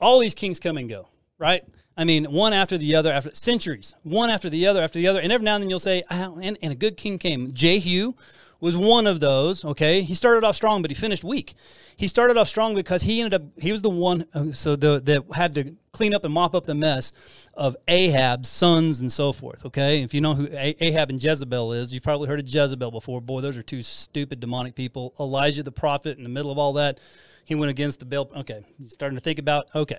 all 0.00 0.18
these 0.18 0.34
kings 0.34 0.60
come 0.60 0.76
and 0.76 0.88
go, 0.88 1.08
right? 1.38 1.64
I 1.96 2.04
mean, 2.04 2.24
one 2.24 2.52
after 2.52 2.78
the 2.78 2.94
other, 2.94 3.12
after 3.12 3.34
centuries, 3.34 3.94
one 4.02 4.30
after 4.30 4.48
the 4.48 4.66
other, 4.66 4.82
after 4.82 4.98
the 4.98 5.08
other, 5.08 5.20
and 5.20 5.30
every 5.30 5.44
now 5.44 5.56
and 5.56 5.62
then 5.62 5.70
you'll 5.70 5.78
say, 5.78 6.02
oh, 6.10 6.38
and, 6.40 6.56
and 6.62 6.72
a 6.72 6.74
good 6.74 6.96
king 6.96 7.18
came. 7.18 7.52
Jehu 7.52 8.14
was 8.62 8.76
one 8.76 9.08
of 9.08 9.18
those. 9.18 9.64
Okay, 9.64 10.02
he 10.02 10.14
started 10.14 10.44
off 10.44 10.54
strong, 10.54 10.82
but 10.82 10.90
he 10.90 10.94
finished 10.94 11.24
weak. 11.24 11.54
He 11.96 12.06
started 12.06 12.38
off 12.38 12.48
strong 12.48 12.76
because 12.76 13.02
he 13.02 13.20
ended 13.20 13.34
up 13.34 13.42
he 13.60 13.72
was 13.72 13.82
the 13.82 13.90
one 13.90 14.24
uh, 14.32 14.52
so 14.52 14.76
the 14.76 15.00
that 15.00 15.24
had 15.34 15.54
to 15.56 15.74
clean 15.90 16.14
up 16.14 16.24
and 16.24 16.32
mop 16.32 16.54
up 16.54 16.64
the 16.64 16.74
mess 16.74 17.12
of 17.54 17.76
Ahab's 17.88 18.48
sons 18.48 19.00
and 19.00 19.12
so 19.12 19.32
forth. 19.32 19.66
Okay, 19.66 20.02
if 20.02 20.14
you 20.14 20.20
know 20.20 20.34
who 20.34 20.48
Ahab 20.52 21.10
and 21.10 21.22
Jezebel 21.22 21.72
is, 21.72 21.92
you've 21.92 22.04
probably 22.04 22.28
heard 22.28 22.38
of 22.38 22.48
Jezebel 22.48 22.92
before. 22.92 23.20
Boy, 23.20 23.40
those 23.40 23.56
are 23.56 23.62
two 23.62 23.82
stupid 23.82 24.38
demonic 24.38 24.76
people. 24.76 25.12
Elijah 25.18 25.64
the 25.64 25.72
prophet 25.72 26.16
in 26.16 26.22
the 26.22 26.30
middle 26.30 26.52
of 26.52 26.56
all 26.56 26.72
that 26.74 27.00
he 27.44 27.54
went 27.54 27.70
against 27.70 27.98
the 27.98 28.04
Baal. 28.04 28.30
Okay, 28.36 28.62
starting 28.88 29.16
to 29.16 29.22
think 29.22 29.38
about. 29.38 29.66
Okay, 29.74 29.98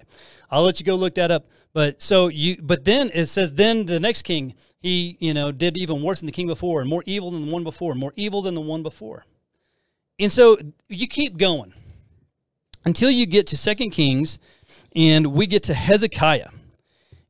I'll 0.50 0.64
let 0.64 0.80
you 0.80 0.86
go 0.86 0.96
look 0.96 1.16
that 1.16 1.32
up. 1.32 1.48
But 1.74 2.02
so 2.02 2.28
you, 2.28 2.58
but 2.62 2.86
then 2.86 3.12
it 3.14 3.28
says, 3.28 3.54
then 3.54 3.86
the 3.86 4.00
next 4.00 4.24
king, 4.24 4.54
he 4.80 5.18
you 5.20 5.34
know 5.34 5.52
did 5.52 5.78
even 5.78 6.02
worse 6.02 6.20
than 6.20 6.28
the 6.28 6.32
king 6.32 6.48
before, 6.48 6.82
and 6.82 6.90
more 6.90 7.04
evil 7.06 7.32
than 7.32 7.46
the 7.46 7.52
one 7.52 7.64
before, 7.64 7.96
more 7.96 8.14
evil 8.16 8.42
than 8.42 8.56
the 8.56 8.62
one 8.62 8.84
before. 8.84 9.26
And 10.20 10.32
so 10.32 10.58
you 10.90 11.08
keep 11.08 11.38
going 11.38 11.74
until 12.86 13.10
you 13.10 13.26
get 13.26 13.48
to 13.48 13.58
Second 13.58 13.92
Kings, 13.92 14.40
and 14.96 15.28
we 15.28 15.48
get 15.48 15.64
to 15.64 15.74
Hezekiah. 15.74 16.50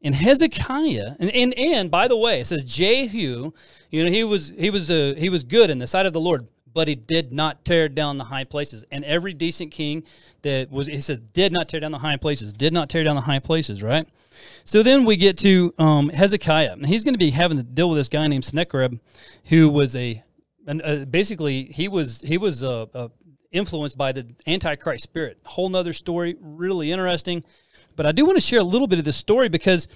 And 0.06 0.16
Hezekiah, 0.16 1.16
and, 1.20 1.32
and 1.32 1.54
and 1.58 1.90
by 1.90 2.10
the 2.10 2.18
way, 2.18 2.42
it 2.42 2.48
says 2.48 2.66
Jehu, 2.66 3.54
you 3.90 4.04
know, 4.04 4.12
he 4.12 4.26
was 4.26 4.52
he 4.58 4.70
was 4.70 4.92
uh, 4.92 5.14
he 5.18 5.30
was 5.30 5.46
good 5.46 5.70
in 5.70 5.80
the 5.80 5.88
sight 5.88 6.06
of 6.06 6.12
the 6.12 6.20
Lord, 6.20 6.48
but 6.74 6.88
he 6.88 6.96
did 6.96 7.32
not 7.32 7.64
tear 7.66 7.90
down 7.90 8.18
the 8.18 8.26
high 8.26 8.44
places. 8.44 8.84
And 8.92 9.06
every 9.06 9.34
decent 9.34 9.72
king 9.72 10.04
that 10.42 10.72
was, 10.72 10.88
he 10.88 11.02
said, 11.02 11.34
did 11.34 11.52
not 11.52 11.70
tear 11.70 11.80
down 11.80 11.92
the 11.92 12.00
high 12.00 12.18
places, 12.18 12.54
did 12.54 12.74
not 12.74 12.90
tear 12.90 13.04
down 13.04 13.16
the 13.16 13.22
high 13.22 13.40
places, 13.40 13.84
right? 13.84 14.08
So 14.64 14.84
then 14.84 15.06
we 15.06 15.16
get 15.16 15.38
to 15.40 15.74
um, 15.78 16.10
Hezekiah, 16.10 16.74
and 16.74 16.86
he's 16.86 17.04
going 17.04 17.14
to 17.14 17.20
be 17.20 17.32
having 17.32 17.58
to 17.58 17.64
deal 17.64 17.90
with 17.90 17.98
this 17.98 18.10
guy 18.10 18.28
named 18.28 18.46
Sennacherib, 18.46 19.00
who 19.46 19.70
was 19.70 19.96
a, 19.96 20.24
and 20.66 20.82
uh, 20.84 21.06
basically 21.06 21.66
he 21.66 21.88
was 21.88 22.22
he 22.22 22.38
was 22.38 22.64
uh, 22.64 22.86
uh, 22.94 23.10
influenced 23.52 23.98
by 23.98 24.12
the 24.12 24.28
Antichrist 24.48 25.04
spirit. 25.04 25.38
Whole 25.46 25.70
nother 25.70 25.94
story, 25.94 26.36
really 26.40 26.92
interesting. 26.92 27.44
But 27.96 28.06
I 28.06 28.12
do 28.12 28.26
want 28.26 28.38
to 28.38 28.42
share 28.42 28.60
a 28.60 28.64
little 28.64 28.88
bit 28.88 29.00
of 29.00 29.06
this 29.06 29.18
story 29.18 29.50
because, 29.50 29.88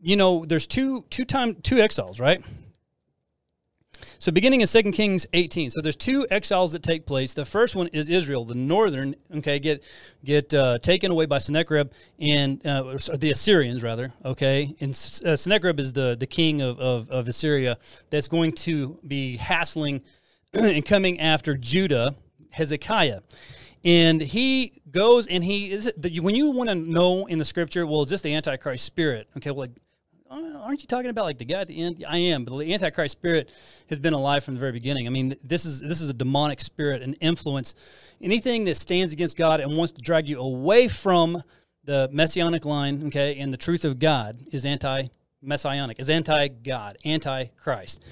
you 0.00 0.16
know, 0.16 0.44
there's 0.44 0.66
two 0.66 1.04
two 1.10 1.24
time 1.24 1.56
two 1.56 1.78
exiles, 1.78 2.20
right? 2.20 2.42
So 4.18 4.32
beginning 4.32 4.60
in 4.60 4.66
2 4.66 4.82
Kings 4.92 5.26
18. 5.32 5.70
So 5.70 5.80
there's 5.80 5.96
two 5.96 6.26
exiles 6.30 6.72
that 6.72 6.82
take 6.82 7.06
place. 7.06 7.34
The 7.34 7.44
first 7.44 7.74
one 7.74 7.88
is 7.88 8.08
Israel, 8.08 8.44
the 8.44 8.54
northern, 8.54 9.14
okay, 9.36 9.58
get 9.58 9.82
get 10.24 10.52
uh, 10.54 10.78
taken 10.78 11.10
away 11.10 11.26
by 11.26 11.38
Sennacherib 11.38 11.90
and 12.18 12.64
uh, 12.66 12.96
the 13.14 13.30
Assyrians 13.30 13.82
rather, 13.82 14.12
okay? 14.24 14.74
And 14.80 14.90
uh, 15.24 15.36
Sennacherib 15.36 15.80
is 15.80 15.92
the, 15.92 16.16
the 16.18 16.26
king 16.26 16.60
of, 16.60 16.78
of, 16.78 17.10
of 17.10 17.28
Assyria 17.28 17.78
that's 18.10 18.28
going 18.28 18.52
to 18.52 18.98
be 19.06 19.36
hassling 19.36 20.02
and 20.54 20.84
coming 20.84 21.18
after 21.20 21.56
Judah, 21.56 22.14
Hezekiah. 22.52 23.20
And 23.84 24.20
he 24.20 24.80
goes 24.90 25.26
and 25.26 25.42
he 25.42 25.72
is 25.72 25.92
when 26.20 26.34
you 26.34 26.50
want 26.50 26.68
to 26.68 26.74
know 26.74 27.26
in 27.26 27.38
the 27.38 27.44
scripture, 27.44 27.84
well, 27.86 28.02
is 28.02 28.10
this 28.10 28.20
the 28.20 28.34
Antichrist 28.34 28.84
spirit? 28.84 29.28
Okay, 29.36 29.50
well, 29.50 29.60
like 29.60 29.70
aren't 30.62 30.80
you 30.80 30.86
talking 30.86 31.10
about 31.10 31.24
like 31.24 31.38
the 31.38 31.44
guy 31.44 31.60
at 31.60 31.68
the 31.68 31.82
end? 31.82 32.04
I 32.08 32.18
am, 32.18 32.44
but 32.44 32.56
the 32.56 32.72
Antichrist 32.72 33.12
spirit 33.12 33.50
has 33.88 33.98
been 33.98 34.14
alive 34.14 34.44
from 34.44 34.54
the 34.54 34.60
very 34.60 34.72
beginning. 34.72 35.06
I 35.06 35.10
mean, 35.10 35.34
this 35.42 35.64
is 35.64 35.80
this 35.80 36.00
is 36.00 36.08
a 36.08 36.14
demonic 36.14 36.60
spirit, 36.60 37.02
an 37.02 37.14
influence. 37.14 37.74
Anything 38.20 38.64
that 38.64 38.76
stands 38.76 39.12
against 39.12 39.36
God 39.36 39.60
and 39.60 39.76
wants 39.76 39.92
to 39.94 40.00
drag 40.00 40.28
you 40.28 40.38
away 40.38 40.88
from 40.88 41.42
the 41.84 42.08
messianic 42.12 42.64
line, 42.64 43.06
okay, 43.08 43.38
and 43.38 43.52
the 43.52 43.56
truth 43.56 43.84
of 43.84 43.98
God 43.98 44.38
is 44.52 44.64
anti 44.64 45.08
messianic, 45.42 45.98
is 45.98 46.08
anti 46.08 46.48
God, 46.48 46.96
anti 47.04 47.46
Christ. 47.60 48.02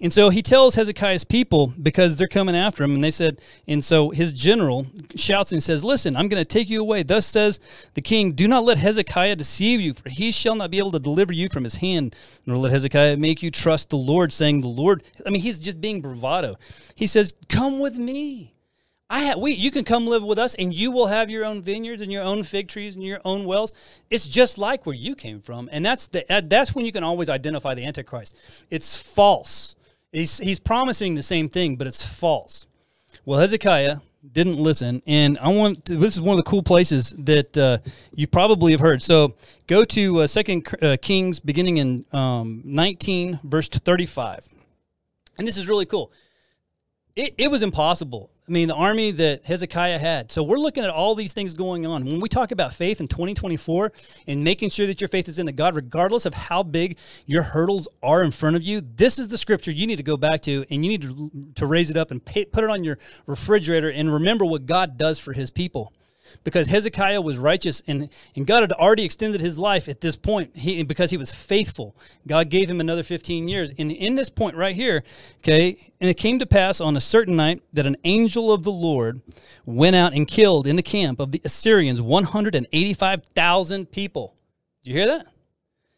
And 0.00 0.12
so 0.12 0.28
he 0.28 0.42
tells 0.42 0.74
Hezekiah's 0.74 1.24
people 1.24 1.72
because 1.80 2.16
they're 2.16 2.28
coming 2.28 2.56
after 2.56 2.82
him, 2.82 2.94
and 2.94 3.02
they 3.02 3.10
said, 3.10 3.40
and 3.66 3.84
so 3.84 4.10
his 4.10 4.32
general 4.32 4.86
shouts 5.14 5.52
and 5.52 5.62
says, 5.62 5.84
Listen, 5.84 6.16
I'm 6.16 6.28
going 6.28 6.40
to 6.40 6.44
take 6.44 6.68
you 6.68 6.80
away. 6.80 7.02
Thus 7.04 7.26
says 7.26 7.60
the 7.94 8.02
king, 8.02 8.32
Do 8.32 8.48
not 8.48 8.64
let 8.64 8.78
Hezekiah 8.78 9.36
deceive 9.36 9.80
you, 9.80 9.94
for 9.94 10.08
he 10.08 10.32
shall 10.32 10.56
not 10.56 10.70
be 10.70 10.78
able 10.78 10.92
to 10.92 10.98
deliver 10.98 11.32
you 11.32 11.48
from 11.48 11.64
his 11.64 11.76
hand, 11.76 12.16
nor 12.44 12.56
let 12.56 12.72
Hezekiah 12.72 13.16
make 13.16 13.42
you 13.42 13.50
trust 13.50 13.90
the 13.90 13.96
Lord, 13.96 14.32
saying, 14.32 14.60
The 14.60 14.68
Lord, 14.68 15.04
I 15.24 15.30
mean, 15.30 15.42
he's 15.42 15.58
just 15.58 15.80
being 15.80 16.00
bravado. 16.00 16.56
He 16.94 17.06
says, 17.06 17.34
Come 17.48 17.78
with 17.78 17.96
me. 17.96 18.53
I 19.10 19.20
have, 19.20 19.38
we, 19.38 19.52
you 19.52 19.70
can 19.70 19.84
come 19.84 20.06
live 20.06 20.22
with 20.22 20.38
us 20.38 20.54
and 20.54 20.76
you 20.76 20.90
will 20.90 21.06
have 21.06 21.28
your 21.28 21.44
own 21.44 21.62
vineyards 21.62 22.00
and 22.00 22.10
your 22.10 22.22
own 22.22 22.42
fig 22.42 22.68
trees 22.68 22.94
and 22.94 23.04
your 23.04 23.20
own 23.24 23.44
wells. 23.44 23.74
It's 24.10 24.26
just 24.26 24.56
like 24.56 24.86
where 24.86 24.94
you 24.94 25.14
came 25.14 25.40
from. 25.40 25.68
And 25.70 25.84
that's, 25.84 26.06
the, 26.08 26.24
that's 26.48 26.74
when 26.74 26.86
you 26.86 26.92
can 26.92 27.04
always 27.04 27.28
identify 27.28 27.74
the 27.74 27.84
Antichrist. 27.84 28.36
It's 28.70 28.96
false. 28.96 29.76
He's, 30.10 30.38
he's 30.38 30.58
promising 30.58 31.14
the 31.14 31.22
same 31.22 31.48
thing, 31.48 31.76
but 31.76 31.86
it's 31.86 32.04
false. 32.04 32.66
Well, 33.26 33.40
Hezekiah 33.40 33.98
didn't 34.32 34.56
listen. 34.56 35.02
And 35.06 35.38
I 35.38 35.48
want 35.48 35.84
to, 35.86 35.96
this 35.96 36.14
is 36.14 36.20
one 36.20 36.38
of 36.38 36.44
the 36.44 36.50
cool 36.50 36.62
places 36.62 37.14
that 37.18 37.56
uh, 37.58 37.78
you 38.14 38.26
probably 38.26 38.72
have 38.72 38.80
heard. 38.80 39.02
So 39.02 39.34
go 39.66 39.84
to 39.84 40.20
uh, 40.20 40.26
Second 40.26 40.66
uh, 40.80 40.96
Kings 41.00 41.40
beginning 41.40 41.76
in 41.76 42.04
um, 42.12 42.62
19, 42.64 43.40
verse 43.44 43.68
35. 43.68 44.48
And 45.38 45.46
this 45.46 45.56
is 45.56 45.68
really 45.68 45.86
cool. 45.86 46.10
It, 47.16 47.34
it 47.38 47.50
was 47.50 47.62
impossible 47.62 48.30
I 48.46 48.52
mean, 48.52 48.68
the 48.68 48.74
army 48.74 49.10
that 49.10 49.46
Hezekiah 49.46 49.98
had. 49.98 50.30
So 50.30 50.42
we're 50.42 50.58
looking 50.58 50.84
at 50.84 50.90
all 50.90 51.14
these 51.14 51.32
things 51.32 51.54
going 51.54 51.86
on. 51.86 52.04
When 52.04 52.20
we 52.20 52.28
talk 52.28 52.52
about 52.52 52.74
faith 52.74 53.00
in 53.00 53.08
2024 53.08 53.90
and 54.26 54.44
making 54.44 54.68
sure 54.68 54.86
that 54.86 55.00
your 55.00 55.08
faith 55.08 55.28
is 55.28 55.38
in 55.38 55.46
the 55.46 55.52
God, 55.52 55.74
regardless 55.74 56.26
of 56.26 56.34
how 56.34 56.62
big 56.62 56.98
your 57.24 57.42
hurdles 57.42 57.88
are 58.02 58.22
in 58.22 58.30
front 58.30 58.56
of 58.56 58.62
you, 58.62 58.82
this 58.82 59.18
is 59.18 59.28
the 59.28 59.38
scripture 59.38 59.70
you 59.70 59.86
need 59.86 59.96
to 59.96 60.02
go 60.02 60.18
back 60.18 60.42
to 60.42 60.66
and 60.68 60.84
you 60.84 60.90
need 60.90 61.02
to, 61.02 61.30
to 61.54 61.66
raise 61.66 61.88
it 61.88 61.96
up 61.96 62.10
and 62.10 62.22
pay, 62.22 62.44
put 62.44 62.64
it 62.64 62.68
on 62.68 62.84
your 62.84 62.98
refrigerator 63.24 63.88
and 63.88 64.12
remember 64.12 64.44
what 64.44 64.66
God 64.66 64.98
does 64.98 65.18
for 65.18 65.32
his 65.32 65.50
people 65.50 65.94
because 66.42 66.68
Hezekiah 66.68 67.20
was 67.20 67.38
righteous 67.38 67.82
and, 67.86 68.08
and 68.34 68.46
God 68.46 68.62
had 68.62 68.72
already 68.72 69.04
extended 69.04 69.40
his 69.40 69.58
life 69.58 69.88
at 69.88 70.00
this 70.00 70.16
point 70.16 70.56
he, 70.56 70.82
because 70.82 71.10
he 71.10 71.16
was 71.16 71.32
faithful. 71.32 71.96
God 72.26 72.50
gave 72.50 72.68
him 72.68 72.80
another 72.80 73.02
15 73.02 73.46
years. 73.46 73.70
And 73.78 73.92
in 73.92 74.14
this 74.14 74.30
point 74.30 74.56
right 74.56 74.74
here, 74.74 75.04
okay, 75.38 75.92
and 76.00 76.10
it 76.10 76.14
came 76.14 76.38
to 76.38 76.46
pass 76.46 76.80
on 76.80 76.96
a 76.96 77.00
certain 77.00 77.36
night 77.36 77.62
that 77.72 77.86
an 77.86 77.96
angel 78.04 78.52
of 78.52 78.64
the 78.64 78.72
Lord 78.72 79.20
went 79.64 79.96
out 79.96 80.14
and 80.14 80.26
killed 80.26 80.66
in 80.66 80.76
the 80.76 80.82
camp 80.82 81.20
of 81.20 81.32
the 81.32 81.40
Assyrians 81.44 82.00
185,000 82.00 83.90
people. 83.90 84.34
Did 84.82 84.90
you 84.90 84.96
hear 84.96 85.06
that? 85.06 85.26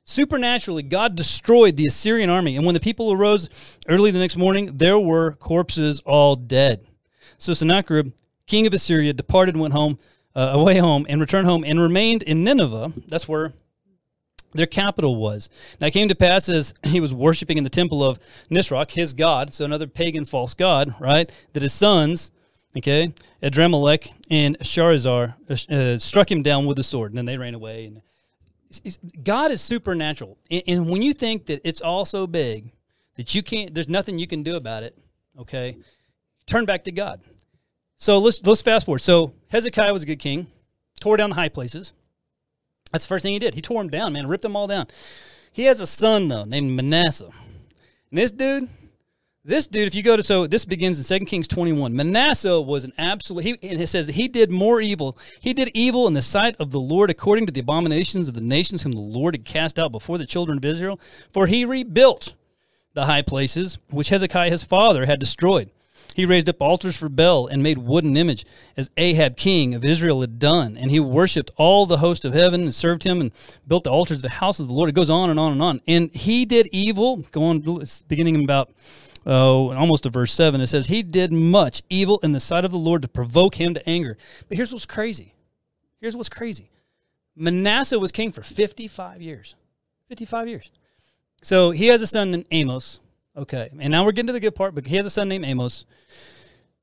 Supernaturally, 0.08 0.84
God 0.84 1.16
destroyed 1.16 1.76
the 1.76 1.86
Assyrian 1.86 2.30
army. 2.30 2.56
And 2.56 2.64
when 2.64 2.74
the 2.74 2.80
people 2.80 3.12
arose 3.12 3.48
early 3.88 4.12
the 4.12 4.20
next 4.20 4.36
morning, 4.36 4.76
there 4.76 5.00
were 5.00 5.32
corpses 5.32 6.00
all 6.06 6.36
dead. 6.36 6.86
So 7.38 7.54
Sennacherib, 7.54 8.12
king 8.46 8.68
of 8.68 8.74
Assyria, 8.74 9.12
departed 9.12 9.56
and 9.56 9.62
went 9.62 9.74
home 9.74 9.98
uh, 10.36 10.50
away 10.52 10.76
home 10.76 11.06
and 11.08 11.20
returned 11.20 11.46
home 11.46 11.64
and 11.64 11.80
remained 11.80 12.22
in 12.22 12.44
Nineveh. 12.44 12.92
That's 13.08 13.26
where 13.26 13.52
their 14.52 14.66
capital 14.66 15.16
was. 15.16 15.48
Now 15.80 15.88
it 15.88 15.92
came 15.92 16.08
to 16.08 16.14
pass 16.14 16.48
as 16.48 16.74
he 16.86 17.00
was 17.00 17.14
worshiping 17.14 17.58
in 17.58 17.64
the 17.64 17.70
temple 17.70 18.04
of 18.04 18.18
Nisroch, 18.50 18.90
his 18.90 19.12
god, 19.12 19.54
so 19.54 19.64
another 19.64 19.86
pagan 19.86 20.24
false 20.24 20.54
god, 20.54 20.94
right? 21.00 21.30
That 21.54 21.62
his 21.62 21.72
sons, 21.72 22.30
okay, 22.76 23.14
Adrammelech 23.42 24.10
and 24.30 24.58
Sharezer 24.58 25.34
uh, 25.48 25.74
uh, 25.74 25.98
struck 25.98 26.30
him 26.30 26.42
down 26.42 26.66
with 26.66 26.78
a 26.78 26.84
sword, 26.84 27.12
and 27.12 27.18
then 27.18 27.24
they 27.24 27.38
ran 27.38 27.54
away. 27.54 27.86
And 27.86 28.02
God 29.24 29.50
is 29.50 29.62
supernatural, 29.62 30.38
and, 30.50 30.62
and 30.66 30.90
when 30.90 31.00
you 31.00 31.14
think 31.14 31.46
that 31.46 31.62
it's 31.64 31.80
all 31.80 32.04
so 32.04 32.26
big 32.26 32.72
that 33.16 33.34
you 33.34 33.42
can't, 33.42 33.72
there's 33.72 33.88
nothing 33.88 34.18
you 34.18 34.26
can 34.26 34.42
do 34.42 34.56
about 34.56 34.82
it. 34.82 34.98
Okay, 35.38 35.78
turn 36.46 36.66
back 36.66 36.84
to 36.84 36.92
God. 36.92 37.20
So 37.96 38.18
let's 38.18 38.44
let's 38.46 38.62
fast 38.62 38.86
forward. 38.86 39.00
So 39.00 39.32
Hezekiah 39.48 39.92
was 39.92 40.02
a 40.02 40.06
good 40.06 40.18
king, 40.18 40.46
tore 41.00 41.16
down 41.16 41.30
the 41.30 41.36
high 41.36 41.48
places. 41.48 41.92
That's 42.92 43.04
the 43.04 43.08
first 43.08 43.22
thing 43.22 43.32
he 43.32 43.38
did. 43.38 43.54
He 43.54 43.62
tore 43.62 43.82
them 43.82 43.90
down, 43.90 44.12
man, 44.12 44.26
ripped 44.26 44.42
them 44.42 44.56
all 44.56 44.66
down. 44.66 44.86
He 45.52 45.64
has 45.64 45.80
a 45.80 45.86
son 45.86 46.28
though 46.28 46.44
named 46.44 46.76
Manasseh. 46.76 47.30
And 48.10 48.18
this 48.18 48.30
dude, 48.30 48.68
this 49.44 49.66
dude, 49.66 49.86
if 49.86 49.94
you 49.94 50.02
go 50.02 50.16
to 50.16 50.22
so 50.22 50.46
this 50.46 50.64
begins 50.64 51.10
in 51.10 51.20
2 51.20 51.24
Kings 51.24 51.48
21. 51.48 51.96
Manasseh 51.96 52.60
was 52.60 52.84
an 52.84 52.92
absolute 52.98 53.44
he 53.44 53.50
and 53.62 53.80
it 53.80 53.86
says 53.88 54.06
that 54.06 54.14
he 54.14 54.28
did 54.28 54.50
more 54.50 54.80
evil. 54.80 55.16
He 55.40 55.54
did 55.54 55.70
evil 55.72 56.06
in 56.06 56.14
the 56.14 56.22
sight 56.22 56.56
of 56.58 56.72
the 56.72 56.80
Lord 56.80 57.10
according 57.10 57.46
to 57.46 57.52
the 57.52 57.60
abominations 57.60 58.28
of 58.28 58.34
the 58.34 58.40
nations 58.40 58.82
whom 58.82 58.92
the 58.92 59.00
Lord 59.00 59.34
had 59.34 59.44
cast 59.44 59.78
out 59.78 59.90
before 59.90 60.18
the 60.18 60.26
children 60.26 60.58
of 60.58 60.64
Israel, 60.64 61.00
for 61.32 61.46
he 61.46 61.64
rebuilt 61.64 62.34
the 62.92 63.06
high 63.06 63.22
places 63.22 63.78
which 63.90 64.10
Hezekiah 64.10 64.50
his 64.50 64.64
father 64.64 65.06
had 65.06 65.18
destroyed. 65.18 65.70
He 66.16 66.24
raised 66.24 66.48
up 66.48 66.62
altars 66.62 66.96
for 66.96 67.10
Baal 67.10 67.46
and 67.46 67.62
made 67.62 67.76
wooden 67.76 68.16
image, 68.16 68.46
as 68.74 68.88
Ahab 68.96 69.36
king 69.36 69.74
of 69.74 69.84
Israel 69.84 70.22
had 70.22 70.38
done. 70.38 70.74
And 70.74 70.90
he 70.90 70.98
worshipped 70.98 71.50
all 71.56 71.84
the 71.84 71.98
host 71.98 72.24
of 72.24 72.32
heaven 72.32 72.62
and 72.62 72.74
served 72.74 73.02
him 73.02 73.20
and 73.20 73.32
built 73.68 73.84
the 73.84 73.90
altars 73.90 74.16
of 74.16 74.22
the 74.22 74.30
house 74.30 74.58
of 74.58 74.66
the 74.66 74.72
Lord. 74.72 74.88
It 74.88 74.94
goes 74.94 75.10
on 75.10 75.28
and 75.28 75.38
on 75.38 75.52
and 75.52 75.60
on. 75.60 75.82
And 75.86 76.10
he 76.14 76.46
did 76.46 76.70
evil, 76.72 77.18
going 77.32 77.60
beginning 78.08 78.42
about 78.42 78.72
oh, 79.26 79.74
almost 79.74 80.04
to 80.04 80.08
verse 80.08 80.32
7. 80.32 80.58
It 80.62 80.68
says, 80.68 80.86
He 80.86 81.02
did 81.02 81.34
much 81.34 81.82
evil 81.90 82.18
in 82.22 82.32
the 82.32 82.40
sight 82.40 82.64
of 82.64 82.70
the 82.70 82.78
Lord 82.78 83.02
to 83.02 83.08
provoke 83.08 83.56
him 83.56 83.74
to 83.74 83.86
anger. 83.86 84.16
But 84.48 84.56
here's 84.56 84.72
what's 84.72 84.86
crazy. 84.86 85.34
Here's 86.00 86.16
what's 86.16 86.30
crazy. 86.30 86.70
Manasseh 87.36 87.98
was 87.98 88.10
king 88.10 88.32
for 88.32 88.40
55 88.40 89.20
years. 89.20 89.54
55 90.08 90.48
years. 90.48 90.70
So 91.42 91.72
he 91.72 91.88
has 91.88 92.00
a 92.00 92.06
son 92.06 92.30
named 92.30 92.46
Amos. 92.50 93.00
Okay. 93.36 93.70
And 93.78 93.90
now 93.90 94.04
we're 94.04 94.12
getting 94.12 94.28
to 94.28 94.32
the 94.32 94.40
good 94.40 94.54
part, 94.54 94.74
but 94.74 94.86
he 94.86 94.96
has 94.96 95.04
a 95.04 95.10
son 95.10 95.28
named 95.28 95.44
Amos. 95.44 95.84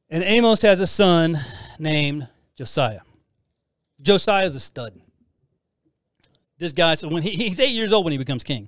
And 0.09 0.23
Amos 0.23 0.61
has 0.61 0.79
a 0.79 0.87
son 0.87 1.39
named 1.79 2.27
Josiah. 2.55 3.01
Josiah 4.01 4.45
is 4.45 4.55
a 4.55 4.59
stud. 4.59 4.93
This 6.59 6.73
guy, 6.73 6.95
so 6.95 7.07
when 7.07 7.23
he, 7.23 7.31
he's 7.31 7.59
eight 7.59 7.73
years 7.73 7.91
old 7.91 8.05
when 8.05 8.11
he 8.11 8.17
becomes 8.17 8.43
king. 8.43 8.67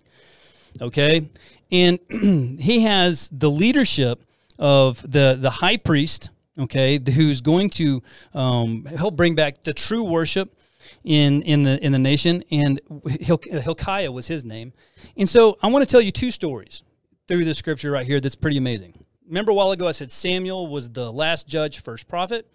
Okay. 0.82 1.30
And 1.72 2.00
he 2.60 2.82
has 2.82 3.30
the 3.32 3.52
leadership 3.52 4.20
of 4.58 5.02
the, 5.04 5.38
the 5.40 5.50
high 5.52 5.78
priest, 5.78 6.32
okay, 6.58 7.00
who's 7.14 7.42
going 7.42 7.70
to 7.72 8.02
um, 8.34 8.86
help 8.86 9.16
bring 9.16 9.36
back 9.36 9.64
the 9.64 9.74
true 9.74 10.04
worship 10.04 10.58
in 11.04 11.42
in 11.42 11.64
the 11.64 11.84
in 11.84 11.92
the 11.92 12.00
nation, 12.00 12.44
and 12.52 12.80
Hilkiah 13.10 14.12
was 14.12 14.28
his 14.28 14.46
name. 14.46 14.72
And 15.18 15.28
so 15.28 15.58
I 15.62 15.68
want 15.68 15.84
to 15.84 15.92
tell 15.92 16.00
you 16.00 16.12
two 16.12 16.32
stories 16.32 16.84
through 17.28 17.46
the 17.46 17.54
scripture 17.54 17.92
right 17.92 18.06
here 18.06 18.20
that's 18.20 18.36
pretty 18.36 18.58
amazing. 18.58 18.94
Remember 19.28 19.52
a 19.52 19.54
while 19.54 19.72
ago 19.72 19.88
I 19.88 19.92
said 19.92 20.12
Samuel 20.12 20.68
was 20.68 20.90
the 20.90 21.12
last 21.12 21.48
judge, 21.48 21.80
first 21.80 22.08
prophet. 22.08 22.48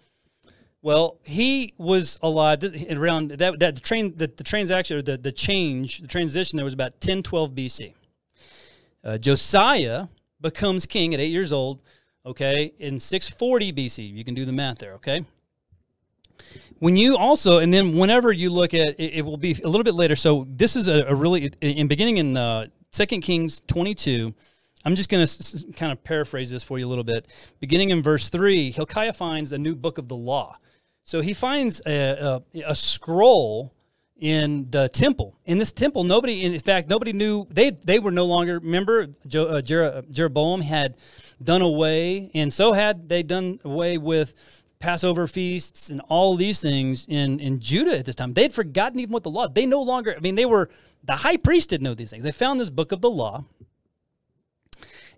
Well, 0.81 1.19
he 1.23 1.73
was 1.77 2.17
alive 2.23 2.63
around 2.89 3.31
that 3.31 3.59
that 3.59 3.75
the 3.75 3.81
train 3.81 4.15
the, 4.15 4.27
the 4.27 4.43
transaction 4.43 4.97
or 4.97 5.01
the, 5.01 5.17
the 5.17 5.31
change, 5.31 5.99
the 5.99 6.07
transition 6.07 6.57
there 6.57 6.63
was 6.63 6.73
about 6.73 6.93
1012 6.93 7.51
BC. 7.53 7.93
Uh, 9.03 9.17
Josiah 9.17 10.07
becomes 10.39 10.85
king 10.85 11.13
at 11.13 11.19
8 11.19 11.25
years 11.27 11.51
old, 11.53 11.81
okay, 12.25 12.73
in 12.79 12.99
640 12.99 13.73
BC. 13.73 14.11
You 14.11 14.23
can 14.23 14.33
do 14.33 14.45
the 14.45 14.51
math 14.51 14.79
there, 14.79 14.93
okay? 14.93 15.25
when 16.79 16.95
you 16.95 17.15
also 17.15 17.59
and 17.59 17.73
then 17.73 17.95
whenever 17.95 18.31
you 18.31 18.49
look 18.49 18.73
at 18.73 18.99
it, 18.99 19.13
it 19.13 19.25
will 19.25 19.37
be 19.37 19.51
a 19.63 19.67
little 19.67 19.83
bit 19.83 19.93
later 19.93 20.15
so 20.15 20.47
this 20.49 20.75
is 20.75 20.87
a, 20.87 21.03
a 21.03 21.15
really 21.15 21.51
in 21.61 21.87
beginning 21.87 22.17
in 22.17 22.35
uh, 22.35 22.65
2 22.91 23.05
kings 23.21 23.61
22 23.67 24.33
i'm 24.85 24.95
just 24.95 25.09
going 25.09 25.25
to 25.25 25.73
kind 25.73 25.91
of 25.91 26.03
paraphrase 26.03 26.51
this 26.51 26.63
for 26.63 26.79
you 26.79 26.87
a 26.87 26.89
little 26.89 27.03
bit 27.03 27.27
beginning 27.59 27.89
in 27.89 28.01
verse 28.01 28.29
3 28.29 28.71
hilkiah 28.71 29.13
finds 29.13 29.51
a 29.51 29.57
new 29.57 29.75
book 29.75 29.97
of 29.97 30.07
the 30.07 30.15
law 30.15 30.55
so 31.03 31.21
he 31.21 31.33
finds 31.33 31.81
a, 31.85 32.41
a, 32.53 32.61
a 32.67 32.75
scroll 32.75 33.73
in 34.17 34.69
the 34.69 34.87
temple 34.89 35.35
in 35.45 35.57
this 35.57 35.71
temple 35.71 36.03
nobody 36.03 36.43
in 36.43 36.57
fact 36.59 36.89
nobody 36.89 37.11
knew 37.11 37.47
they 37.49 37.71
they 37.71 37.97
were 37.97 38.11
no 38.11 38.25
longer 38.25 38.59
remember 38.59 39.07
uh, 39.35 39.61
jeroboam 39.61 40.61
had 40.61 40.95
done 41.43 41.61
away 41.61 42.29
and 42.35 42.53
so 42.53 42.73
had 42.73 43.09
they 43.09 43.23
done 43.23 43.59
away 43.63 43.97
with 43.97 44.35
Passover 44.81 45.27
feasts 45.27 45.89
and 45.89 46.01
all 46.09 46.35
these 46.35 46.59
things 46.59 47.05
in, 47.07 47.39
in 47.39 47.59
Judah 47.59 47.99
at 47.99 48.05
this 48.05 48.15
time. 48.15 48.33
They'd 48.33 48.53
forgotten 48.53 48.99
even 48.99 49.13
what 49.13 49.23
the 49.23 49.29
law. 49.29 49.47
They 49.47 49.65
no 49.65 49.81
longer, 49.81 50.13
I 50.17 50.19
mean, 50.19 50.35
they 50.35 50.45
were, 50.45 50.69
the 51.03 51.15
high 51.15 51.37
priest 51.37 51.69
didn't 51.69 51.85
know 51.85 51.93
these 51.93 52.09
things. 52.09 52.23
They 52.23 52.31
found 52.31 52.59
this 52.59 52.69
book 52.69 52.91
of 52.91 52.99
the 52.99 53.09
law. 53.09 53.45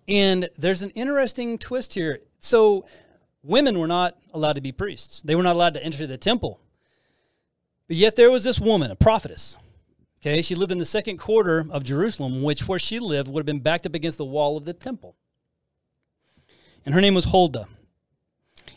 And 0.08 0.49
there's 0.58 0.82
an 0.82 0.89
interesting 0.91 1.58
twist 1.58 1.93
here. 1.93 2.20
So 2.39 2.86
women 3.41 3.80
were 3.80 3.88
not 3.88 4.18
allowed 4.34 4.54
to 4.54 4.62
be 4.62 4.72
priests, 4.72 5.22
they 5.22 5.36
were 5.36 5.43
not 5.43 5.56
allowed 5.56 5.74
to 5.76 5.84
enter 5.84 6.08
the 6.08 6.18
temple. 6.18 6.60
But 7.88 7.97
yet 7.97 8.16
there 8.16 8.32
was 8.32 8.43
this 8.43 8.60
woman, 8.60 8.91
a 8.91 8.95
prophetess. 8.95 9.58
Okay, 10.22 10.41
she 10.41 10.56
lived 10.56 10.72
in 10.72 10.78
the 10.78 10.86
second 10.86 11.18
quarter 11.18 11.66
of 11.70 11.84
Jerusalem, 11.84 12.43
which 12.43 12.66
where 12.66 12.80
she 12.80 12.97
lived 12.97 13.28
would 13.28 13.41
have 13.41 13.45
been 13.45 13.60
backed 13.60 13.86
up 13.86 13.93
against 13.93 14.18
the 14.18 14.26
wall 14.26 14.56
of 14.56 14.64
the 14.64 14.72
temple. 14.72 15.18
And 16.86 16.95
her 16.95 17.01
name 17.01 17.14
was 17.14 17.26
Huldah. 17.26 17.68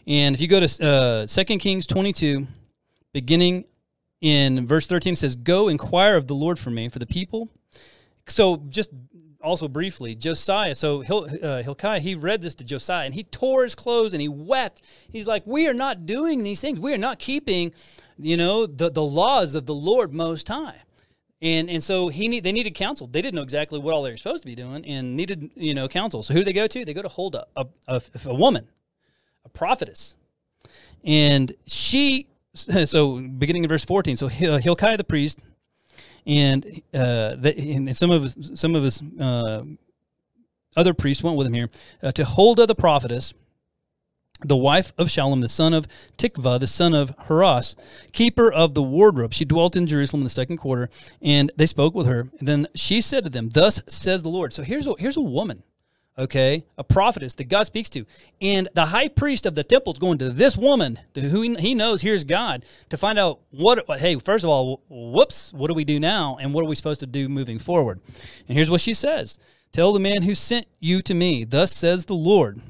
And 0.09 0.35
if 0.35 0.41
you 0.41 0.49
go 0.49 0.64
to 0.64 0.85
uh, 0.85 1.27
2 1.27 1.59
Kings 1.59 1.87
22, 1.87 2.49
beginning 3.12 3.64
in 4.20 4.66
verse 4.66 4.89
13, 4.89 5.12
it 5.12 5.16
says, 5.16 5.37
Go 5.37 5.68
inquire 5.68 6.16
of 6.16 6.27
the 6.27 6.35
Lord 6.35 6.59
for 6.59 6.70
me, 6.70 6.89
for 6.89 6.99
the 6.99 7.07
people. 7.07 7.49
So 8.29 8.64
just 8.68 8.91
also 9.47 9.69
briefly, 9.69 10.15
Josiah, 10.15 10.75
so 10.75 11.01
Hil, 11.01 11.29
uh, 11.43 11.63
Hilkiah, 11.63 12.01
he 12.01 12.15
read 12.15 12.43
this 12.43 12.55
to 12.57 12.65
Josiah 12.65 13.07
and 13.07 13.15
he 13.15 13.25
tore 13.25 13.63
his 13.63 13.75
clothes 13.75 14.13
and 14.13 14.21
he 14.21 14.29
wept. 14.29 14.83
He's 15.09 15.27
like, 15.27 15.47
We 15.47 15.67
are 15.69 15.75
not 15.75 16.05
doing 16.05 16.43
these 16.43 16.61
things. 16.61 16.79
We 16.79 16.93
are 16.93 16.99
not 16.99 17.19
keeping, 17.19 17.73
you 18.19 18.37
know, 18.37 18.67
the, 18.67 18.91
the 18.91 19.05
laws 19.05 19.55
of 19.55 19.67
the 19.67 19.75
Lord 19.75 20.13
Most 20.13 20.49
High. 20.49 20.83
And 21.41 21.71
and 21.71 21.85
so 21.85 22.09
he 22.09 22.29
need, 22.29 22.45
they 22.45 22.53
needed 22.53 22.75
counsel. 22.75 23.07
They 23.07 23.23
didn't 23.23 23.35
know 23.35 23.43
exactly 23.43 23.79
what 23.79 23.95
all 23.95 24.03
they 24.03 24.11
were 24.11 24.17
supposed 24.17 24.43
to 24.43 24.47
be 24.47 24.55
doing 24.55 24.85
and 24.85 25.17
needed, 25.17 25.51
you 25.55 25.75
know, 25.75 25.87
counsel. 25.87 26.23
So 26.23 26.35
who 26.35 26.41
do 26.41 26.45
they 26.45 26.53
go 26.53 26.67
to? 26.67 26.85
They 26.85 26.95
go 26.95 27.03
to 27.03 27.09
Huldah, 27.09 27.47
a, 27.57 27.67
a, 27.87 28.03
a 28.25 28.35
woman 28.35 28.69
a 29.47 29.49
prophetess. 29.49 30.17
And 31.03 31.53
she, 31.67 32.27
so 32.53 33.21
beginning 33.21 33.65
in 33.65 33.69
verse 33.69 33.85
14, 33.85 34.17
so 34.17 34.29
Hilkiah 34.29 34.99
the 34.99 35.05
priest, 35.05 35.41
and, 36.27 36.64
uh, 36.93 37.37
the, 37.37 37.55
and 37.57 37.97
some 37.97 38.11
of 38.11 38.22
his, 38.22 38.53
some 38.55 38.74
of 38.74 38.83
his 38.83 39.03
uh, 39.20 39.64
other 40.77 40.95
priests 40.95 41.22
went 41.22 41.37
with 41.37 41.47
him 41.47 41.55
here 41.55 41.70
uh, 42.03 42.12
to 42.12 42.24
Huldah 42.24 42.66
the 42.66 42.74
prophetess, 42.74 43.33
the 44.41 44.57
wife 44.57 44.93
of 44.99 45.09
Shallum, 45.09 45.41
the 45.41 45.49
son 45.49 45.72
of 45.72 45.87
Tikvah, 46.18 46.61
the 46.61 46.66
son 46.66 46.95
of 46.95 47.16
Harhas, 47.16 47.74
keeper 48.12 48.53
of 48.53 48.74
the 48.74 48.83
wardrobe. 48.83 49.33
She 49.33 49.47
dwelt 49.47 49.77
in 49.77 49.87
Jerusalem 49.87 50.20
in 50.20 50.24
the 50.24 50.31
second 50.31 50.59
quarter, 50.59 50.91
and 51.22 51.51
they 51.57 51.66
spoke 51.66 51.95
with 51.95 52.07
her. 52.07 52.29
And 52.39 52.47
then 52.47 52.66
she 52.74 53.01
said 53.01 53.24
to 53.24 53.31
them, 53.31 53.49
Thus 53.49 53.81
says 53.87 54.22
the 54.22 54.29
Lord. 54.29 54.53
So 54.53 54.62
here's 54.62 54.87
a, 54.87 54.95
here's 54.99 55.16
a 55.16 55.22
woman 55.22 55.62
okay, 56.19 56.64
a 56.79 56.85
prophetess 56.85 57.35
that 57.35 57.45
God 57.45 57.64
speaks 57.64 57.89
to. 57.91 58.07
And 58.41 58.69
the 58.75 58.87
high 58.87 59.09
priest 59.09 59.47
of 59.47 59.55
the 59.55 59.64
temple 59.64 59.93
is 59.93 59.99
going 59.99 60.19
to 60.19 60.31
this 60.31 60.57
woman 60.57 60.99
who 61.14 61.43
he 61.43 61.75
knows 61.75 62.03
hears 62.03 62.25
God 62.25 62.64
to 62.89 62.97
find 62.97 63.19
out 63.19 63.41
what, 63.51 63.85
hey, 63.99 64.17
first 64.17 64.45
of 64.45 64.51
all, 64.51 64.83
whoops, 64.89 65.53
what 65.53 65.69
do 65.69 65.75
we 65.75 65.85
do 65.85 66.01
now? 66.01 66.39
And 66.41 66.53
what 66.55 66.64
are 66.64 66.69
we 66.69 66.77
supposed 66.77 67.01
to 67.01 67.07
do 67.07 67.29
moving 67.29 67.59
forward? 67.59 68.01
And 68.49 68.57
here's 68.57 68.71
what 68.71 68.81
she 68.81 68.95
says 68.95 69.39
Tell 69.73 69.93
the 69.93 70.01
man 70.01 70.23
who 70.23 70.35
sent 70.35 70.67
you 70.81 71.03
to 71.03 71.14
me, 71.14 71.45
thus 71.45 71.73
says 71.73 72.07
the 72.07 72.14
Lord 72.14 72.61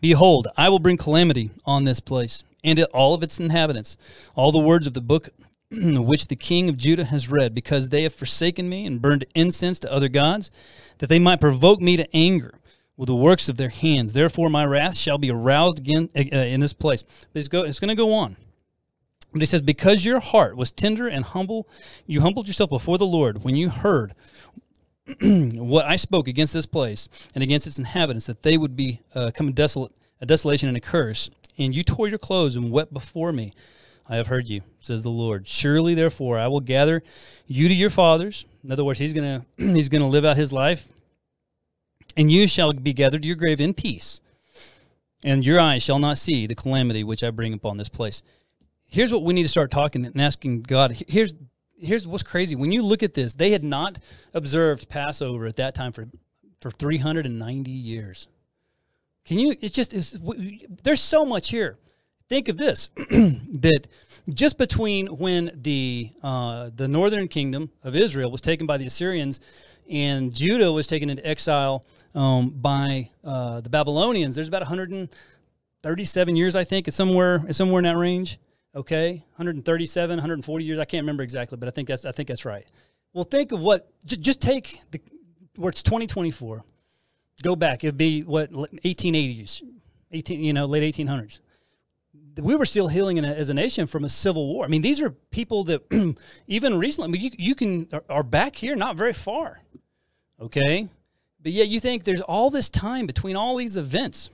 Behold, 0.00 0.48
I 0.56 0.68
will 0.68 0.78
bring 0.78 0.96
calamity 0.96 1.50
on 1.64 1.84
this 1.84 2.00
place 2.00 2.44
and 2.64 2.80
all 2.94 3.14
of 3.14 3.22
its 3.22 3.38
inhabitants. 3.38 3.96
All 4.34 4.52
the 4.52 4.58
words 4.58 4.86
of 4.86 4.94
the 4.94 5.00
book 5.00 5.30
which 5.70 6.28
the 6.28 6.36
king 6.36 6.68
of 6.68 6.76
Judah 6.76 7.04
has 7.04 7.30
read, 7.30 7.54
because 7.54 7.88
they 7.88 8.02
have 8.02 8.14
forsaken 8.14 8.68
me 8.68 8.86
and 8.86 9.02
burned 9.02 9.26
incense 9.34 9.78
to 9.80 9.92
other 9.92 10.08
gods, 10.08 10.50
that 10.98 11.08
they 11.08 11.18
might 11.18 11.40
provoke 11.40 11.80
me 11.80 11.96
to 11.96 12.16
anger 12.16 12.54
with 12.96 13.06
the 13.06 13.14
works 13.14 13.48
of 13.48 13.56
their 13.56 13.68
hands. 13.68 14.12
Therefore, 14.12 14.50
my 14.50 14.66
wrath 14.66 14.96
shall 14.96 15.18
be 15.18 15.30
aroused 15.30 15.78
again 15.78 16.10
uh, 16.16 16.20
in 16.20 16.60
this 16.60 16.72
place. 16.72 17.04
It's, 17.34 17.48
go, 17.48 17.62
it's 17.62 17.78
going 17.78 17.88
to 17.88 17.94
go 17.94 18.12
on. 18.12 18.36
But 19.32 19.40
he 19.42 19.46
says, 19.46 19.62
Because 19.62 20.04
your 20.04 20.20
heart 20.20 20.56
was 20.56 20.70
tender 20.70 21.06
and 21.06 21.24
humble, 21.24 21.68
you 22.06 22.20
humbled 22.22 22.48
yourself 22.48 22.70
before 22.70 22.98
the 22.98 23.06
Lord 23.06 23.44
when 23.44 23.54
you 23.54 23.68
heard 23.68 24.14
what 25.22 25.86
I 25.86 25.96
spoke 25.96 26.28
against 26.28 26.52
this 26.52 26.66
place 26.66 27.08
and 27.34 27.44
against 27.44 27.66
its 27.66 27.78
inhabitants, 27.78 28.26
that 28.26 28.42
they 28.42 28.56
would 28.56 28.74
be 28.74 29.00
uh, 29.14 29.30
come 29.34 29.52
desolate, 29.52 29.92
a 30.20 30.26
desolation 30.26 30.68
and 30.68 30.76
a 30.76 30.80
curse. 30.80 31.30
And 31.56 31.74
you 31.74 31.84
tore 31.84 32.08
your 32.08 32.18
clothes 32.18 32.56
and 32.56 32.70
wept 32.70 32.92
before 32.92 33.32
me. 33.32 33.52
I 34.08 34.16
have 34.16 34.28
heard 34.28 34.48
you, 34.48 34.62
says 34.80 35.02
the 35.02 35.10
Lord. 35.10 35.46
Surely, 35.46 35.94
therefore, 35.94 36.38
I 36.38 36.48
will 36.48 36.60
gather 36.60 37.02
you 37.46 37.68
to 37.68 37.74
your 37.74 37.90
fathers. 37.90 38.46
In 38.64 38.72
other 38.72 38.84
words, 38.84 38.98
he's 38.98 39.12
gonna 39.12 39.44
he's 39.58 39.88
gonna 39.88 40.08
live 40.08 40.24
out 40.24 40.36
his 40.36 40.52
life, 40.52 40.88
and 42.16 42.32
you 42.32 42.48
shall 42.48 42.72
be 42.72 42.94
gathered 42.94 43.22
to 43.22 43.28
your 43.28 43.36
grave 43.36 43.60
in 43.60 43.74
peace, 43.74 44.20
and 45.22 45.44
your 45.44 45.60
eyes 45.60 45.82
shall 45.82 45.98
not 45.98 46.16
see 46.16 46.46
the 46.46 46.54
calamity 46.54 47.04
which 47.04 47.22
I 47.22 47.30
bring 47.30 47.52
upon 47.52 47.76
this 47.76 47.90
place. 47.90 48.22
Here's 48.86 49.12
what 49.12 49.22
we 49.22 49.34
need 49.34 49.42
to 49.42 49.48
start 49.48 49.70
talking 49.70 50.06
and 50.06 50.18
asking 50.20 50.62
God. 50.62 51.02
Here's 51.06 51.34
here's 51.78 52.06
what's 52.06 52.22
crazy. 52.22 52.56
When 52.56 52.72
you 52.72 52.82
look 52.82 53.02
at 53.02 53.12
this, 53.12 53.34
they 53.34 53.50
had 53.50 53.62
not 53.62 53.98
observed 54.32 54.88
Passover 54.88 55.44
at 55.46 55.56
that 55.56 55.74
time 55.74 55.92
for 55.92 56.08
for 56.60 56.70
390 56.70 57.70
years. 57.70 58.26
Can 59.26 59.38
you? 59.38 59.54
It's 59.60 59.74
just 59.74 59.92
it's, 59.92 60.16
there's 60.82 61.02
so 61.02 61.26
much 61.26 61.50
here 61.50 61.76
think 62.28 62.48
of 62.48 62.56
this 62.56 62.88
that 62.96 63.86
just 64.28 64.58
between 64.58 65.06
when 65.06 65.50
the 65.54 66.10
uh, 66.22 66.70
the 66.74 66.86
northern 66.86 67.28
kingdom 67.28 67.70
of 67.82 67.96
Israel 67.96 68.30
was 68.30 68.40
taken 68.40 68.66
by 68.66 68.76
the 68.76 68.86
Assyrians 68.86 69.40
and 69.88 70.34
Judah 70.34 70.70
was 70.70 70.86
taken 70.86 71.08
into 71.08 71.26
exile 71.26 71.84
um, 72.14 72.50
by 72.50 73.10
uh, 73.24 73.60
the 73.60 73.70
Babylonians, 73.70 74.34
there's 74.34 74.48
about 74.48 74.62
137 74.62 76.36
years, 76.36 76.56
I 76.56 76.64
think. 76.64 76.88
It's 76.88 76.96
somewhere 76.96 77.42
it's 77.48 77.58
somewhere 77.58 77.80
in 77.80 77.84
that 77.84 77.96
range. 77.96 78.38
Okay, 78.74 79.24
137, 79.36 80.10
140 80.16 80.64
years. 80.64 80.78
I 80.78 80.84
can't 80.84 81.02
remember 81.02 81.22
exactly, 81.22 81.56
but 81.56 81.68
I 81.68 81.70
think 81.70 81.88
that's 81.88 82.04
I 82.04 82.12
think 82.12 82.28
that's 82.28 82.44
right. 82.44 82.66
Well, 83.14 83.24
think 83.24 83.52
of 83.52 83.60
what. 83.60 83.90
J- 84.04 84.16
just 84.16 84.40
take 84.40 84.80
the 84.90 85.00
where 85.56 85.70
it's 85.70 85.82
2024. 85.82 86.64
go 87.42 87.56
back. 87.56 87.82
It'd 87.82 87.96
be 87.96 88.22
what 88.22 88.52
1880s, 88.52 89.62
18 90.12 90.40
you 90.44 90.52
know 90.52 90.66
late 90.66 90.94
1800s. 90.94 91.40
We 92.38 92.54
were 92.54 92.64
still 92.64 92.88
healing 92.88 93.18
as 93.18 93.50
a 93.50 93.54
nation 93.54 93.86
from 93.86 94.04
a 94.04 94.08
civil 94.08 94.46
war. 94.46 94.64
I 94.64 94.68
mean, 94.68 94.82
these 94.82 95.00
are 95.00 95.10
people 95.10 95.64
that 95.64 96.16
even 96.46 96.78
recently, 96.78 97.18
you, 97.18 97.30
you 97.36 97.54
can 97.54 97.88
are 98.08 98.22
back 98.22 98.56
here, 98.56 98.76
not 98.76 98.96
very 98.96 99.12
far. 99.12 99.60
Okay, 100.40 100.88
but 101.42 101.52
yet 101.52 101.68
you 101.68 101.80
think 101.80 102.04
there's 102.04 102.20
all 102.20 102.50
this 102.50 102.68
time 102.68 103.06
between 103.06 103.34
all 103.36 103.56
these 103.56 103.76
events. 103.76 104.30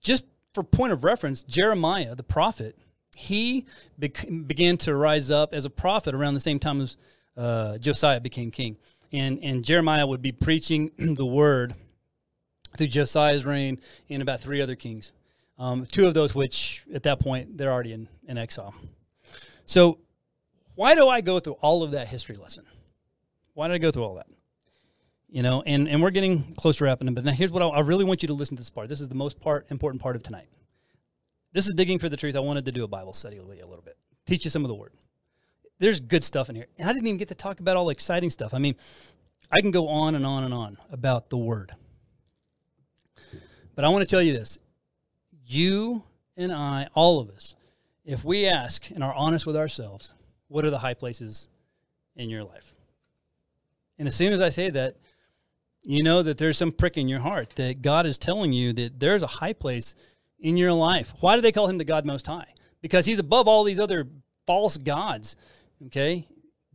Just 0.00 0.24
for 0.52 0.62
point 0.62 0.92
of 0.92 1.04
reference, 1.04 1.42
Jeremiah, 1.42 2.14
the 2.14 2.22
prophet, 2.22 2.76
he 3.16 3.66
began 3.98 4.76
to 4.78 4.94
rise 4.94 5.30
up 5.30 5.52
as 5.52 5.64
a 5.64 5.70
prophet 5.70 6.14
around 6.14 6.34
the 6.34 6.40
same 6.40 6.58
time 6.58 6.80
as 6.80 6.96
uh, 7.36 7.78
Josiah 7.78 8.20
became 8.20 8.50
king. 8.50 8.76
And, 9.12 9.38
and 9.42 9.64
Jeremiah 9.64 10.06
would 10.06 10.22
be 10.22 10.32
preaching 10.32 10.90
the 10.98 11.26
word 11.26 11.74
through 12.76 12.88
Josiah's 12.88 13.44
reign 13.44 13.80
and 14.08 14.22
about 14.22 14.40
three 14.40 14.60
other 14.60 14.74
kings. 14.74 15.12
Um, 15.62 15.86
two 15.86 16.08
of 16.08 16.14
those, 16.14 16.34
which 16.34 16.82
at 16.92 17.04
that 17.04 17.20
point 17.20 17.56
they're 17.56 17.70
already 17.70 17.92
in, 17.92 18.08
in 18.26 18.36
exile. 18.36 18.74
So, 19.64 20.00
why 20.74 20.96
do 20.96 21.06
I 21.08 21.20
go 21.20 21.38
through 21.38 21.52
all 21.60 21.84
of 21.84 21.92
that 21.92 22.08
history 22.08 22.34
lesson? 22.34 22.64
Why 23.54 23.68
did 23.68 23.74
I 23.74 23.78
go 23.78 23.92
through 23.92 24.02
all 24.02 24.16
that? 24.16 24.26
You 25.28 25.44
know, 25.44 25.62
and, 25.64 25.88
and 25.88 26.02
we're 26.02 26.10
getting 26.10 26.54
close 26.56 26.78
to 26.78 26.84
wrapping 26.84 27.06
up. 27.06 27.14
But 27.14 27.22
now 27.22 27.30
here's 27.30 27.52
what 27.52 27.62
I, 27.62 27.68
I 27.68 27.80
really 27.80 28.02
want 28.02 28.24
you 28.24 28.26
to 28.26 28.32
listen 28.32 28.56
to 28.56 28.60
this 28.60 28.70
part. 28.70 28.88
This 28.88 29.00
is 29.00 29.08
the 29.08 29.14
most 29.14 29.38
part 29.38 29.70
important 29.70 30.02
part 30.02 30.16
of 30.16 30.24
tonight. 30.24 30.48
This 31.52 31.68
is 31.68 31.74
digging 31.74 32.00
for 32.00 32.08
the 32.08 32.16
truth. 32.16 32.34
I 32.34 32.40
wanted 32.40 32.64
to 32.64 32.72
do 32.72 32.82
a 32.82 32.88
Bible 32.88 33.14
study 33.14 33.38
with 33.38 33.56
you 33.56 33.64
a 33.64 33.70
little 33.70 33.84
bit, 33.84 33.96
teach 34.26 34.44
you 34.44 34.50
some 34.50 34.64
of 34.64 34.68
the 34.68 34.74
word. 34.74 34.92
There's 35.78 36.00
good 36.00 36.24
stuff 36.24 36.50
in 36.50 36.56
here, 36.56 36.66
and 36.76 36.90
I 36.90 36.92
didn't 36.92 37.06
even 37.06 37.18
get 37.18 37.28
to 37.28 37.36
talk 37.36 37.60
about 37.60 37.76
all 37.76 37.86
the 37.86 37.92
exciting 37.92 38.30
stuff. 38.30 38.52
I 38.52 38.58
mean, 38.58 38.74
I 39.52 39.60
can 39.60 39.70
go 39.70 39.86
on 39.86 40.16
and 40.16 40.26
on 40.26 40.42
and 40.42 40.52
on 40.52 40.76
about 40.90 41.30
the 41.30 41.38
word, 41.38 41.70
but 43.76 43.84
I 43.84 43.88
want 43.90 44.02
to 44.02 44.10
tell 44.10 44.22
you 44.22 44.32
this: 44.32 44.58
you 45.46 46.04
and 46.36 46.52
I, 46.52 46.88
all 46.94 47.20
of 47.20 47.30
us, 47.30 47.56
if 48.04 48.24
we 48.24 48.46
ask 48.46 48.90
and 48.90 49.02
are 49.02 49.14
honest 49.14 49.46
with 49.46 49.56
ourselves, 49.56 50.14
what 50.48 50.64
are 50.64 50.70
the 50.70 50.78
high 50.78 50.94
places 50.94 51.48
in 52.16 52.30
your 52.30 52.44
life? 52.44 52.74
And 53.98 54.08
as 54.08 54.14
soon 54.14 54.32
as 54.32 54.40
I 54.40 54.48
say 54.48 54.70
that, 54.70 54.96
you 55.84 56.02
know 56.02 56.22
that 56.22 56.38
there's 56.38 56.58
some 56.58 56.72
prick 56.72 56.96
in 56.96 57.08
your 57.08 57.20
heart 57.20 57.52
that 57.56 57.82
God 57.82 58.06
is 58.06 58.18
telling 58.18 58.52
you 58.52 58.72
that 58.74 59.00
there's 59.00 59.22
a 59.22 59.28
high 59.28 59.52
place 59.52 59.94
in 60.38 60.56
your 60.56 60.72
life. 60.72 61.12
Why 61.20 61.36
do 61.36 61.42
they 61.42 61.52
call 61.52 61.68
him 61.68 61.78
the 61.78 61.84
God 61.84 62.04
Most 62.04 62.26
High? 62.26 62.52
Because 62.80 63.06
he's 63.06 63.18
above 63.18 63.48
all 63.48 63.64
these 63.64 63.80
other 63.80 64.06
false 64.46 64.76
gods. 64.76 65.36
Okay? 65.86 66.26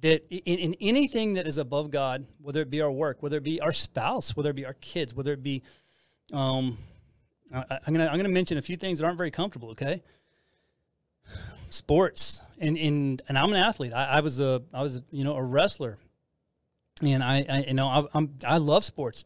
That 0.02 0.26
in, 0.30 0.60
in 0.60 0.76
anything 0.80 1.36
that 1.36 1.48
is 1.48 1.58
above 1.58 1.90
God, 1.90 2.26
whether 2.42 2.62
it 2.62 2.70
be 2.70 2.82
our 2.82 2.92
work, 2.92 3.24
whether 3.24 3.38
it 3.38 3.44
be 3.44 3.62
our 3.62 3.72
spouse, 3.72 4.36
whether 4.36 4.50
it 4.50 4.56
be 4.56 4.66
our 4.66 4.76
kids, 4.76 5.14
whether 5.14 5.34
it 5.34 5.44
be, 5.44 5.64
um, 6.34 6.78
I, 7.54 7.80
I'm 7.86 7.94
gonna 7.94 8.08
I'm 8.08 8.18
gonna 8.18 8.30
mention 8.30 8.58
a 8.58 8.62
few 8.62 8.78
things 8.78 9.00
that 9.00 9.06
aren't 9.06 9.18
very 9.18 9.32
comfortable. 9.32 9.70
Okay, 9.72 10.02
sports 11.70 12.42
and 12.60 12.78
and 12.78 13.22
and 13.28 13.38
I'm 13.38 13.52
an 13.52 13.58
athlete. 13.58 13.94
I, 13.94 14.06
I 14.06 14.20
was 14.22 14.40
a 14.40 14.62
I 14.74 14.82
was 14.82 15.02
you 15.12 15.24
know 15.24 15.36
a 15.36 15.44
wrestler, 15.44 15.98
and 17.02 17.24
I, 17.24 17.46
I 17.50 17.66
you 17.68 17.74
know 17.74 17.88
I, 17.88 18.04
I'm 18.14 18.36
I 18.46 18.58
love 18.58 18.84
sports 18.84 19.26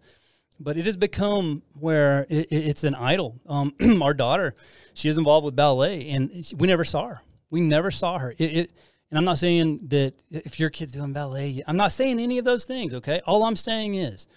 but 0.62 0.78
it 0.78 0.86
has 0.86 0.96
become 0.96 1.64
where 1.80 2.26
it, 2.30 2.48
it's 2.52 2.84
an 2.84 2.96
idol. 2.96 3.40
Um, 3.48 3.74
our 4.02 4.14
daughter, 4.14 4.56
she 4.94 5.10
is 5.10 5.18
involved 5.18 5.46
with 5.46 5.56
ballet, 5.56 6.10
and 6.10 6.32
we 6.58 6.68
never 6.68 6.86
saw 6.86 7.08
her. 7.08 7.22
We 7.50 7.62
never 7.62 7.92
saw 7.92 8.20
her. 8.20 8.32
It, 8.38 8.58
it, 8.58 8.74
and 9.10 9.18
I'm 9.18 9.26
not 9.26 9.40
saying 9.40 9.88
that 9.88 10.14
if 10.30 10.60
your 10.60 10.70
kid's 10.70 10.94
doing 10.94 11.12
ballet, 11.14 11.64
I'm 11.68 11.78
not 11.78 11.92
saying 11.92 12.20
any 12.20 12.38
of 12.38 12.46
those 12.46 12.66
things. 12.66 12.94
Okay, 12.94 13.22
all 13.26 13.44
I'm 13.44 13.56
saying 13.56 13.96
is, 13.96 14.28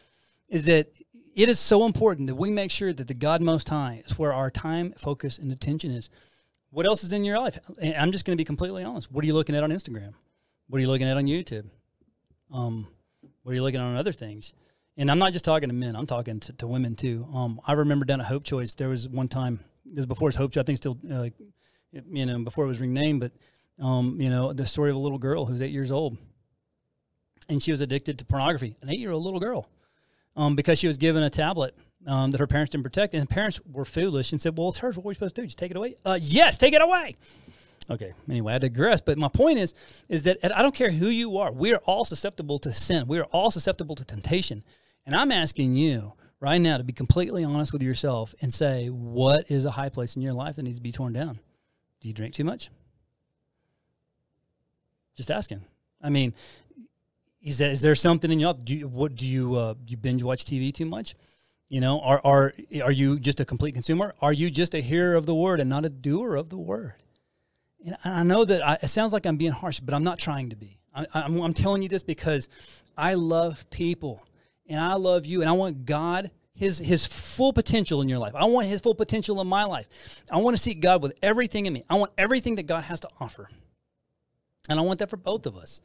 is 0.49 0.65
that 0.65 0.89
it 1.35 1.49
is 1.49 1.59
so 1.59 1.85
important 1.85 2.29
that 2.29 2.35
we 2.35 2.51
make 2.51 2.71
sure 2.71 2.93
that 2.93 3.07
the 3.07 3.15
God 3.15 3.43
Most 3.43 3.69
High 3.69 4.03
is 4.07 4.19
where 4.19 4.33
our 4.33 4.51
time, 4.51 4.95
focus, 4.97 5.39
and 5.39 5.51
attention 5.53 5.91
is. 5.91 6.11
What 6.71 6.87
else 6.87 7.05
is 7.05 7.13
in 7.13 7.25
your 7.25 7.39
life? 7.39 7.59
And 7.81 7.95
I'm 7.95 8.11
just 8.11 8.25
going 8.25 8.37
to 8.37 8.41
be 8.41 8.45
completely 8.45 8.83
honest. 8.83 9.11
What 9.13 9.23
are 9.23 9.27
you 9.27 9.35
looking 9.35 9.55
at 9.55 9.63
on 9.63 9.71
Instagram? 9.71 10.15
What 10.69 10.79
are 10.79 10.81
you 10.81 10.89
looking 10.89 11.07
at 11.07 11.17
on 11.17 11.27
YouTube? 11.27 11.67
Um, 12.53 12.89
what 13.43 13.53
are 13.53 13.55
you 13.55 13.63
looking 13.63 13.81
at 13.81 13.87
on 13.87 13.97
other 13.97 14.13
things? 14.13 14.55
and 14.97 15.11
I'm 15.11 15.19
not 15.19 15.33
just 15.33 15.45
talking 15.45 15.69
to 15.69 15.75
men. 15.75 15.97
I'm 15.97 16.07
talking 16.07 16.41
to, 16.41 16.53
to 16.55 16.67
women 16.67 16.95
too. 16.95 17.27
Um, 17.35 17.61
I 17.67 17.73
remember 17.73 18.05
down 18.05 18.21
at 18.21 18.27
Hope 18.27 18.45
Choice, 18.45 18.75
there 18.75 18.89
was 18.89 19.09
one 19.09 19.29
time. 19.29 19.61
It 19.87 19.97
was 19.97 20.07
before 20.07 20.29
it's 20.29 20.37
Hope 20.37 20.53
Choice. 20.53 20.63
I 20.63 20.65
think 20.65 20.79
still, 20.79 20.99
uh, 21.11 21.29
you 21.93 22.27
know, 22.27 22.39
before 22.41 22.65
it 22.65 22.69
was 22.69 22.81
renamed. 22.81 23.21
But 23.21 23.33
um, 23.85 24.21
you 24.21 24.31
know, 24.31 24.53
the 24.53 24.67
story 24.67 24.91
of 24.91 24.97
a 24.97 25.01
little 25.01 25.19
girl 25.19 25.47
who's 25.47 25.63
eight 25.63 25.73
years 25.73 25.91
old, 25.91 26.17
and 27.49 27.63
she 27.63 27.71
was 27.71 27.81
addicted 27.81 28.19
to 28.19 28.25
pornography. 28.25 28.77
An 28.83 28.91
eight-year-old 28.91 29.23
little 29.23 29.41
girl, 29.41 29.69
um, 30.37 30.57
because 30.57 30.79
she 30.79 30.87
was 30.87 30.99
given 30.99 31.23
a 31.23 31.31
tablet 31.31 31.75
um, 32.07 32.31
that 32.31 32.41
her 32.41 32.47
parents 32.47 32.71
didn't 32.71 32.85
protect, 32.85 33.15
and 33.15 33.23
the 33.23 33.27
parents 33.27 33.61
were 33.71 33.85
foolish 33.85 34.33
and 34.33 34.41
said, 34.41 34.57
"Well, 34.57 34.69
it's 34.69 34.79
hers. 34.79 34.97
What 34.97 35.05
are 35.05 35.09
we 35.09 35.15
supposed 35.15 35.37
to 35.37 35.43
do? 35.43 35.47
Just 35.47 35.59
take 35.59 35.71
it 35.71 35.77
away?" 35.77 35.97
Uh, 36.05 36.19
yes, 36.21 36.59
take 36.59 36.75
it 36.75 36.83
away. 36.83 37.17
Okay. 37.91 38.13
Anyway, 38.29 38.55
I 38.55 38.59
digress. 38.59 39.01
But 39.01 39.19
my 39.19 39.29
point 39.29 39.59
is, 39.59 39.75
is 40.09 40.23
that 40.25 40.39
I 40.43 40.63
don't 40.63 40.75
care 40.75 40.91
who 40.91 41.09
you 41.09 41.39
are. 41.39 41.53
We 41.53 41.73
are 41.75 41.81
all 41.85 42.05
susceptible 42.05 42.59
to 42.61 42.73
sin. 42.73 43.07
We 43.07 43.19
are 43.19 43.25
all 43.25 43.51
susceptible 43.51 43.95
to 43.97 44.05
temptation. 44.05 44.65
And 45.07 45.15
I'm 45.15 45.31
asking 45.31 45.77
you 45.77 46.15
right 46.41 46.59
now 46.59 46.79
to 46.79 46.85
be 46.85 46.93
completely 46.93 47.45
honest 47.45 47.73
with 47.73 47.83
yourself 47.83 48.35
and 48.41 48.53
say, 48.53 48.89
what 48.89 49.51
is 49.51 49.65
a 49.65 49.71
high 49.71 49.91
place 49.91 50.17
in 50.17 50.23
your 50.23 50.33
life 50.33 50.57
that 50.57 50.63
needs 50.63 50.79
to 50.79 50.83
be 50.83 50.93
torn 50.93 51.13
down? 51.13 51.39
Do 52.01 52.09
you 52.09 52.15
drink 52.15 52.35
too 52.35 52.45
much? 52.45 52.71
Just 55.17 55.31
asking. 55.31 55.65
I 56.03 56.11
mean, 56.11 56.35
is 57.45 57.59
that 57.59 57.71
is 57.71 57.83
there 57.83 57.95
something 57.95 58.33
in 58.33 58.41
your 58.41 58.55
do 58.55 58.75
you, 58.75 58.89
what 58.89 59.15
do 59.15 59.27
you 59.27 59.55
uh, 59.55 59.75
do 59.75 59.91
you 59.91 59.97
binge 59.99 60.23
watch 60.23 60.45
TV 60.45 60.73
too 60.73 60.87
much? 60.87 61.15
You 61.69 61.81
know, 61.81 62.01
are 62.01 62.21
are 62.25 62.55
are 62.83 62.91
you 62.91 63.21
just 63.21 63.39
a 63.39 63.45
complete 63.45 63.73
consumer? 63.73 64.15
Are 64.21 64.33
you 64.33 64.51
just 64.51 64.75
a 64.75 64.81
hearer 64.81 65.15
of 65.15 65.27
the 65.27 65.35
word 65.35 65.61
and 65.61 65.69
not 65.69 65.85
a 65.85 65.91
doer 65.91 66.37
of 66.37 66.49
the 66.49 66.57
word? 66.57 66.95
And 67.85 67.97
I 68.03 68.23
know 68.23 68.47
that 68.47 68.67
I, 68.67 68.79
it 68.83 68.89
sounds 68.89 69.13
like 69.13 69.27
I'm 69.27 69.37
being 69.37 69.53
harsh, 69.53 69.79
but 69.79 69.95
I'm 69.95 70.05
not 70.05 70.19
trying 70.19 70.51
to 70.51 70.57
be. 70.57 70.79
I, 70.95 71.07
I'm, 71.13 71.39
I'm 71.41 71.53
telling 71.53 71.83
you 71.83 71.89
this 71.89 72.03
because 72.03 72.49
I 72.97 73.15
love 73.15 73.69
people 73.69 74.27
and 74.67 74.81
I 74.81 74.95
love 74.95 75.27
you 75.27 75.43
and 75.43 75.51
I 75.51 75.53
want 75.53 75.85
God 75.85 76.31
his 76.55 76.79
his 76.79 77.05
full 77.05 77.53
potential 77.53 78.01
in 78.01 78.09
your 78.09 78.19
life. 78.19 78.35
I 78.35 78.47
want 78.47 78.69
his 78.69 78.81
full 78.81 78.95
potential 78.95 79.39
in 79.43 79.47
my 79.47 79.65
life. 79.65 80.23
I 80.31 80.39
want 80.39 80.57
to 80.57 80.63
see 80.63 80.73
God 80.73 81.03
with 81.03 81.13
everything 81.23 81.67
in 81.67 81.75
me. 81.75 81.85
I 81.91 81.97
want 81.97 82.13
everything 82.17 82.55
that 82.55 82.63
God 82.63 82.85
has 82.85 83.01
to 83.01 83.09
offer. 83.21 83.51
And 84.71 84.79
I 84.79 84.83
want 84.83 85.01
that 85.01 85.11
for 85.11 85.19
both 85.19 85.45
of 85.45 85.59
us. 85.59 85.83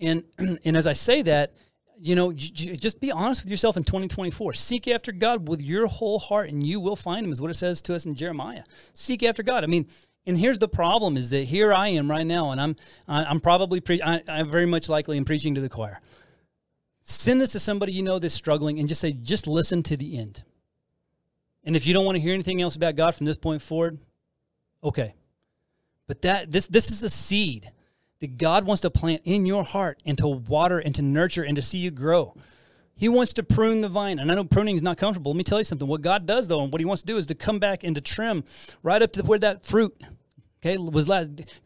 And 0.00 0.24
and 0.64 0.76
as 0.76 0.86
I 0.86 0.92
say 0.92 1.22
that, 1.22 1.52
you 2.00 2.14
know, 2.14 2.32
just 2.32 3.00
be 3.00 3.10
honest 3.10 3.42
with 3.42 3.50
yourself 3.50 3.76
in 3.76 3.84
2024. 3.84 4.52
Seek 4.54 4.86
after 4.88 5.10
God 5.10 5.48
with 5.48 5.60
your 5.60 5.86
whole 5.86 6.18
heart 6.18 6.48
and 6.48 6.64
you 6.64 6.78
will 6.78 6.96
find 6.96 7.26
him 7.26 7.32
is 7.32 7.40
what 7.40 7.50
it 7.50 7.54
says 7.54 7.82
to 7.82 7.94
us 7.94 8.06
in 8.06 8.14
Jeremiah. 8.14 8.62
Seek 8.94 9.22
after 9.22 9.42
God. 9.42 9.64
I 9.64 9.66
mean, 9.66 9.88
and 10.26 10.38
here's 10.38 10.58
the 10.58 10.68
problem 10.68 11.16
is 11.16 11.30
that 11.30 11.44
here 11.44 11.72
I 11.72 11.88
am 11.88 12.10
right 12.10 12.26
now 12.26 12.52
and 12.52 12.60
I'm 12.60 12.76
I'm 13.08 13.40
probably 13.40 13.80
pre- 13.80 14.02
I, 14.02 14.22
I'm 14.28 14.50
very 14.50 14.66
much 14.66 14.88
likely 14.88 15.16
in 15.16 15.24
preaching 15.24 15.54
to 15.56 15.60
the 15.60 15.68
choir. 15.68 16.00
Send 17.02 17.40
this 17.40 17.52
to 17.52 17.60
somebody 17.60 17.92
you 17.92 18.02
know 18.02 18.18
that's 18.18 18.34
struggling 18.34 18.78
and 18.78 18.88
just 18.88 19.00
say, 19.00 19.12
just 19.12 19.46
listen 19.46 19.82
to 19.84 19.96
the 19.96 20.18
end. 20.18 20.44
And 21.64 21.74
if 21.74 21.86
you 21.86 21.94
don't 21.94 22.04
want 22.04 22.16
to 22.16 22.20
hear 22.20 22.34
anything 22.34 22.60
else 22.60 22.76
about 22.76 22.96
God 22.96 23.14
from 23.14 23.26
this 23.26 23.38
point 23.38 23.62
forward, 23.62 23.98
okay. 24.84 25.14
But 26.06 26.22
that 26.22 26.50
this 26.50 26.66
this 26.66 26.90
is 26.90 27.02
a 27.02 27.10
seed 27.10 27.70
that 28.20 28.38
God 28.38 28.66
wants 28.66 28.80
to 28.82 28.90
plant 28.90 29.22
in 29.24 29.46
your 29.46 29.64
heart 29.64 30.00
and 30.04 30.18
to 30.18 30.28
water 30.28 30.78
and 30.78 30.94
to 30.94 31.02
nurture 31.02 31.42
and 31.42 31.56
to 31.56 31.62
see 31.62 31.78
you 31.78 31.90
grow. 31.90 32.34
He 32.96 33.08
wants 33.08 33.32
to 33.34 33.44
prune 33.44 33.80
the 33.80 33.88
vine. 33.88 34.18
And 34.18 34.30
I 34.30 34.34
know 34.34 34.44
pruning 34.44 34.74
is 34.74 34.82
not 34.82 34.98
comfortable. 34.98 35.32
Let 35.32 35.38
me 35.38 35.44
tell 35.44 35.58
you 35.58 35.64
something. 35.64 35.86
What 35.86 36.02
God 36.02 36.26
does 36.26 36.48
though, 36.48 36.62
and 36.62 36.72
what 36.72 36.80
he 36.80 36.84
wants 36.84 37.02
to 37.02 37.06
do 37.06 37.16
is 37.16 37.26
to 37.28 37.34
come 37.34 37.58
back 37.58 37.84
and 37.84 37.94
to 37.94 38.00
trim 38.00 38.44
right 38.82 39.00
up 39.00 39.12
to 39.12 39.22
where 39.22 39.38
that 39.38 39.64
fruit, 39.64 39.94
okay, 40.60 40.76
was 40.76 41.08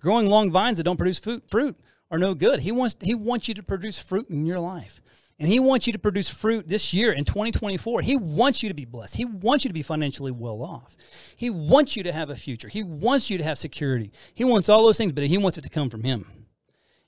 growing 0.01 0.27
long 0.27 0.51
vines 0.51 0.77
that 0.77 0.85
don't 0.85 0.99
produce 0.99 1.19
fruit, 1.19 1.43
fruit 1.51 1.79
are 2.11 2.19
no 2.19 2.35
good. 2.35 2.61
He 2.61 2.71
wants 2.71 2.97
he 3.01 3.15
wants 3.15 3.49
you 3.49 3.55
to 3.55 3.63
produce 3.63 3.99
fruit 3.99 4.29
in 4.29 4.45
your 4.45 4.61
life. 4.61 5.01
And 5.39 5.49
He 5.49 5.59
wants 5.59 5.89
you 5.89 5.93
to 5.93 5.99
produce 5.99 6.29
fruit 6.29 6.69
this 6.69 6.95
year 6.95 7.11
in 7.11 7.25
2024. 7.25 8.03
He 8.03 8.15
wants 8.15 8.63
you 8.63 8.69
to 8.69 8.75
be 8.75 8.85
blessed. 8.85 9.17
He 9.17 9.25
wants 9.25 9.65
you 9.65 9.71
to 9.71 9.75
be 9.75 9.83
financially 9.83 10.31
well 10.31 10.63
off. 10.63 10.97
He 11.35 11.51
wants 11.51 11.97
you 11.97 12.05
to 12.05 12.13
have 12.13 12.31
a 12.31 12.37
future. 12.37 12.69
He 12.69 12.85
wants 12.85 13.29
you 13.29 13.39
to 13.39 13.45
have 13.45 13.59
security. 13.59 14.13
He 14.35 14.45
wants 14.45 14.69
all 14.69 14.85
those 14.85 14.99
things, 14.99 15.13
but 15.13 15.25
He 15.25 15.39
wants 15.39 15.59
it 15.59 15.63
to 15.63 15.69
come 15.69 15.91
from 15.91 16.05
Him. 16.05 16.42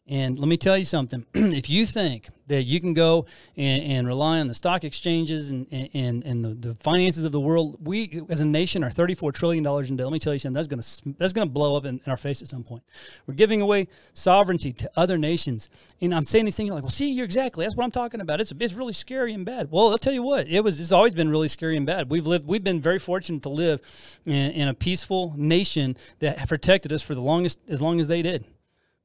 And 0.06 0.38
let 0.38 0.48
me 0.48 0.58
tell 0.58 0.76
you 0.76 0.84
something. 0.84 1.24
if 1.34 1.70
you 1.70 1.86
think 1.86 2.28
that 2.48 2.64
you 2.64 2.78
can 2.78 2.92
go 2.92 3.24
and, 3.56 3.82
and 3.82 4.06
rely 4.06 4.38
on 4.38 4.48
the 4.48 4.54
stock 4.54 4.84
exchanges 4.84 5.48
and, 5.48 5.66
and, 5.72 6.22
and 6.22 6.44
the, 6.44 6.48
the 6.50 6.74
finances 6.74 7.24
of 7.24 7.32
the 7.32 7.40
world, 7.40 7.78
we 7.80 8.20
as 8.28 8.40
a 8.40 8.44
nation 8.44 8.84
are 8.84 8.90
$34 8.90 9.32
trillion 9.32 9.66
in 9.66 9.96
debt. 9.96 10.04
Let 10.04 10.12
me 10.12 10.18
tell 10.18 10.34
you 10.34 10.38
something. 10.38 10.54
That's 10.54 10.68
going 10.68 10.82
to 10.82 11.18
that's 11.18 11.32
to 11.32 11.46
blow 11.46 11.74
up 11.74 11.86
in, 11.86 12.02
in, 12.04 12.10
our 12.10 12.18
face 12.18 12.42
at 12.42 12.48
some 12.48 12.62
point. 12.62 12.82
We're 13.26 13.32
giving 13.32 13.62
away 13.62 13.88
sovereignty 14.12 14.74
to 14.74 14.90
other 14.94 15.16
nations. 15.16 15.70
And 16.02 16.14
I'm 16.14 16.24
saying 16.24 16.44
these 16.44 16.56
things, 16.56 16.70
like, 16.70 16.82
well, 16.82 16.90
see, 16.90 17.10
you're 17.10 17.24
exactly. 17.24 17.64
That's 17.64 17.74
what 17.74 17.84
I'm 17.84 17.90
talking 17.90 18.20
about. 18.20 18.42
It's, 18.42 18.52
it's 18.60 18.74
really 18.74 18.92
scary 18.92 19.32
and 19.32 19.46
bad. 19.46 19.70
Well, 19.70 19.88
I'll 19.88 19.96
tell 19.96 20.12
you 20.12 20.22
what. 20.22 20.46
It 20.48 20.62
was. 20.62 20.80
It's 20.80 20.92
always 20.92 21.14
been 21.14 21.30
really 21.30 21.48
scary 21.48 21.78
and 21.78 21.86
bad. 21.86 22.10
We've 22.10 22.26
lived. 22.26 22.46
We've 22.46 22.62
been 22.62 22.82
very 22.82 22.98
fortunate 22.98 23.42
to 23.44 23.48
live 23.48 23.80
in, 24.26 24.34
in 24.34 24.68
a 24.68 24.74
peaceful 24.74 25.32
nation 25.34 25.96
that 26.18 26.46
protected 26.46 26.92
us 26.92 27.00
for 27.00 27.14
the 27.14 27.22
longest, 27.22 27.58
as 27.68 27.80
long 27.80 28.00
as 28.00 28.08
they 28.08 28.20
did. 28.20 28.44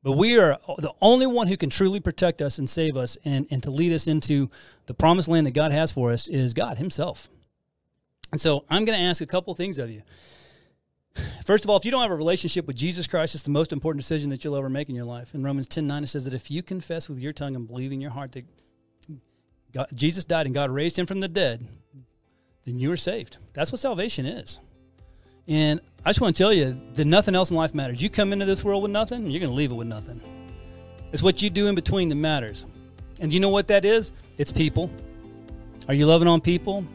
But 0.02 0.14
we 0.14 0.38
are 0.38 0.58
the 0.78 0.93
only 1.02 1.28
one 1.28 1.47
who 1.47 1.58
can 1.58 1.70
truly 1.70 2.00
protect 2.00 2.41
us 2.41 2.58
and 2.58 2.70
save 2.70 2.95
us 2.95 3.18
and, 3.26 3.45
and 3.52 3.62
to 3.64 3.72
lead 3.72 3.91
us 3.91 4.08
into 4.08 4.50
the 4.86 4.93
promised 4.93 5.28
land 5.28 5.45
that 5.47 5.52
God 5.52 5.72
has 5.72 5.91
for 5.91 6.12
us 6.14 6.28
is 6.28 6.54
God 6.54 6.78
Himself. 6.78 7.30
And 8.32 8.39
so 8.39 8.64
I'm 8.70 8.86
going 8.86 8.97
to 8.97 9.04
ask 9.04 9.22
a 9.22 9.26
couple 9.26 9.54
things 9.56 9.78
of 9.78 9.89
you. 9.89 10.04
First 11.45 11.64
of 11.64 11.70
all, 11.70 11.76
if 11.76 11.84
you 11.84 11.91
don't 11.91 12.02
have 12.02 12.12
a 12.12 12.16
relationship 12.16 12.66
with 12.66 12.78
Jesus 12.78 13.08
Christ, 13.08 13.36
it's 13.36 13.43
the 13.43 13.50
most 13.50 13.74
important 13.74 14.02
decision 14.02 14.30
that 14.30 14.43
you'll 14.43 14.56
ever 14.56 14.70
make 14.70 14.88
in 14.88 14.95
your 14.95 15.06
life. 15.06 15.34
In 15.34 15.43
Romans 15.43 15.68
10 15.68 15.86
9, 15.86 16.04
it 16.04 16.08
says 16.08 16.24
that 16.24 16.34
if 16.34 16.50
you 16.50 16.64
confess 16.64 17.10
with 17.10 17.20
your 17.20 17.34
tongue 17.34 17.56
and 17.56 17.68
believe 17.68 17.91
in 17.91 18.00
your 18.00 18.12
heart 18.12 18.32
that 18.34 18.45
God, 19.74 19.88
Jesus 19.93 20.24
died 20.24 20.45
and 20.45 20.56
God 20.56 20.72
raised 20.72 20.97
him 20.97 21.06
from 21.06 21.20
the 21.20 21.28
dead, 21.28 21.68
then 22.66 22.78
you 22.78 22.91
are 22.91 22.97
saved. 22.97 23.38
That's 23.54 23.72
what 23.72 23.82
salvation 23.82 24.26
is. 24.26 24.60
And 25.47 25.82
I 26.06 26.10
just 26.10 26.22
want 26.22 26.36
to 26.36 26.43
tell 26.43 26.54
you 26.54 26.80
that 26.93 27.06
nothing 27.06 27.36
else 27.36 27.52
in 27.52 27.58
life 27.58 27.76
matters. 27.76 28.02
You 28.02 28.10
come 28.10 28.32
into 28.32 28.45
this 28.45 28.64
world 28.64 28.84
with 28.84 28.91
nothing, 28.91 29.24
and 29.24 29.32
you're 29.32 29.41
going 29.41 29.52
to 29.52 29.56
leave 29.56 29.72
it 29.72 29.76
with 29.76 29.88
nothing. 29.88 30.22
It's 31.12 31.22
what 31.22 31.41
you 31.41 31.50
do 31.50 31.68
in 31.68 31.76
between 31.76 32.10
that 32.10 32.16
matters. 32.16 32.66
And 33.20 33.34
you 33.34 33.39
know 33.39 33.50
what 33.50 33.68
that 33.68 33.84
is? 33.84 34.12
It's 34.38 34.52
people. 34.52 34.89
Are 35.88 35.93
you 35.93 36.06
loving 36.06 36.28
on 36.28 36.39
people? 36.39 36.86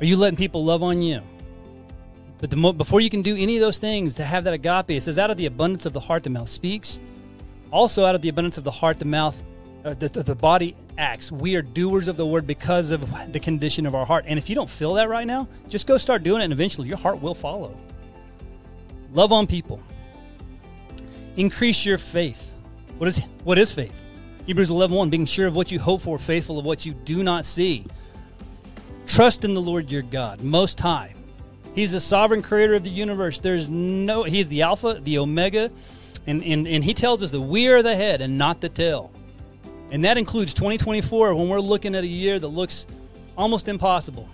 Are 0.00 0.04
you 0.04 0.16
letting 0.16 0.38
people 0.38 0.64
love 0.64 0.82
on 0.82 1.02
you? 1.02 1.20
But 2.38 2.48
the 2.48 2.56
mo- 2.56 2.72
before 2.72 3.02
you 3.02 3.10
can 3.10 3.20
do 3.20 3.36
any 3.36 3.56
of 3.56 3.60
those 3.60 3.78
things, 3.78 4.14
to 4.14 4.24
have 4.24 4.44
that 4.44 4.54
agape, 4.54 4.90
it 4.90 5.02
says, 5.02 5.18
out 5.18 5.30
of 5.30 5.36
the 5.36 5.44
abundance 5.46 5.84
of 5.84 5.92
the 5.92 6.00
heart, 6.00 6.22
the 6.22 6.30
mouth 6.30 6.48
speaks. 6.48 6.98
Also, 7.70 8.06
out 8.06 8.14
of 8.14 8.22
the 8.22 8.30
abundance 8.30 8.56
of 8.56 8.64
the 8.64 8.70
heart, 8.70 8.98
the 8.98 9.04
mouth, 9.04 9.38
uh, 9.84 9.92
the, 9.94 10.08
the 10.08 10.34
body 10.34 10.74
acts. 10.96 11.30
We 11.30 11.56
are 11.56 11.62
doers 11.62 12.08
of 12.08 12.16
the 12.16 12.26
word 12.26 12.46
because 12.46 12.90
of 12.90 13.32
the 13.32 13.40
condition 13.40 13.84
of 13.84 13.94
our 13.94 14.06
heart. 14.06 14.24
And 14.26 14.38
if 14.38 14.48
you 14.48 14.54
don't 14.54 14.70
feel 14.70 14.94
that 14.94 15.10
right 15.10 15.26
now, 15.26 15.48
just 15.68 15.86
go 15.86 15.98
start 15.98 16.22
doing 16.22 16.40
it, 16.40 16.44
and 16.44 16.52
eventually 16.52 16.88
your 16.88 16.96
heart 16.96 17.20
will 17.20 17.34
follow. 17.34 17.76
Love 19.12 19.32
on 19.32 19.46
people. 19.46 19.80
Increase 21.36 21.84
your 21.84 21.98
faith. 21.98 22.52
What 22.98 23.08
is 23.08 23.18
what 23.44 23.58
is 23.58 23.72
faith? 23.72 23.94
Hebrews 24.46 24.70
11, 24.70 24.96
1, 24.96 25.10
being 25.10 25.26
sure 25.26 25.46
of 25.46 25.54
what 25.54 25.70
you 25.70 25.78
hope 25.78 26.00
for, 26.00 26.18
faithful 26.18 26.58
of 26.58 26.64
what 26.64 26.84
you 26.84 26.92
do 26.92 27.22
not 27.22 27.44
see. 27.44 27.84
Trust 29.06 29.44
in 29.44 29.54
the 29.54 29.60
Lord 29.60 29.90
your 29.90 30.02
God, 30.02 30.42
most 30.42 30.80
high 30.80 31.14
He's 31.74 31.92
the 31.92 32.00
sovereign 32.00 32.42
creator 32.42 32.74
of 32.74 32.82
the 32.82 32.90
universe. 32.90 33.38
There's 33.38 33.68
no 33.68 34.24
he's 34.24 34.48
the 34.48 34.62
alpha, 34.62 35.00
the 35.02 35.18
omega, 35.18 35.70
and, 36.26 36.42
and, 36.42 36.66
and 36.66 36.84
he 36.84 36.94
tells 36.94 37.22
us 37.22 37.30
that 37.30 37.40
we 37.40 37.68
are 37.68 37.82
the 37.82 37.94
head 37.94 38.20
and 38.20 38.36
not 38.36 38.60
the 38.60 38.68
tail. 38.68 39.10
And 39.90 40.04
that 40.04 40.18
includes 40.18 40.54
2024 40.54 41.34
when 41.34 41.48
we're 41.48 41.60
looking 41.60 41.94
at 41.94 42.04
a 42.04 42.08
year 42.08 42.38
that 42.38 42.48
looks 42.48 42.86
almost 43.36 43.68
impossible. 43.68 44.28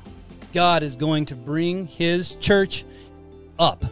God 0.52 0.82
is 0.82 0.96
going 0.96 1.26
to 1.26 1.34
bring 1.34 1.86
his 1.86 2.34
church 2.36 2.84
up. 3.58 3.84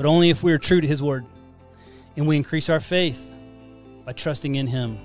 But 0.00 0.06
only 0.06 0.30
if 0.30 0.42
we 0.42 0.54
are 0.54 0.58
true 0.58 0.80
to 0.80 0.86
his 0.86 1.02
word 1.02 1.26
and 2.16 2.26
we 2.26 2.34
increase 2.34 2.70
our 2.70 2.80
faith 2.80 3.34
by 4.06 4.14
trusting 4.14 4.54
in 4.54 4.66
him. 4.66 4.98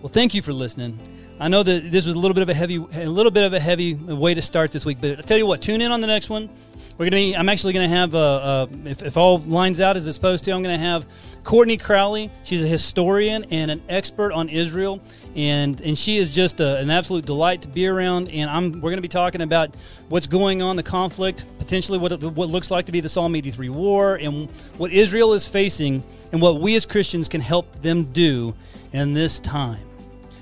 Well, 0.00 0.08
thank 0.08 0.34
you 0.34 0.40
for 0.40 0.52
listening. 0.52 1.00
I 1.40 1.48
know 1.48 1.64
that 1.64 1.90
this 1.90 2.06
was 2.06 2.14
a 2.14 2.18
little 2.20 2.32
bit 2.32 2.44
of 2.44 2.48
a 2.48 2.54
heavy, 2.54 2.76
a 2.76 3.08
little 3.08 3.32
bit 3.32 3.42
of 3.42 3.54
a 3.54 3.58
heavy 3.58 3.94
way 3.94 4.32
to 4.34 4.40
start 4.40 4.70
this 4.70 4.84
week. 4.84 4.98
But 5.00 5.18
I 5.18 5.22
tell 5.22 5.36
you 5.36 5.46
what, 5.46 5.62
tune 5.62 5.80
in 5.80 5.90
on 5.90 6.00
the 6.00 6.06
next 6.06 6.30
one. 6.30 6.48
We're 6.96 7.06
gonna 7.06 7.16
be. 7.16 7.36
I'm 7.36 7.48
actually 7.48 7.72
gonna 7.72 7.88
have, 7.88 8.14
uh, 8.14 8.18
uh, 8.18 8.66
if, 8.84 9.02
if 9.02 9.16
all 9.16 9.38
lines 9.40 9.80
out 9.80 9.96
as 9.96 10.06
it's 10.06 10.14
supposed 10.14 10.44
to, 10.44 10.52
I'm 10.52 10.62
gonna 10.62 10.78
have 10.78 11.06
Courtney 11.42 11.76
Crowley. 11.76 12.30
She's 12.44 12.62
a 12.62 12.68
historian 12.68 13.44
and 13.50 13.68
an 13.68 13.82
expert 13.88 14.30
on 14.32 14.48
Israel, 14.48 15.00
and 15.34 15.80
and 15.80 15.98
she 15.98 16.18
is 16.18 16.30
just 16.30 16.60
a, 16.60 16.78
an 16.78 16.90
absolute 16.90 17.26
delight 17.26 17.62
to 17.62 17.68
be 17.68 17.88
around. 17.88 18.28
And 18.28 18.48
I'm 18.48 18.80
we're 18.80 18.90
gonna 18.90 19.02
be 19.02 19.08
talking 19.08 19.42
about 19.42 19.74
what's 20.08 20.28
going 20.28 20.62
on, 20.62 20.76
the 20.76 20.84
conflict, 20.84 21.44
potentially 21.58 21.98
what 21.98 22.22
what 22.22 22.48
looks 22.48 22.70
like 22.70 22.86
to 22.86 22.92
be 22.92 23.00
the 23.00 23.08
Psalm 23.08 23.34
83 23.34 23.70
war, 23.70 24.14
and 24.14 24.48
what 24.78 24.92
Israel 24.92 25.32
is 25.32 25.48
facing, 25.48 26.00
and 26.30 26.40
what 26.40 26.60
we 26.60 26.76
as 26.76 26.86
Christians 26.86 27.28
can 27.28 27.40
help 27.40 27.74
them 27.82 28.04
do 28.12 28.54
in 28.92 29.14
this 29.14 29.40
time. 29.40 29.84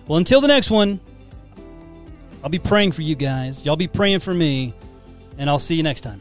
Well, 0.06 0.18
until 0.18 0.42
the 0.42 0.48
next 0.48 0.70
one, 0.70 1.00
I'll 2.44 2.50
be 2.50 2.58
praying 2.58 2.92
for 2.92 3.00
you 3.00 3.14
guys. 3.14 3.64
Y'all 3.64 3.76
be 3.76 3.88
praying 3.88 4.18
for 4.18 4.34
me, 4.34 4.74
and 5.38 5.48
I'll 5.48 5.58
see 5.58 5.76
you 5.76 5.82
next 5.82 6.02
time. 6.02 6.20